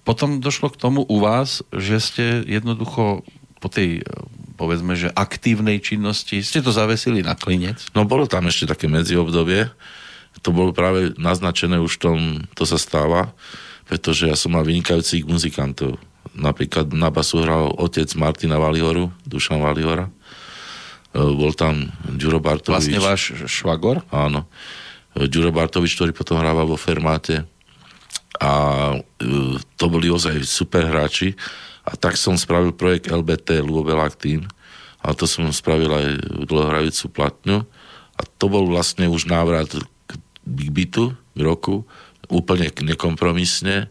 potom 0.06 0.38
došlo 0.38 0.70
k 0.70 0.78
tomu 0.78 1.02
u 1.02 1.18
vás, 1.18 1.66
že 1.74 1.98
ste 1.98 2.26
jednoducho 2.46 3.26
po 3.58 3.68
tej 3.72 4.06
povedzme, 4.56 4.96
že 4.96 5.12
aktívnej 5.12 5.84
činnosti 5.84 6.40
ste 6.40 6.64
to 6.64 6.72
zavesili 6.72 7.20
na 7.20 7.36
klinec? 7.36 7.92
No 7.92 8.08
bolo 8.08 8.24
tam 8.24 8.48
ešte 8.48 8.72
také 8.72 8.88
medziobdobie, 8.88 9.68
to 10.40 10.50
bolo 10.56 10.72
práve 10.72 11.12
naznačené 11.20 11.80
už 11.80 12.00
tom, 12.00 12.46
to 12.56 12.64
sa 12.64 12.80
stáva, 12.80 13.36
pretože 13.86 14.26
ja 14.26 14.36
som 14.36 14.58
mal 14.58 14.66
vynikajúcich 14.66 15.26
muzikantov. 15.30 16.02
Napríklad 16.34 16.92
na 16.92 17.14
basu 17.14 17.40
hral 17.40 17.72
otec 17.78 18.10
Martina 18.18 18.58
Valihoru, 18.58 19.14
Dušan 19.24 19.62
Valihora. 19.62 20.10
E, 20.10 20.12
bol 21.16 21.54
tam 21.54 21.94
Ďuro 22.04 22.42
Bartovič. 22.42 22.92
Vlastne 22.92 23.00
váš 23.00 23.22
švagor? 23.48 24.04
Áno. 24.10 24.50
E, 25.16 25.30
Ďuro 25.30 25.54
Bartovič, 25.54 25.96
ktorý 25.96 26.12
potom 26.12 26.42
hrával 26.42 26.68
vo 26.68 26.76
Fermáte. 26.76 27.46
A 28.42 28.52
e, 29.00 29.62
to 29.80 29.86
boli 29.88 30.12
ozaj 30.12 30.44
super 30.44 30.90
hráči. 30.90 31.38
A 31.86 31.94
tak 31.96 32.18
som 32.18 32.36
spravil 32.36 32.74
projekt 32.74 33.08
LBT 33.08 33.62
Luobel 33.62 34.02
Actin. 34.02 34.50
A 35.06 35.14
to 35.14 35.30
som 35.30 35.46
spravil 35.54 35.94
aj 35.94 36.06
dlhohrajúcu 36.50 37.06
platňu. 37.14 37.64
A 38.18 38.22
to 38.26 38.50
bol 38.50 38.66
vlastne 38.66 39.06
už 39.06 39.30
návrat 39.30 39.70
k 40.10 40.12
Big 40.44 40.74
Beatu, 40.74 41.14
k 41.38 41.40
roku 41.40 41.86
úplne 42.30 42.70
nekompromisne 42.70 43.90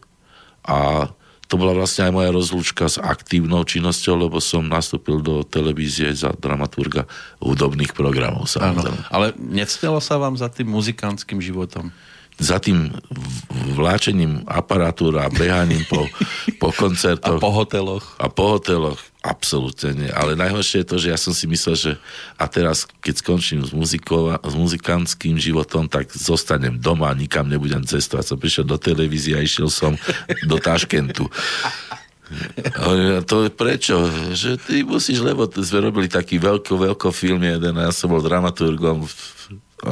a 0.65 1.09
to 1.45 1.61
bola 1.61 1.77
vlastne 1.77 2.09
aj 2.09 2.13
moja 2.13 2.29
rozlúčka 2.33 2.89
s 2.89 2.97
aktívnou 2.97 3.61
činnosťou, 3.61 4.17
lebo 4.17 4.41
som 4.41 4.65
nastúpil 4.65 5.21
do 5.21 5.45
televízie 5.45 6.09
za 6.17 6.33
dramaturga 6.33 7.05
hudobných 7.37 7.93
programov. 7.93 8.49
Samozrejme. 8.49 9.13
Ale 9.13 9.37
nectelo 9.37 10.01
sa 10.01 10.17
vám 10.17 10.33
za 10.33 10.49
tým 10.49 10.73
muzikantským 10.73 11.37
životom? 11.37 11.93
Za 12.35 12.59
tým 12.59 12.91
vláčením 13.75 14.43
aparatúra 14.43 15.27
a 15.27 15.33
behaním 15.33 15.87
po, 15.87 16.03
po 16.59 16.69
koncertoch. 16.75 17.39
A 17.39 17.43
po 17.43 17.51
hoteloch. 17.55 18.05
A 18.19 18.27
po 18.27 18.59
hoteloch, 18.59 18.99
absolútne 19.23 19.95
nie. 19.95 20.11
Ale 20.11 20.35
najhoršie 20.35 20.83
je 20.83 20.89
to, 20.89 20.97
že 20.99 21.11
ja 21.15 21.19
som 21.19 21.31
si 21.31 21.47
myslel, 21.47 21.75
že 21.79 21.91
a 22.35 22.45
teraz, 22.51 22.83
keď 22.99 23.23
skončím 23.23 23.63
s, 23.63 23.71
muzikou, 23.71 24.35
s 24.35 24.53
muzikantským 24.55 25.39
životom, 25.39 25.87
tak 25.87 26.11
zostanem 26.11 26.75
doma 26.75 27.15
nikam 27.15 27.47
nebudem 27.47 27.87
cestovať. 27.87 28.35
Som 28.35 28.37
prišiel 28.37 28.67
do 28.67 28.75
televízie 28.75 29.39
a 29.39 29.45
išiel 29.45 29.71
som 29.71 29.95
do 30.43 30.59
Taškentu. 30.59 31.31
A 32.81 33.21
to 33.21 33.47
je 33.47 33.51
prečo? 33.53 33.95
Že 34.33 34.51
ty 34.59 34.75
musíš, 34.83 35.21
lebo 35.21 35.45
sme 35.45 35.87
robili 35.87 36.09
taký 36.11 36.41
veľko, 36.41 36.73
veľko 36.73 37.13
film 37.13 37.45
jeden 37.45 37.79
a 37.79 37.87
ja 37.87 37.91
som 37.95 38.11
bol 38.11 38.19
dramaturgom 38.19 39.07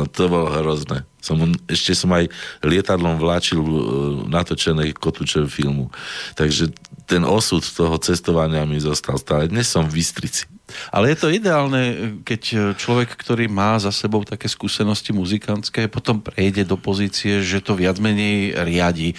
to 0.09 0.25
bolo 0.25 0.49
hrozné. 0.49 1.05
Som, 1.23 1.55
ešte 1.71 1.95
som 1.95 2.11
aj 2.11 2.27
lietadlom 2.59 3.15
vláčil 3.15 3.63
uh, 3.63 3.79
natočené 4.27 4.91
kotúče 4.91 5.47
filmu. 5.47 5.87
Takže 6.35 6.75
ten 7.07 7.23
osud 7.23 7.63
toho 7.63 7.95
cestovania 8.03 8.67
mi 8.67 8.75
zostal 8.83 9.15
stále. 9.15 9.47
Dnes 9.47 9.71
som 9.71 9.87
v 9.87 10.03
Bystrici. 10.03 10.51
Ale 10.89 11.11
je 11.13 11.17
to 11.19 11.27
ideálne, 11.29 12.15
keď 12.23 12.73
človek, 12.79 13.13
ktorý 13.13 13.45
má 13.51 13.77
za 13.77 13.91
sebou 13.93 14.23
také 14.25 14.47
skúsenosti 14.47 15.11
muzikantské, 15.11 15.91
potom 15.91 16.23
prejde 16.23 16.65
do 16.65 16.79
pozície, 16.79 17.43
že 17.43 17.61
to 17.61 17.77
viac 17.77 17.99
menej 17.99 18.55
riadi. 18.63 19.13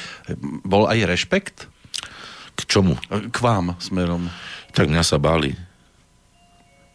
Bol 0.64 0.88
aj 0.88 1.04
rešpekt? 1.04 1.68
K 2.58 2.60
čomu? 2.66 2.96
K 3.08 3.36
vám 3.38 3.76
smerom. 3.78 4.32
Tak 4.74 4.90
mňa 4.90 5.04
sa 5.06 5.20
báli. 5.20 5.54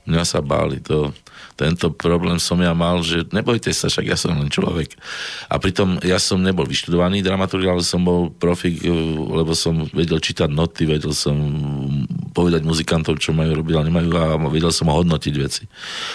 Mňa 0.09 0.23
sa 0.25 0.41
báli. 0.41 0.81
To, 0.89 1.13
tento 1.59 1.91
problém 1.91 2.39
som 2.39 2.55
ja 2.63 2.71
mal, 2.71 3.03
že 3.03 3.27
nebojte 3.35 3.75
sa, 3.75 3.91
však 3.91 4.07
ja 4.07 4.15
som 4.15 4.31
len 4.39 4.47
človek. 4.47 4.95
A 5.51 5.59
pritom 5.59 5.99
ja 6.07 6.15
som 6.15 6.39
nebol 6.39 6.63
vyštudovaný 6.63 7.19
dramaturg, 7.19 7.67
ale 7.67 7.83
som 7.83 7.99
bol 8.07 8.31
profik, 8.31 8.79
eh, 8.79 8.89
lebo 9.19 9.51
som 9.51 9.83
vedel 9.91 10.23
čítať 10.23 10.47
noty, 10.47 10.87
vedel 10.87 11.11
som 11.11 11.35
povedať 12.31 12.63
muzikantom, 12.63 13.19
čo 13.19 13.35
majú 13.35 13.59
robiť, 13.59 13.73
ale 13.75 13.87
nemajú 13.91 14.09
a 14.15 14.39
vedel 14.47 14.71
som 14.71 14.87
hodnotiť 14.87 15.33
veci. 15.35 15.67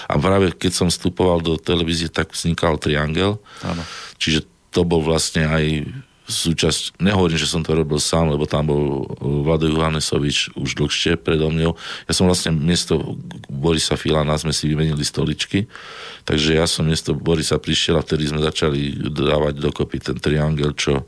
A 0.09 0.16
práve 0.16 0.57
keď 0.57 0.72
som 0.72 0.88
vstupoval 0.88 1.45
do 1.45 1.61
televízie, 1.61 2.09
tak 2.09 2.32
vznikal 2.32 2.80
Triangel. 2.80 3.36
Áno. 3.61 3.84
Čiže 4.16 4.49
to 4.72 4.82
bol 4.88 5.05
vlastne 5.05 5.45
aj 5.45 5.84
súčasť, 6.25 6.97
nehovorím, 7.05 7.37
že 7.37 7.49
som 7.49 7.61
to 7.61 7.77
robil 7.77 8.01
sám, 8.01 8.33
lebo 8.33 8.49
tam 8.49 8.72
bol 8.72 8.85
uh, 9.05 9.45
Vlado 9.45 9.68
Johannesovič 9.68 10.57
už 10.57 10.81
dlhšie 10.81 11.20
predo 11.20 11.53
mňou. 11.53 11.77
Ja 12.09 12.12
som 12.16 12.25
vlastne 12.25 12.57
miesto 12.57 13.20
Borisa 13.49 14.01
Filana 14.01 14.37
sme 14.41 14.57
si 14.57 14.64
vymenili 14.64 15.05
stoličky, 15.05 15.68
takže 16.25 16.57
ja 16.57 16.64
som 16.64 16.89
miesto 16.89 17.12
Borisa 17.12 17.61
prišiel 17.61 18.01
a 18.01 18.05
vtedy 18.05 18.33
sme 18.33 18.41
začali 18.41 18.97
dávať 19.12 19.61
dokopy 19.61 20.01
ten 20.01 20.16
triangel, 20.16 20.72
čo 20.72 21.05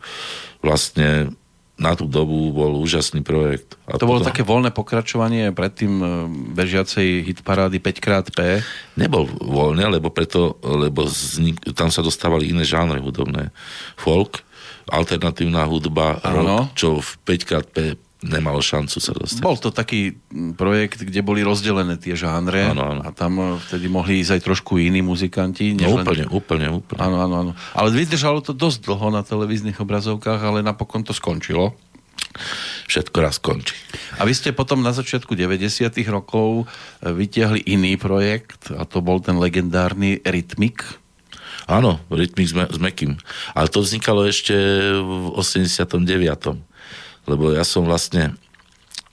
vlastne 0.61 1.33
na 1.77 1.93
tú 1.93 2.09
dobu 2.09 2.57
bol 2.57 2.81
úžasný 2.81 3.21
projekt. 3.21 3.77
A 3.85 4.01
to 4.01 4.09
bolo 4.09 4.25
také 4.25 4.41
voľné 4.41 4.73
pokračovanie 4.73 5.53
predtým 5.53 5.93
uh, 6.01 6.09
bežiacej 6.57 7.29
hitparády 7.29 7.77
5xP? 7.85 8.65
Nebol 8.97 9.29
voľné, 9.29 10.01
lebo 10.01 10.09
preto, 10.09 10.57
lebo 10.65 11.05
znik, 11.05 11.61
tam 11.77 11.93
sa 11.93 12.01
dostávali 12.01 12.49
iné 12.49 12.65
žánre 12.65 12.97
hudobné. 13.05 13.53
Folk, 14.01 14.46
alternatívna 14.91 15.67
hudba, 15.67 16.23
rock, 16.23 16.75
čo 16.79 17.03
v 17.03 17.11
5 17.25 18.07
nemalo 18.25 18.65
šancu 18.65 18.97
sa 18.99 19.13
dostať. 19.13 19.45
Bol 19.45 19.61
to 19.61 19.71
taký 19.71 20.17
projekt, 20.57 21.05
kde 21.05 21.21
boli 21.21 21.45
rozdelené 21.45 22.01
tie 22.01 22.17
žánre 22.17 22.73
ano, 22.73 22.97
ano. 22.97 23.03
a 23.05 23.11
tam 23.13 23.37
e, 23.37 23.45
vtedy 23.61 23.87
mohli 23.93 24.25
ísť 24.25 24.41
aj 24.41 24.43
trošku 24.43 24.81
iní 24.81 25.05
muzikanti. 25.05 25.77
Než 25.77 25.87
no 25.87 26.01
úplne, 26.03 26.25
len... 26.25 26.33
úplne, 26.33 26.67
úplne. 26.73 27.01
Áno, 27.01 27.17
áno, 27.21 27.35
áno. 27.47 27.53
Ale 27.77 27.93
vydržalo 27.93 28.41
to 28.41 28.57
dosť 28.57 28.89
dlho 28.89 29.09
na 29.13 29.23
televíznych 29.23 29.77
obrazovkách, 29.79 30.41
ale 30.41 30.65
napokon 30.65 31.05
to 31.05 31.13
skončilo. 31.13 31.77
Všetko 32.89 33.17
raz 33.21 33.37
skončí. 33.37 33.77
A 34.21 34.25
vy 34.25 34.33
ste 34.33 34.57
potom 34.57 34.81
na 34.81 34.93
začiatku 34.93 35.37
90 35.37 35.93
rokov 36.09 36.65
e, 36.65 37.13
vytiahli 37.13 37.69
iný 37.69 38.01
projekt 38.01 38.73
a 38.73 38.89
to 38.89 39.05
bol 39.05 39.21
ten 39.21 39.37
legendárny 39.37 40.25
Rytmik, 40.25 41.06
Áno, 41.65 41.99
rytmik 42.13 42.47
s, 42.47 42.79
Mekým. 42.79 43.17
Ale 43.57 43.73
to 43.73 43.81
vznikalo 43.81 44.29
ešte 44.29 44.55
v 45.01 45.33
89. 45.33 45.97
Lebo 47.27 47.57
ja 47.57 47.65
som 47.65 47.89
vlastne 47.89 48.37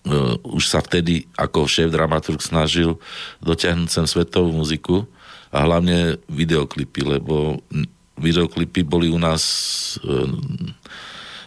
uh, 0.05 0.35
už 0.43 0.67
sa 0.67 0.83
vtedy 0.83 1.31
ako 1.39 1.65
šéf 1.65 1.89
dramaturg 1.89 2.43
snažil 2.43 2.99
dotiahnuť 3.39 3.89
sem 3.89 4.05
svetovú 4.05 4.51
muziku 4.51 5.07
a 5.49 5.63
hlavne 5.63 6.19
videoklipy, 6.29 7.05
lebo 7.17 7.61
videoklipy 8.19 8.85
boli 8.85 9.09
u 9.09 9.17
nás 9.17 9.43
uh, 10.03 10.29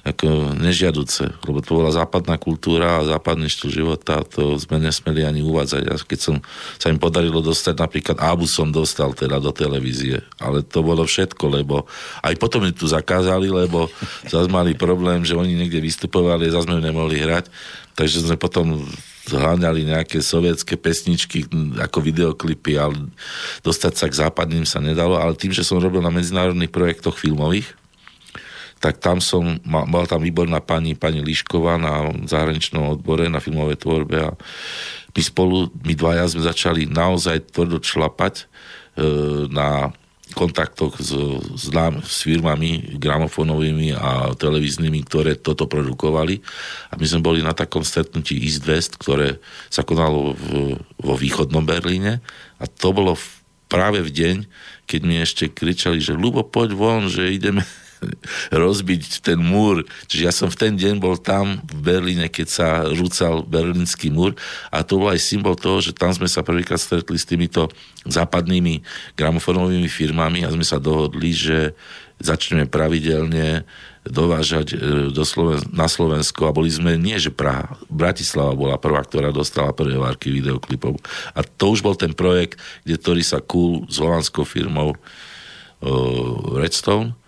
ako 0.07 0.55
nežiaduce, 0.55 1.35
lebo 1.43 1.59
to 1.59 1.83
bola 1.83 1.91
západná 1.91 2.39
kultúra 2.39 3.03
a 3.03 3.09
západný 3.19 3.51
štýl 3.51 3.83
života, 3.83 4.23
to 4.23 4.55
sme 4.55 4.79
nesmeli 4.79 5.27
ani 5.27 5.43
uvádzať. 5.43 5.83
A 5.91 5.99
keď 5.99 6.21
som, 6.23 6.37
sa 6.79 6.95
im 6.95 7.03
podarilo 7.03 7.43
dostať, 7.43 7.75
napríklad 7.75 8.17
Abu 8.23 8.47
som 8.47 8.71
dostal 8.71 9.11
teda 9.19 9.43
do 9.43 9.51
televízie, 9.51 10.23
ale 10.39 10.63
to 10.63 10.87
bolo 10.87 11.03
všetko, 11.03 11.45
lebo 11.51 11.91
aj 12.23 12.39
potom 12.39 12.63
mi 12.63 12.71
tu 12.71 12.87
zakázali, 12.87 13.51
lebo 13.51 13.91
zase 14.33 14.47
mali 14.47 14.79
problém, 14.79 15.27
že 15.27 15.35
oni 15.35 15.59
niekde 15.59 15.83
vystupovali 15.83 16.47
a 16.47 16.55
zase 16.55 16.71
sme 16.71 16.79
nemohli 16.79 17.19
hrať, 17.19 17.51
takže 17.99 18.23
sme 18.23 18.39
potom 18.39 18.87
zháňali 19.27 19.91
nejaké 19.91 20.23
sovietské 20.23 20.79
pesničky 20.79 21.51
ako 21.83 21.99
videoklipy, 21.99 22.79
ale 22.79 23.11
dostať 23.67 23.93
sa 23.99 24.07
k 24.07 24.19
západným 24.23 24.63
sa 24.63 24.79
nedalo, 24.79 25.19
ale 25.19 25.35
tým, 25.35 25.51
že 25.51 25.67
som 25.67 25.83
robil 25.83 25.99
na 25.99 26.15
medzinárodných 26.15 26.71
projektoch 26.71 27.19
filmových, 27.19 27.75
tak 28.87 29.03
tam 29.03 29.19
som, 29.19 29.59
bola 29.67 30.07
tam 30.07 30.23
výborná 30.23 30.63
pani, 30.63 30.95
pani 30.95 31.19
Lišková 31.19 31.75
na 31.75 32.07
zahraničnom 32.23 32.95
odbore, 32.95 33.27
na 33.27 33.43
filmovej 33.43 33.83
tvorbe 33.83 34.31
a 34.31 34.39
my 35.11 35.23
spolu, 35.27 35.75
my 35.83 35.91
dvaja 35.99 36.31
sme 36.31 36.47
začali 36.47 36.87
naozaj 36.87 37.51
tvrdo 37.51 37.83
člapať 37.83 38.35
e, 38.39 38.45
na 39.51 39.91
kontaktoch 40.39 41.03
s, 41.03 41.11
s, 41.51 41.67
nám, 41.75 41.99
s 42.07 42.23
firmami 42.23 42.95
gramofónovými 42.95 43.99
a 43.99 44.39
televíznymi, 44.39 45.03
ktoré 45.03 45.35
toto 45.35 45.67
produkovali. 45.67 46.39
A 46.93 46.95
my 46.95 47.07
sme 47.11 47.27
boli 47.27 47.41
na 47.43 47.59
takom 47.59 47.83
stretnutí 47.83 48.39
East 48.39 48.63
West, 48.71 49.03
ktoré 49.03 49.43
sa 49.67 49.83
konalo 49.83 50.39
v, 50.39 50.79
vo 50.79 51.15
východnom 51.19 51.67
Berlíne. 51.67 52.23
A 52.63 52.71
to 52.71 52.95
bolo 52.95 53.19
v, 53.19 53.27
práve 53.67 53.99
v 53.99 54.15
deň, 54.15 54.37
keď 54.87 55.01
mi 55.03 55.19
ešte 55.19 55.51
kričali, 55.51 55.99
že 55.99 56.15
Lubo, 56.15 56.47
poď 56.47 56.71
von, 56.79 57.11
že 57.11 57.35
ideme 57.35 57.67
rozbiť 58.65 59.25
ten 59.25 59.39
múr. 59.41 59.85
Čiže 60.09 60.23
ja 60.23 60.33
som 60.33 60.49
v 60.53 60.59
ten 60.59 60.73
deň 60.77 61.01
bol 61.01 61.17
tam 61.19 61.61
v 61.67 61.81
Berlíne, 61.81 62.27
keď 62.29 62.47
sa 62.47 62.69
rúcal 62.89 63.43
berlínsky 63.47 64.13
múr 64.13 64.37
a 64.71 64.83
to 64.83 65.01
bol 65.01 65.11
aj 65.11 65.21
symbol 65.21 65.57
toho, 65.57 65.81
že 65.81 65.97
tam 65.97 66.13
sme 66.13 66.29
sa 66.29 66.45
prvýkrát 66.45 66.81
stretli 66.81 67.17
s 67.17 67.29
týmito 67.29 67.69
západnými 68.07 68.83
gramofonovými 69.19 69.89
firmami 69.91 70.47
a 70.47 70.53
sme 70.53 70.65
sa 70.65 70.79
dohodli, 70.79 71.33
že 71.35 71.59
začneme 72.17 72.65
pravidelne 72.65 73.69
dovážať 74.07 74.73
e, 74.73 74.77
do 75.11 75.25
Sloven- 75.27 75.67
na 75.75 75.91
Slovensko 75.91 76.49
a 76.49 76.55
boli 76.55 76.71
sme, 76.71 76.97
nie 76.97 77.19
že 77.19 77.35
Praha, 77.35 77.77
Bratislava 77.91 78.55
bola 78.55 78.81
prvá, 78.81 79.03
ktorá 79.03 79.35
dostala 79.35 79.75
prvé 79.75 79.99
várky 79.99 80.31
videoklipov. 80.31 80.97
A 81.35 81.43
to 81.43 81.75
už 81.75 81.83
bol 81.83 81.99
ten 81.99 82.15
projekt, 82.15 82.57
kde 82.87 82.97
Torisa 82.97 83.43
Cool 83.43 83.85
s 83.91 83.99
holandskou 83.99 84.47
firmou 84.47 84.95
uh, 84.95 86.35
Redstone 86.57 87.19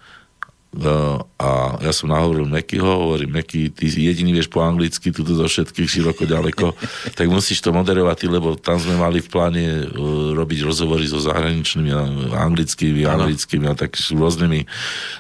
a 1.39 1.81
ja 1.83 1.91
som 1.91 2.11
nahovoril 2.12 2.47
Mekyho, 2.47 2.87
hovorím, 2.87 3.43
Meky, 3.43 3.74
ty 3.74 3.91
jediný 3.91 4.31
vieš 4.31 4.47
po 4.47 4.62
anglicky, 4.62 5.11
tuto 5.11 5.35
zo 5.35 5.47
všetkých 5.51 5.89
široko 5.91 6.22
ďaleko, 6.22 6.74
tak 7.18 7.26
musíš 7.26 7.62
to 7.62 7.74
moderovať, 7.74 8.31
lebo 8.31 8.55
tam 8.55 8.79
sme 8.79 8.95
mali 8.95 9.18
v 9.18 9.29
pláne 9.29 9.64
uh, 9.87 10.35
robiť 10.39 10.59
rozhovory 10.62 11.07
so 11.11 11.18
zahraničnými, 11.18 11.91
anglickými, 12.31 13.03
anglickými 13.07 13.66
a 13.66 13.74
tak 13.74 13.99
rôznymi. 13.99 14.61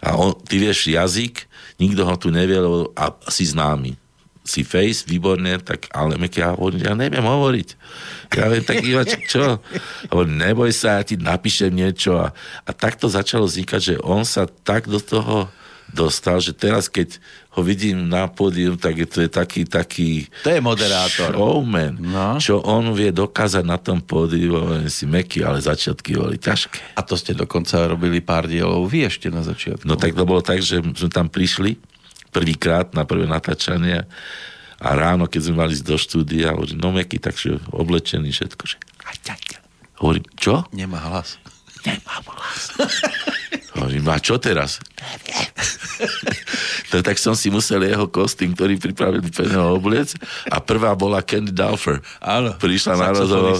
A 0.06 0.14
on, 0.14 0.34
ty 0.46 0.62
vieš 0.62 0.90
jazyk, 0.94 1.50
nikto 1.82 2.06
ho 2.06 2.14
tu 2.14 2.30
nevie, 2.30 2.58
lebo 2.58 2.94
a 2.94 3.14
si 3.30 3.46
známy 3.46 4.07
si 4.48 4.64
face, 4.64 5.04
výborne, 5.04 5.60
tak 5.60 5.92
ale 5.92 6.16
ja 6.32 6.56
hovorím, 6.56 6.88
ja 6.88 6.96
neviem 6.96 7.22
hovoriť. 7.22 7.68
Ja 8.32 8.48
viem, 8.48 8.64
tak 8.64 8.80
iba 8.80 9.04
čo? 9.04 9.60
Hovorím, 10.08 10.40
neboj 10.40 10.72
sa, 10.72 11.00
ja 11.00 11.02
ti 11.04 11.20
napíšem 11.20 11.68
niečo. 11.68 12.16
A, 12.16 12.32
a 12.64 12.70
takto 12.72 13.12
začalo 13.12 13.44
vznikať, 13.44 13.80
že 13.80 13.94
on 14.00 14.24
sa 14.24 14.48
tak 14.48 14.88
do 14.88 14.96
toho 14.96 15.52
dostal, 15.92 16.40
že 16.40 16.52
teraz 16.52 16.88
keď 16.88 17.16
ho 17.56 17.64
vidím 17.64 18.06
na 18.06 18.28
pódium, 18.28 18.76
tak 18.78 19.02
je 19.02 19.08
to 19.08 19.18
je 19.24 19.30
taký, 19.32 19.64
taký... 19.64 20.10
To 20.46 20.52
je 20.52 20.60
moderátor. 20.62 21.34
Showman. 21.34 21.98
No. 21.98 22.36
Čo 22.38 22.60
on 22.62 22.92
vie 22.92 23.10
dokázať 23.10 23.64
na 23.64 23.80
tom 23.80 23.98
pódiu, 24.04 24.54
si 24.86 25.08
meky, 25.08 25.42
ale 25.42 25.58
začiatky 25.58 26.14
boli 26.14 26.38
ťažké. 26.38 26.94
A 26.94 27.00
to 27.02 27.18
ste 27.18 27.34
dokonca 27.34 27.88
robili 27.88 28.20
pár 28.22 28.46
dielov 28.46 28.86
vy 28.86 29.08
ešte 29.08 29.32
na 29.32 29.42
začiatku. 29.42 29.88
No 29.88 29.98
tak 29.98 30.14
to 30.14 30.22
bolo 30.28 30.44
tak, 30.44 30.62
že 30.62 30.84
sme 30.84 31.10
tam 31.10 31.26
prišli 31.26 31.80
prvýkrát 32.30 32.92
na 32.92 33.08
prvé 33.08 33.24
natáčanie 33.24 34.04
a 34.78 34.88
ráno, 34.94 35.26
keď 35.26 35.50
sme 35.50 35.66
mali 35.66 35.74
ísť 35.74 35.86
do 35.86 35.96
štúdia, 35.98 36.54
hovorím, 36.54 36.78
no 36.78 36.94
meky, 36.94 37.18
takže 37.18 37.58
oblečený 37.74 38.30
všetko, 38.30 38.64
že 38.64 38.76
hovorím, 39.98 40.24
čo? 40.38 40.62
Nemá 40.70 41.02
hlas. 41.10 41.42
Nemá 41.82 42.22
hlas. 42.22 42.62
hovorím, 43.78 44.06
a 44.06 44.18
čo 44.22 44.38
teraz? 44.38 44.78
no, 46.94 47.02
tak 47.06 47.18
som 47.18 47.34
si 47.34 47.50
musel 47.50 47.82
jeho 47.82 48.06
kostým, 48.06 48.54
ktorý 48.54 48.78
pripravili 48.78 49.26
pre 49.30 49.50
neho 49.50 49.74
obliec 49.74 50.14
a 50.46 50.62
prvá 50.62 50.94
bola 50.94 51.22
Candy 51.22 51.50
Dalfer. 51.50 51.98
Áno, 52.22 52.54
Prišla 52.58 52.94
na 52.94 53.10
rozhovor. 53.10 53.58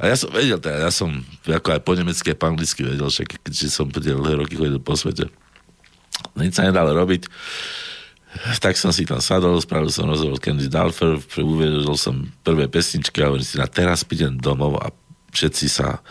A 0.00 0.08
ja 0.08 0.16
som 0.16 0.32
vedel, 0.32 0.56
teda, 0.56 0.88
ja 0.88 0.90
som 0.90 1.12
ako 1.44 1.76
aj 1.76 1.80
po 1.84 1.92
nemecky 1.92 2.32
a 2.32 2.38
po 2.38 2.48
anglicky 2.48 2.80
vedel, 2.82 3.12
že 3.12 3.28
keďže 3.28 3.68
som 3.68 3.86
dlhé 3.86 4.40
roky 4.40 4.56
chodil 4.56 4.80
po 4.80 4.96
svete. 4.96 5.28
Nič 6.40 6.56
sa 6.56 6.64
nedalo 6.64 6.96
robiť 6.96 7.28
tak 8.62 8.78
som 8.78 8.94
si 8.94 9.02
tam 9.02 9.18
sadol, 9.18 9.58
spravil 9.58 9.90
som 9.90 10.06
rozhovor 10.06 10.38
Candy 10.38 10.70
Dalfer, 10.70 11.18
uvedol 11.38 11.98
som 11.98 12.30
prvé 12.46 12.70
pesničky 12.70 13.20
a 13.22 13.30
hovorím 13.30 13.46
si, 13.46 13.58
na 13.58 13.66
teraz 13.66 14.06
prídem 14.06 14.38
domov 14.38 14.78
a 14.78 14.94
všetci 15.32 15.66
sa 15.70 16.02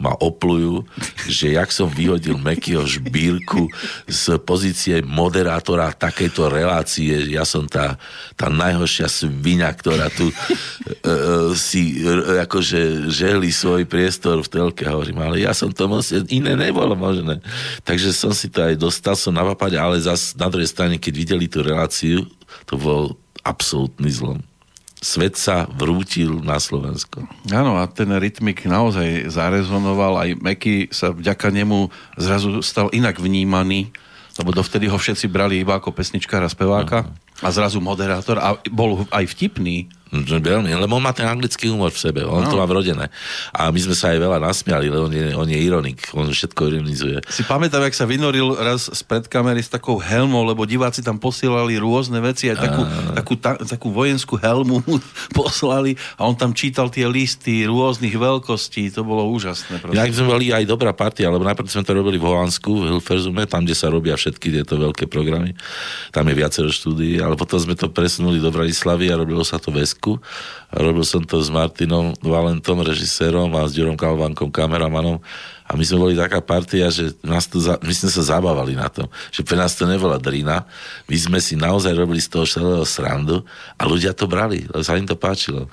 ma 0.00 0.16
oplujú, 0.16 0.86
že 1.28 1.52
jak 1.52 1.68
som 1.68 1.90
vyhodil 1.90 2.40
Mekyho 2.40 2.88
žbírku 2.88 3.68
z 4.08 4.40
pozície 4.40 5.04
moderátora 5.04 5.92
takejto 5.92 6.48
relácie, 6.48 7.12
ja 7.28 7.44
som 7.44 7.68
tá, 7.68 8.00
tá 8.38 8.48
najhoršia 8.48 9.12
svinia, 9.12 9.68
ktorá 9.68 10.08
tu 10.08 10.32
uh, 10.32 11.52
si 11.52 12.00
uh, 12.00 12.40
akože 12.48 13.12
žehli 13.12 13.52
svoj 13.52 13.84
priestor 13.84 14.40
v 14.40 14.48
telke, 14.48 14.88
hovorím, 14.88 15.20
ale 15.20 15.44
ja 15.44 15.52
som 15.52 15.68
to 15.68 15.84
moc, 15.84 16.06
iné 16.32 16.56
nebolo 16.56 16.96
možné. 16.96 17.44
Takže 17.84 18.16
som 18.16 18.32
si 18.32 18.48
to 18.48 18.64
aj 18.64 18.80
dostal, 18.80 19.12
som 19.18 19.36
na 19.36 19.44
ale 19.60 20.00
zas 20.00 20.32
na 20.38 20.48
druhej 20.48 20.70
strane, 20.70 20.96
keď 20.96 21.12
videli 21.12 21.46
tú 21.50 21.60
reláciu, 21.60 22.24
to 22.64 22.80
bol 22.80 23.18
absolútny 23.44 24.08
zlom 24.08 24.49
svet 25.00 25.40
sa 25.40 25.64
vrútil 25.64 26.44
na 26.44 26.60
Slovensko. 26.60 27.24
Áno, 27.48 27.80
a 27.80 27.88
ten 27.88 28.12
rytmik 28.12 28.68
naozaj 28.68 29.32
zarezonoval, 29.32 30.20
aj 30.20 30.30
Meky 30.38 30.92
sa 30.92 31.10
vďaka 31.10 31.48
nemu 31.48 31.88
zrazu 32.20 32.60
stal 32.60 32.92
inak 32.92 33.16
vnímaný, 33.16 33.88
lebo 34.36 34.52
dovtedy 34.52 34.92
ho 34.92 35.00
všetci 35.00 35.26
brali 35.32 35.64
iba 35.64 35.80
ako 35.80 35.96
pesničkára, 35.96 36.52
speváka 36.52 37.08
a 37.40 37.48
zrazu 37.50 37.80
moderátor 37.80 38.38
a 38.40 38.56
bol 38.70 39.04
aj 39.12 39.24
vtipný 39.36 39.88
Veľmi, 40.10 40.74
lebo 40.74 40.98
on 40.98 41.06
má 41.06 41.14
ten 41.14 41.22
anglický 41.22 41.70
humor 41.70 41.94
v 41.94 42.02
sebe, 42.02 42.26
on 42.26 42.42
no. 42.42 42.50
to 42.50 42.58
má 42.58 42.66
vrodené. 42.66 43.06
A 43.54 43.70
my 43.70 43.78
sme 43.78 43.94
sa 43.94 44.10
aj 44.10 44.18
veľa 44.18 44.42
nasmiali, 44.42 44.90
lebo 44.90 45.06
on 45.06 45.14
je, 45.14 45.26
on 45.38 45.46
je 45.46 45.54
ironik, 45.54 46.02
on 46.18 46.26
všetko 46.26 46.66
ironizuje. 46.66 47.22
Si 47.30 47.46
pamätám, 47.46 47.86
jak 47.86 47.94
sa 47.94 48.10
vynoril 48.10 48.58
raz 48.58 48.90
z 48.90 49.00
predkamery 49.06 49.62
s 49.62 49.70
takou 49.70 50.02
helmou, 50.02 50.42
lebo 50.42 50.66
diváci 50.66 51.06
tam 51.06 51.22
posielali 51.22 51.78
rôzne 51.78 52.18
veci, 52.18 52.50
aj 52.50 52.58
takú, 52.58 52.82
takú, 53.14 53.34
ta, 53.38 53.54
takú 53.62 53.94
vojenskú 53.94 54.34
helmu 54.34 54.82
poslali 55.38 55.94
a 56.18 56.26
on 56.26 56.34
tam 56.34 56.58
čítal 56.58 56.90
tie 56.90 57.06
listy 57.06 57.62
rôznych 57.70 58.18
veľkostí, 58.18 58.90
to 58.90 59.06
bolo 59.06 59.30
úžasné. 59.30 59.78
Ja 59.94 60.10
sme 60.10 60.34
boli 60.34 60.50
aj 60.50 60.66
dobrá 60.66 60.90
partia, 60.90 61.30
lebo 61.30 61.46
najprv 61.46 61.70
sme 61.70 61.86
to 61.86 61.94
robili 61.94 62.18
v 62.18 62.26
Holandsku, 62.26 62.82
v 62.82 62.98
Hilferzume, 62.98 63.46
tam, 63.46 63.62
kde 63.62 63.78
sa 63.78 63.86
robia 63.86 64.18
všetky 64.18 64.58
tieto 64.58 64.74
veľké 64.74 65.06
programy. 65.06 65.54
Tam 66.10 66.26
je 66.26 66.34
viacero 66.34 66.66
štúdií, 66.66 67.22
ale 67.30 67.38
potom 67.38 67.62
sme 67.62 67.78
to 67.78 67.86
presunuli 67.86 68.42
do 68.42 68.50
Bratislavy 68.50 69.06
a 69.06 69.14
robilo 69.14 69.46
sa 69.46 69.62
to 69.62 69.70
v 69.70 69.86
Česku. 69.86 70.18
A 70.74 70.82
robil 70.82 71.06
som 71.06 71.22
to 71.22 71.38
s 71.38 71.46
Martinom 71.46 72.10
Valentom, 72.18 72.82
režisérom 72.82 73.54
a 73.54 73.70
s 73.70 73.78
Ďurom 73.78 73.94
Kalvankom, 73.94 74.50
kameramanom. 74.50 75.22
A 75.70 75.78
my 75.78 75.86
sme 75.86 76.02
boli 76.02 76.18
taká 76.18 76.42
partia, 76.42 76.90
že 76.90 77.14
nás 77.22 77.46
to, 77.46 77.62
my 77.62 77.94
sme 77.94 78.10
sa 78.10 78.34
zabávali 78.34 78.74
na 78.74 78.90
tom. 78.90 79.06
Že 79.30 79.46
pre 79.46 79.54
nás 79.54 79.78
to 79.78 79.86
nebola 79.86 80.18
drina. 80.18 80.66
My 81.06 81.14
sme 81.14 81.38
si 81.38 81.54
naozaj 81.54 81.94
robili 81.94 82.18
z 82.18 82.34
toho 82.34 82.50
celého 82.50 82.82
srandu 82.82 83.46
a 83.78 83.86
ľudia 83.86 84.10
to 84.10 84.26
brali, 84.26 84.66
lebo 84.66 84.82
sa 84.82 84.98
im 84.98 85.06
to 85.06 85.14
páčilo. 85.14 85.70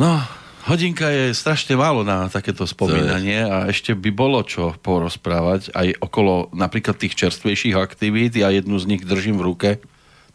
No, 0.00 0.24
hodinka 0.64 1.12
je 1.12 1.36
strašne 1.36 1.76
málo 1.76 2.08
na 2.08 2.32
takéto 2.32 2.64
spomínanie 2.64 3.44
a 3.44 3.68
ešte 3.68 3.92
by 3.92 4.08
bolo 4.08 4.40
čo 4.48 4.72
porozprávať 4.80 5.76
aj 5.76 6.00
okolo 6.00 6.48
napríklad 6.56 6.96
tých 6.96 7.12
čerstvejších 7.20 7.76
aktivít. 7.76 8.32
Ja 8.40 8.48
jednu 8.48 8.80
z 8.80 8.96
nich 8.96 9.04
držím 9.04 9.36
v 9.36 9.46
ruke. 9.52 9.70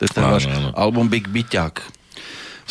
To 0.01 0.09
je 0.09 0.09
ten 0.09 0.25
váš 0.25 0.49
album 0.73 1.05
Big 1.05 1.29
Byťak 1.29 2.01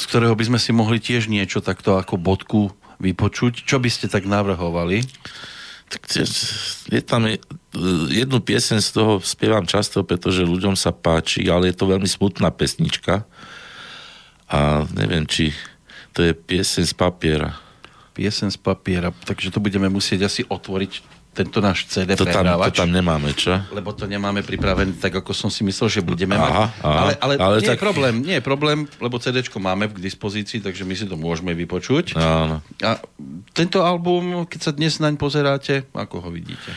z 0.00 0.02
ktorého 0.08 0.32
by 0.32 0.44
sme 0.48 0.58
si 0.60 0.72
mohli 0.72 0.96
tiež 0.96 1.28
niečo 1.28 1.60
takto 1.60 2.00
ako 2.00 2.16
bodku 2.16 2.72
vypočuť. 3.04 3.68
Čo 3.68 3.76
by 3.76 3.92
ste 3.92 4.08
tak 4.08 4.24
navrhovali? 4.24 5.04
Tak 5.92 6.00
je 6.88 7.02
tam 7.04 7.28
jednu 8.08 8.38
piesen 8.40 8.80
z 8.80 8.96
toho 8.96 9.20
spievam 9.20 9.68
často, 9.68 10.00
pretože 10.06 10.46
ľuďom 10.46 10.78
sa 10.78 10.94
páči, 10.94 11.44
ale 11.52 11.68
je 11.68 11.76
to 11.76 11.90
veľmi 11.90 12.08
smutná 12.08 12.48
pesnička. 12.54 13.28
A 14.48 14.88
neviem, 14.96 15.28
či 15.28 15.52
to 16.16 16.24
je 16.24 16.32
piesen 16.32 16.88
z 16.88 16.94
papiera. 16.96 17.58
Piesen 18.16 18.48
z 18.48 18.58
papiera, 18.58 19.12
takže 19.12 19.52
to 19.52 19.60
budeme 19.60 19.90
musieť 19.92 20.30
asi 20.30 20.42
otvoriť 20.46 21.19
tento 21.30 21.62
náš 21.62 21.86
CD 21.86 22.18
To 22.18 22.26
tam, 22.26 22.42
to 22.42 22.42
prehrávač. 22.42 22.74
tam 22.74 22.90
nemáme, 22.90 23.30
čo? 23.38 23.54
lebo 23.70 23.94
to 23.94 24.10
nemáme 24.10 24.42
pripravené 24.42 24.98
tak, 24.98 25.14
ako 25.14 25.30
som 25.30 25.46
si 25.46 25.62
myslel, 25.62 25.86
že 25.86 26.00
budeme 26.02 26.34
Aha, 26.34 26.42
mať. 26.42 26.50
aha. 26.50 26.66
ale, 26.82 27.12
ale, 27.22 27.34
Ale 27.38 27.56
nie 27.62 27.70
tak- 27.70 27.78
je 27.78 27.86
problém, 27.86 28.14
nie 28.18 28.36
je 28.36 28.44
problém, 28.44 28.78
lebo 28.98 29.14
CD 29.22 29.38
máme 29.62 29.86
k 29.86 30.02
dispozícii, 30.02 30.58
takže 30.58 30.82
my 30.82 30.94
si 30.98 31.06
to 31.06 31.14
môžeme 31.14 31.54
vypočuť. 31.54 32.18
Áno. 32.18 32.58
A 32.82 32.98
tento 33.54 33.86
album, 33.86 34.42
keď 34.50 34.60
sa 34.60 34.72
dnes 34.74 34.98
naň 34.98 35.14
pozeráte, 35.14 35.86
ako 35.94 36.18
ho 36.18 36.28
vidíte? 36.34 36.74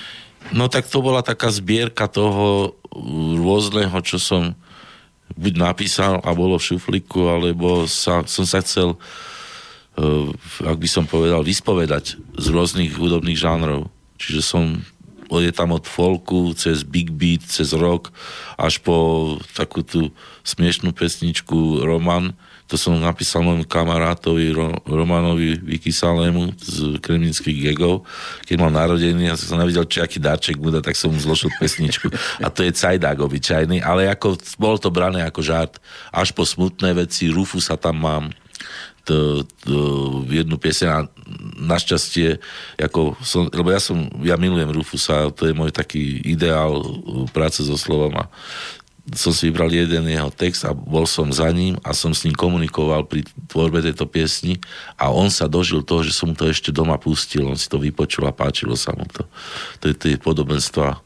No 0.54 0.70
tak 0.70 0.86
to 0.86 1.02
bola 1.02 1.26
taká 1.26 1.50
zbierka 1.50 2.06
toho 2.06 2.78
rôzneho, 3.40 3.96
čo 4.06 4.22
som 4.22 4.54
buď 5.34 5.54
napísal 5.58 6.22
a 6.22 6.30
bolo 6.36 6.62
v 6.62 6.68
šuflíku, 6.76 7.26
alebo 7.26 7.90
sa, 7.90 8.22
som 8.30 8.46
sa 8.46 8.62
chcel, 8.62 8.94
uh, 9.98 10.30
ak 10.62 10.78
by 10.78 10.86
som 10.86 11.10
povedal, 11.10 11.42
vyspovedať 11.42 12.22
z 12.38 12.46
rôznych 12.54 12.94
hudobných 12.94 13.40
žánrov. 13.40 13.90
Čiže 14.18 14.42
som 14.46 14.64
je 15.32 15.50
tam 15.50 15.74
od 15.74 15.88
folku, 15.88 16.54
cez 16.54 16.86
big 16.86 17.10
beat, 17.10 17.42
cez 17.48 17.74
rock, 17.74 18.14
až 18.60 18.78
po 18.84 19.38
takú 19.56 19.82
tú 19.82 20.14
smiešnú 20.46 20.94
pesničku 20.94 21.82
Roman. 21.82 22.36
To 22.72 22.80
som 22.80 22.96
napísal 22.98 23.46
môjmu 23.46 23.68
kamarátovi 23.70 24.54
Ro, 24.56 24.74
Romanovi 24.88 25.58
Vykysalému 25.62 26.58
z 26.58 26.98
kremnických 27.02 27.70
gegov. 27.70 28.08
Keď 28.48 28.56
mal 28.58 28.72
narodeniny 28.74 29.30
a 29.30 29.38
som 29.38 29.60
nevidel, 29.60 29.86
či 29.86 30.02
aký 30.02 30.18
dáček 30.18 30.58
bude, 30.58 30.82
tak 30.82 30.98
som 30.98 31.14
mu 31.14 31.20
zložil 31.20 31.54
pesničku. 31.60 32.10
A 32.42 32.48
to 32.50 32.66
je 32.66 32.74
Cajdák 32.74 33.20
obyčajný, 33.20 33.84
ale 33.84 34.10
ako, 34.10 34.40
bolo 34.58 34.80
to 34.80 34.90
brané 34.90 35.22
ako 35.22 35.44
žart. 35.44 35.78
Až 36.10 36.34
po 36.34 36.48
smutné 36.48 36.98
veci, 36.98 37.30
Rufusa 37.30 37.78
tam 37.78 38.00
mám, 38.00 38.26
to, 39.04 39.44
to, 39.64 39.78
jednu 40.32 40.56
pieseň 40.56 40.88
a 40.88 41.00
našťastie, 41.60 42.40
ako 42.80 43.20
som, 43.20 43.52
lebo 43.52 43.72
ja 43.72 43.80
som, 43.80 44.08
ja 44.24 44.40
milujem 44.40 44.72
Rufusa, 44.72 45.32
to 45.36 45.48
je 45.48 45.54
môj 45.56 45.76
taký 45.76 46.24
ideál 46.24 46.80
uh, 46.80 47.28
práce 47.32 47.64
so 47.64 47.76
slovom 47.76 48.16
a 48.16 48.32
som 49.12 49.36
si 49.36 49.52
vybral 49.52 49.68
jeden 49.68 50.08
jeho 50.08 50.32
text 50.32 50.64
a 50.64 50.72
bol 50.72 51.04
som 51.04 51.28
za 51.28 51.52
ním 51.52 51.76
a 51.84 51.92
som 51.92 52.16
s 52.16 52.24
ním 52.24 52.32
komunikoval 52.32 53.04
pri 53.04 53.28
tvorbe 53.52 53.84
tejto 53.84 54.08
piesni 54.08 54.64
a 54.96 55.12
on 55.12 55.28
sa 55.28 55.52
dožil 55.52 55.84
toho, 55.84 56.08
že 56.08 56.16
som 56.16 56.32
mu 56.32 56.36
to 56.40 56.48
ešte 56.48 56.72
doma 56.72 56.96
pustil, 56.96 57.52
on 57.52 57.60
si 57.60 57.68
to 57.68 57.76
vypočul 57.76 58.24
a 58.24 58.32
páčilo 58.32 58.80
sa 58.80 58.96
mu 58.96 59.04
to. 59.12 59.28
To 59.84 59.92
je 59.92 59.96
tie 59.96 60.16
podobenstva 60.16 61.04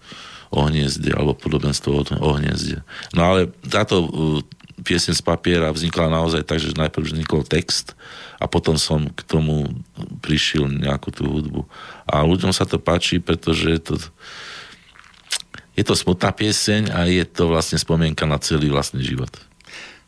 o 0.54 0.60
hniezde, 0.64 1.12
alebo 1.12 1.36
podobenstvo 1.36 2.08
o, 2.22 2.30
hniezde. 2.40 2.80
No 3.12 3.34
ale 3.34 3.52
táto 3.68 4.08
piesen 4.86 5.18
z 5.18 5.22
papiera 5.26 5.74
vznikla 5.74 6.14
naozaj 6.14 6.46
tak, 6.46 6.62
že 6.62 6.78
najprv 6.78 7.10
vznikol 7.10 7.42
text 7.42 7.98
a 8.38 8.46
potom 8.46 8.78
som 8.78 9.10
k 9.10 9.22
tomu 9.26 9.66
prišiel 10.22 10.70
nejakú 10.70 11.10
tú 11.10 11.26
hudbu. 11.26 11.66
A 12.06 12.22
ľuďom 12.22 12.54
sa 12.54 12.70
to 12.70 12.78
páči, 12.78 13.18
pretože 13.18 13.66
je 13.66 13.82
to, 13.82 13.94
je 15.74 15.84
to 15.84 15.94
smutná 15.98 16.30
pieseň 16.30 16.94
a 16.94 17.10
je 17.10 17.26
to 17.26 17.50
vlastne 17.50 17.82
spomienka 17.82 18.30
na 18.30 18.38
celý 18.38 18.70
vlastný 18.70 19.02
život. 19.02 19.34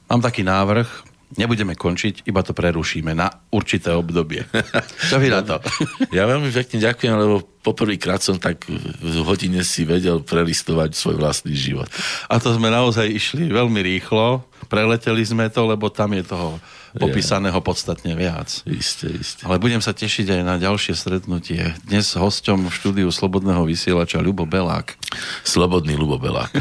Mám 0.10 0.22
taký 0.22 0.46
návrh, 0.46 1.09
nebudeme 1.38 1.78
končiť, 1.78 2.26
iba 2.26 2.42
to 2.42 2.58
prerušíme 2.58 3.14
na 3.14 3.30
určité 3.54 3.94
obdobie. 3.94 4.46
Čo 5.10 5.22
vy 5.22 5.30
na 5.30 5.46
to? 5.46 5.62
Ja 6.18 6.26
veľmi 6.26 6.50
pekne 6.50 6.82
ďakujem, 6.82 7.14
lebo 7.14 7.46
poprvýkrát 7.62 8.24
som 8.24 8.42
tak 8.42 8.66
v 8.66 9.16
hodine 9.22 9.62
si 9.62 9.86
vedel 9.86 10.26
prelistovať 10.26 10.98
svoj 10.98 11.22
vlastný 11.22 11.54
život. 11.54 11.86
A 12.32 12.42
to 12.42 12.56
sme 12.56 12.74
naozaj 12.74 13.06
išli 13.06 13.54
veľmi 13.54 13.78
rýchlo, 13.84 14.42
preleteli 14.72 15.22
sme 15.22 15.52
to, 15.54 15.70
lebo 15.70 15.94
tam 15.94 16.18
je 16.18 16.24
toho 16.26 16.58
popísaného 16.98 17.58
podstatne 17.62 18.18
viac. 18.18 18.66
Isté, 18.66 19.14
isté. 19.14 19.46
Ale 19.46 19.62
budem 19.62 19.82
sa 19.82 19.94
tešiť 19.94 20.40
aj 20.40 20.42
na 20.42 20.56
ďalšie 20.58 20.98
stretnutie. 20.98 21.74
Dnes 21.86 22.10
hosťom 22.18 22.70
v 22.70 22.74
štúdiu 22.74 23.10
Slobodného 23.14 23.62
vysielača 23.66 24.22
Ľubo 24.22 24.50
Belák. 24.50 24.98
Slobodný 25.46 25.94
Lubo 25.96 26.18
Belák. 26.18 26.54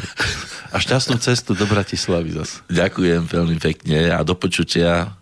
A 0.68 0.76
šťastnú 0.76 1.16
cestu 1.18 1.56
do 1.56 1.64
Bratislavy 1.64 2.36
zas. 2.36 2.60
Ďakujem 2.68 3.24
veľmi 3.24 3.56
pekne 3.56 4.12
a 4.12 4.20
do 4.20 4.36
počutia. 4.36 5.17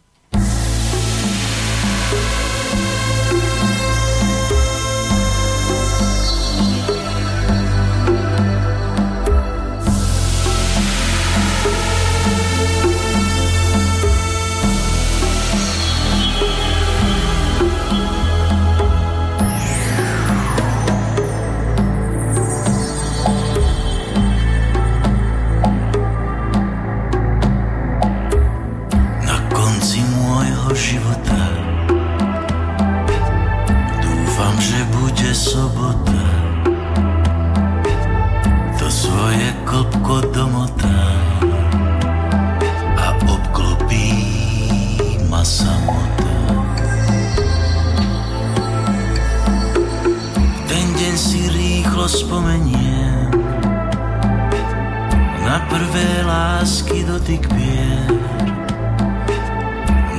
Dotyk 57.16 57.48
pier 57.48 58.12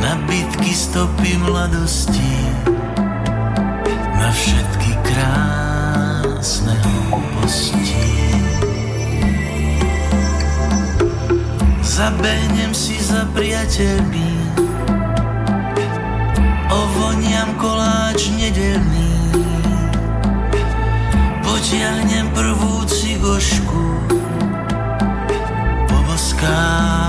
na 0.02 0.18
bitky 0.26 0.74
stopy 0.74 1.38
mladosti, 1.38 2.34
na 4.18 4.34
všetky 4.34 4.91
krásne 5.06 6.74
hlúposti. 6.74 8.02
Zabehnem 11.86 12.74
si 12.74 12.98
za 12.98 13.30
priateľmi, 13.30 14.58
ovoniam 16.74 17.54
koláč 17.62 18.34
nedelný, 18.34 19.38
potiahnem 21.45 22.26
prvú 22.34 22.89
cigošku, 22.89 24.16
Ah. 26.50 27.07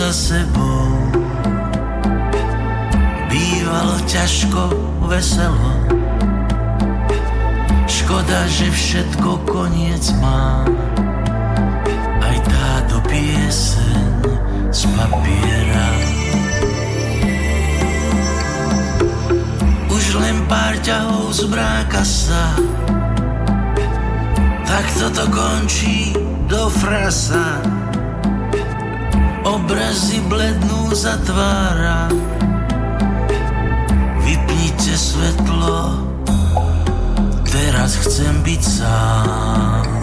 Za 0.00 0.32
sebou. 0.32 1.12
Bývalo 3.28 4.00
ťažko, 4.08 4.72
veselo. 5.04 5.72
Škoda, 7.84 8.48
že 8.48 8.72
všetko 8.72 9.44
koniec 9.44 10.08
má. 10.24 10.64
Aj 12.24 12.36
táto 12.48 12.96
pieseň 13.12 14.08
z 14.72 14.80
papiera. 14.96 15.88
Už 19.92 20.04
len 20.16 20.48
pár 20.48 20.80
ťahov 20.80 21.28
z 21.36 21.44
mráka 21.44 22.00
sa. 22.00 22.56
Tak 24.64 24.84
toto 24.96 25.28
končí 25.28 26.16
do 26.48 26.72
frasa 26.72 27.79
Obrazy 29.50 30.22
blednú 30.30 30.94
zatvára 30.94 32.06
Vypnite 34.22 34.94
svetlo. 34.94 36.06
Teraz 37.50 37.98
chcem 37.98 38.46
byť 38.46 38.62
sám 38.62 39.99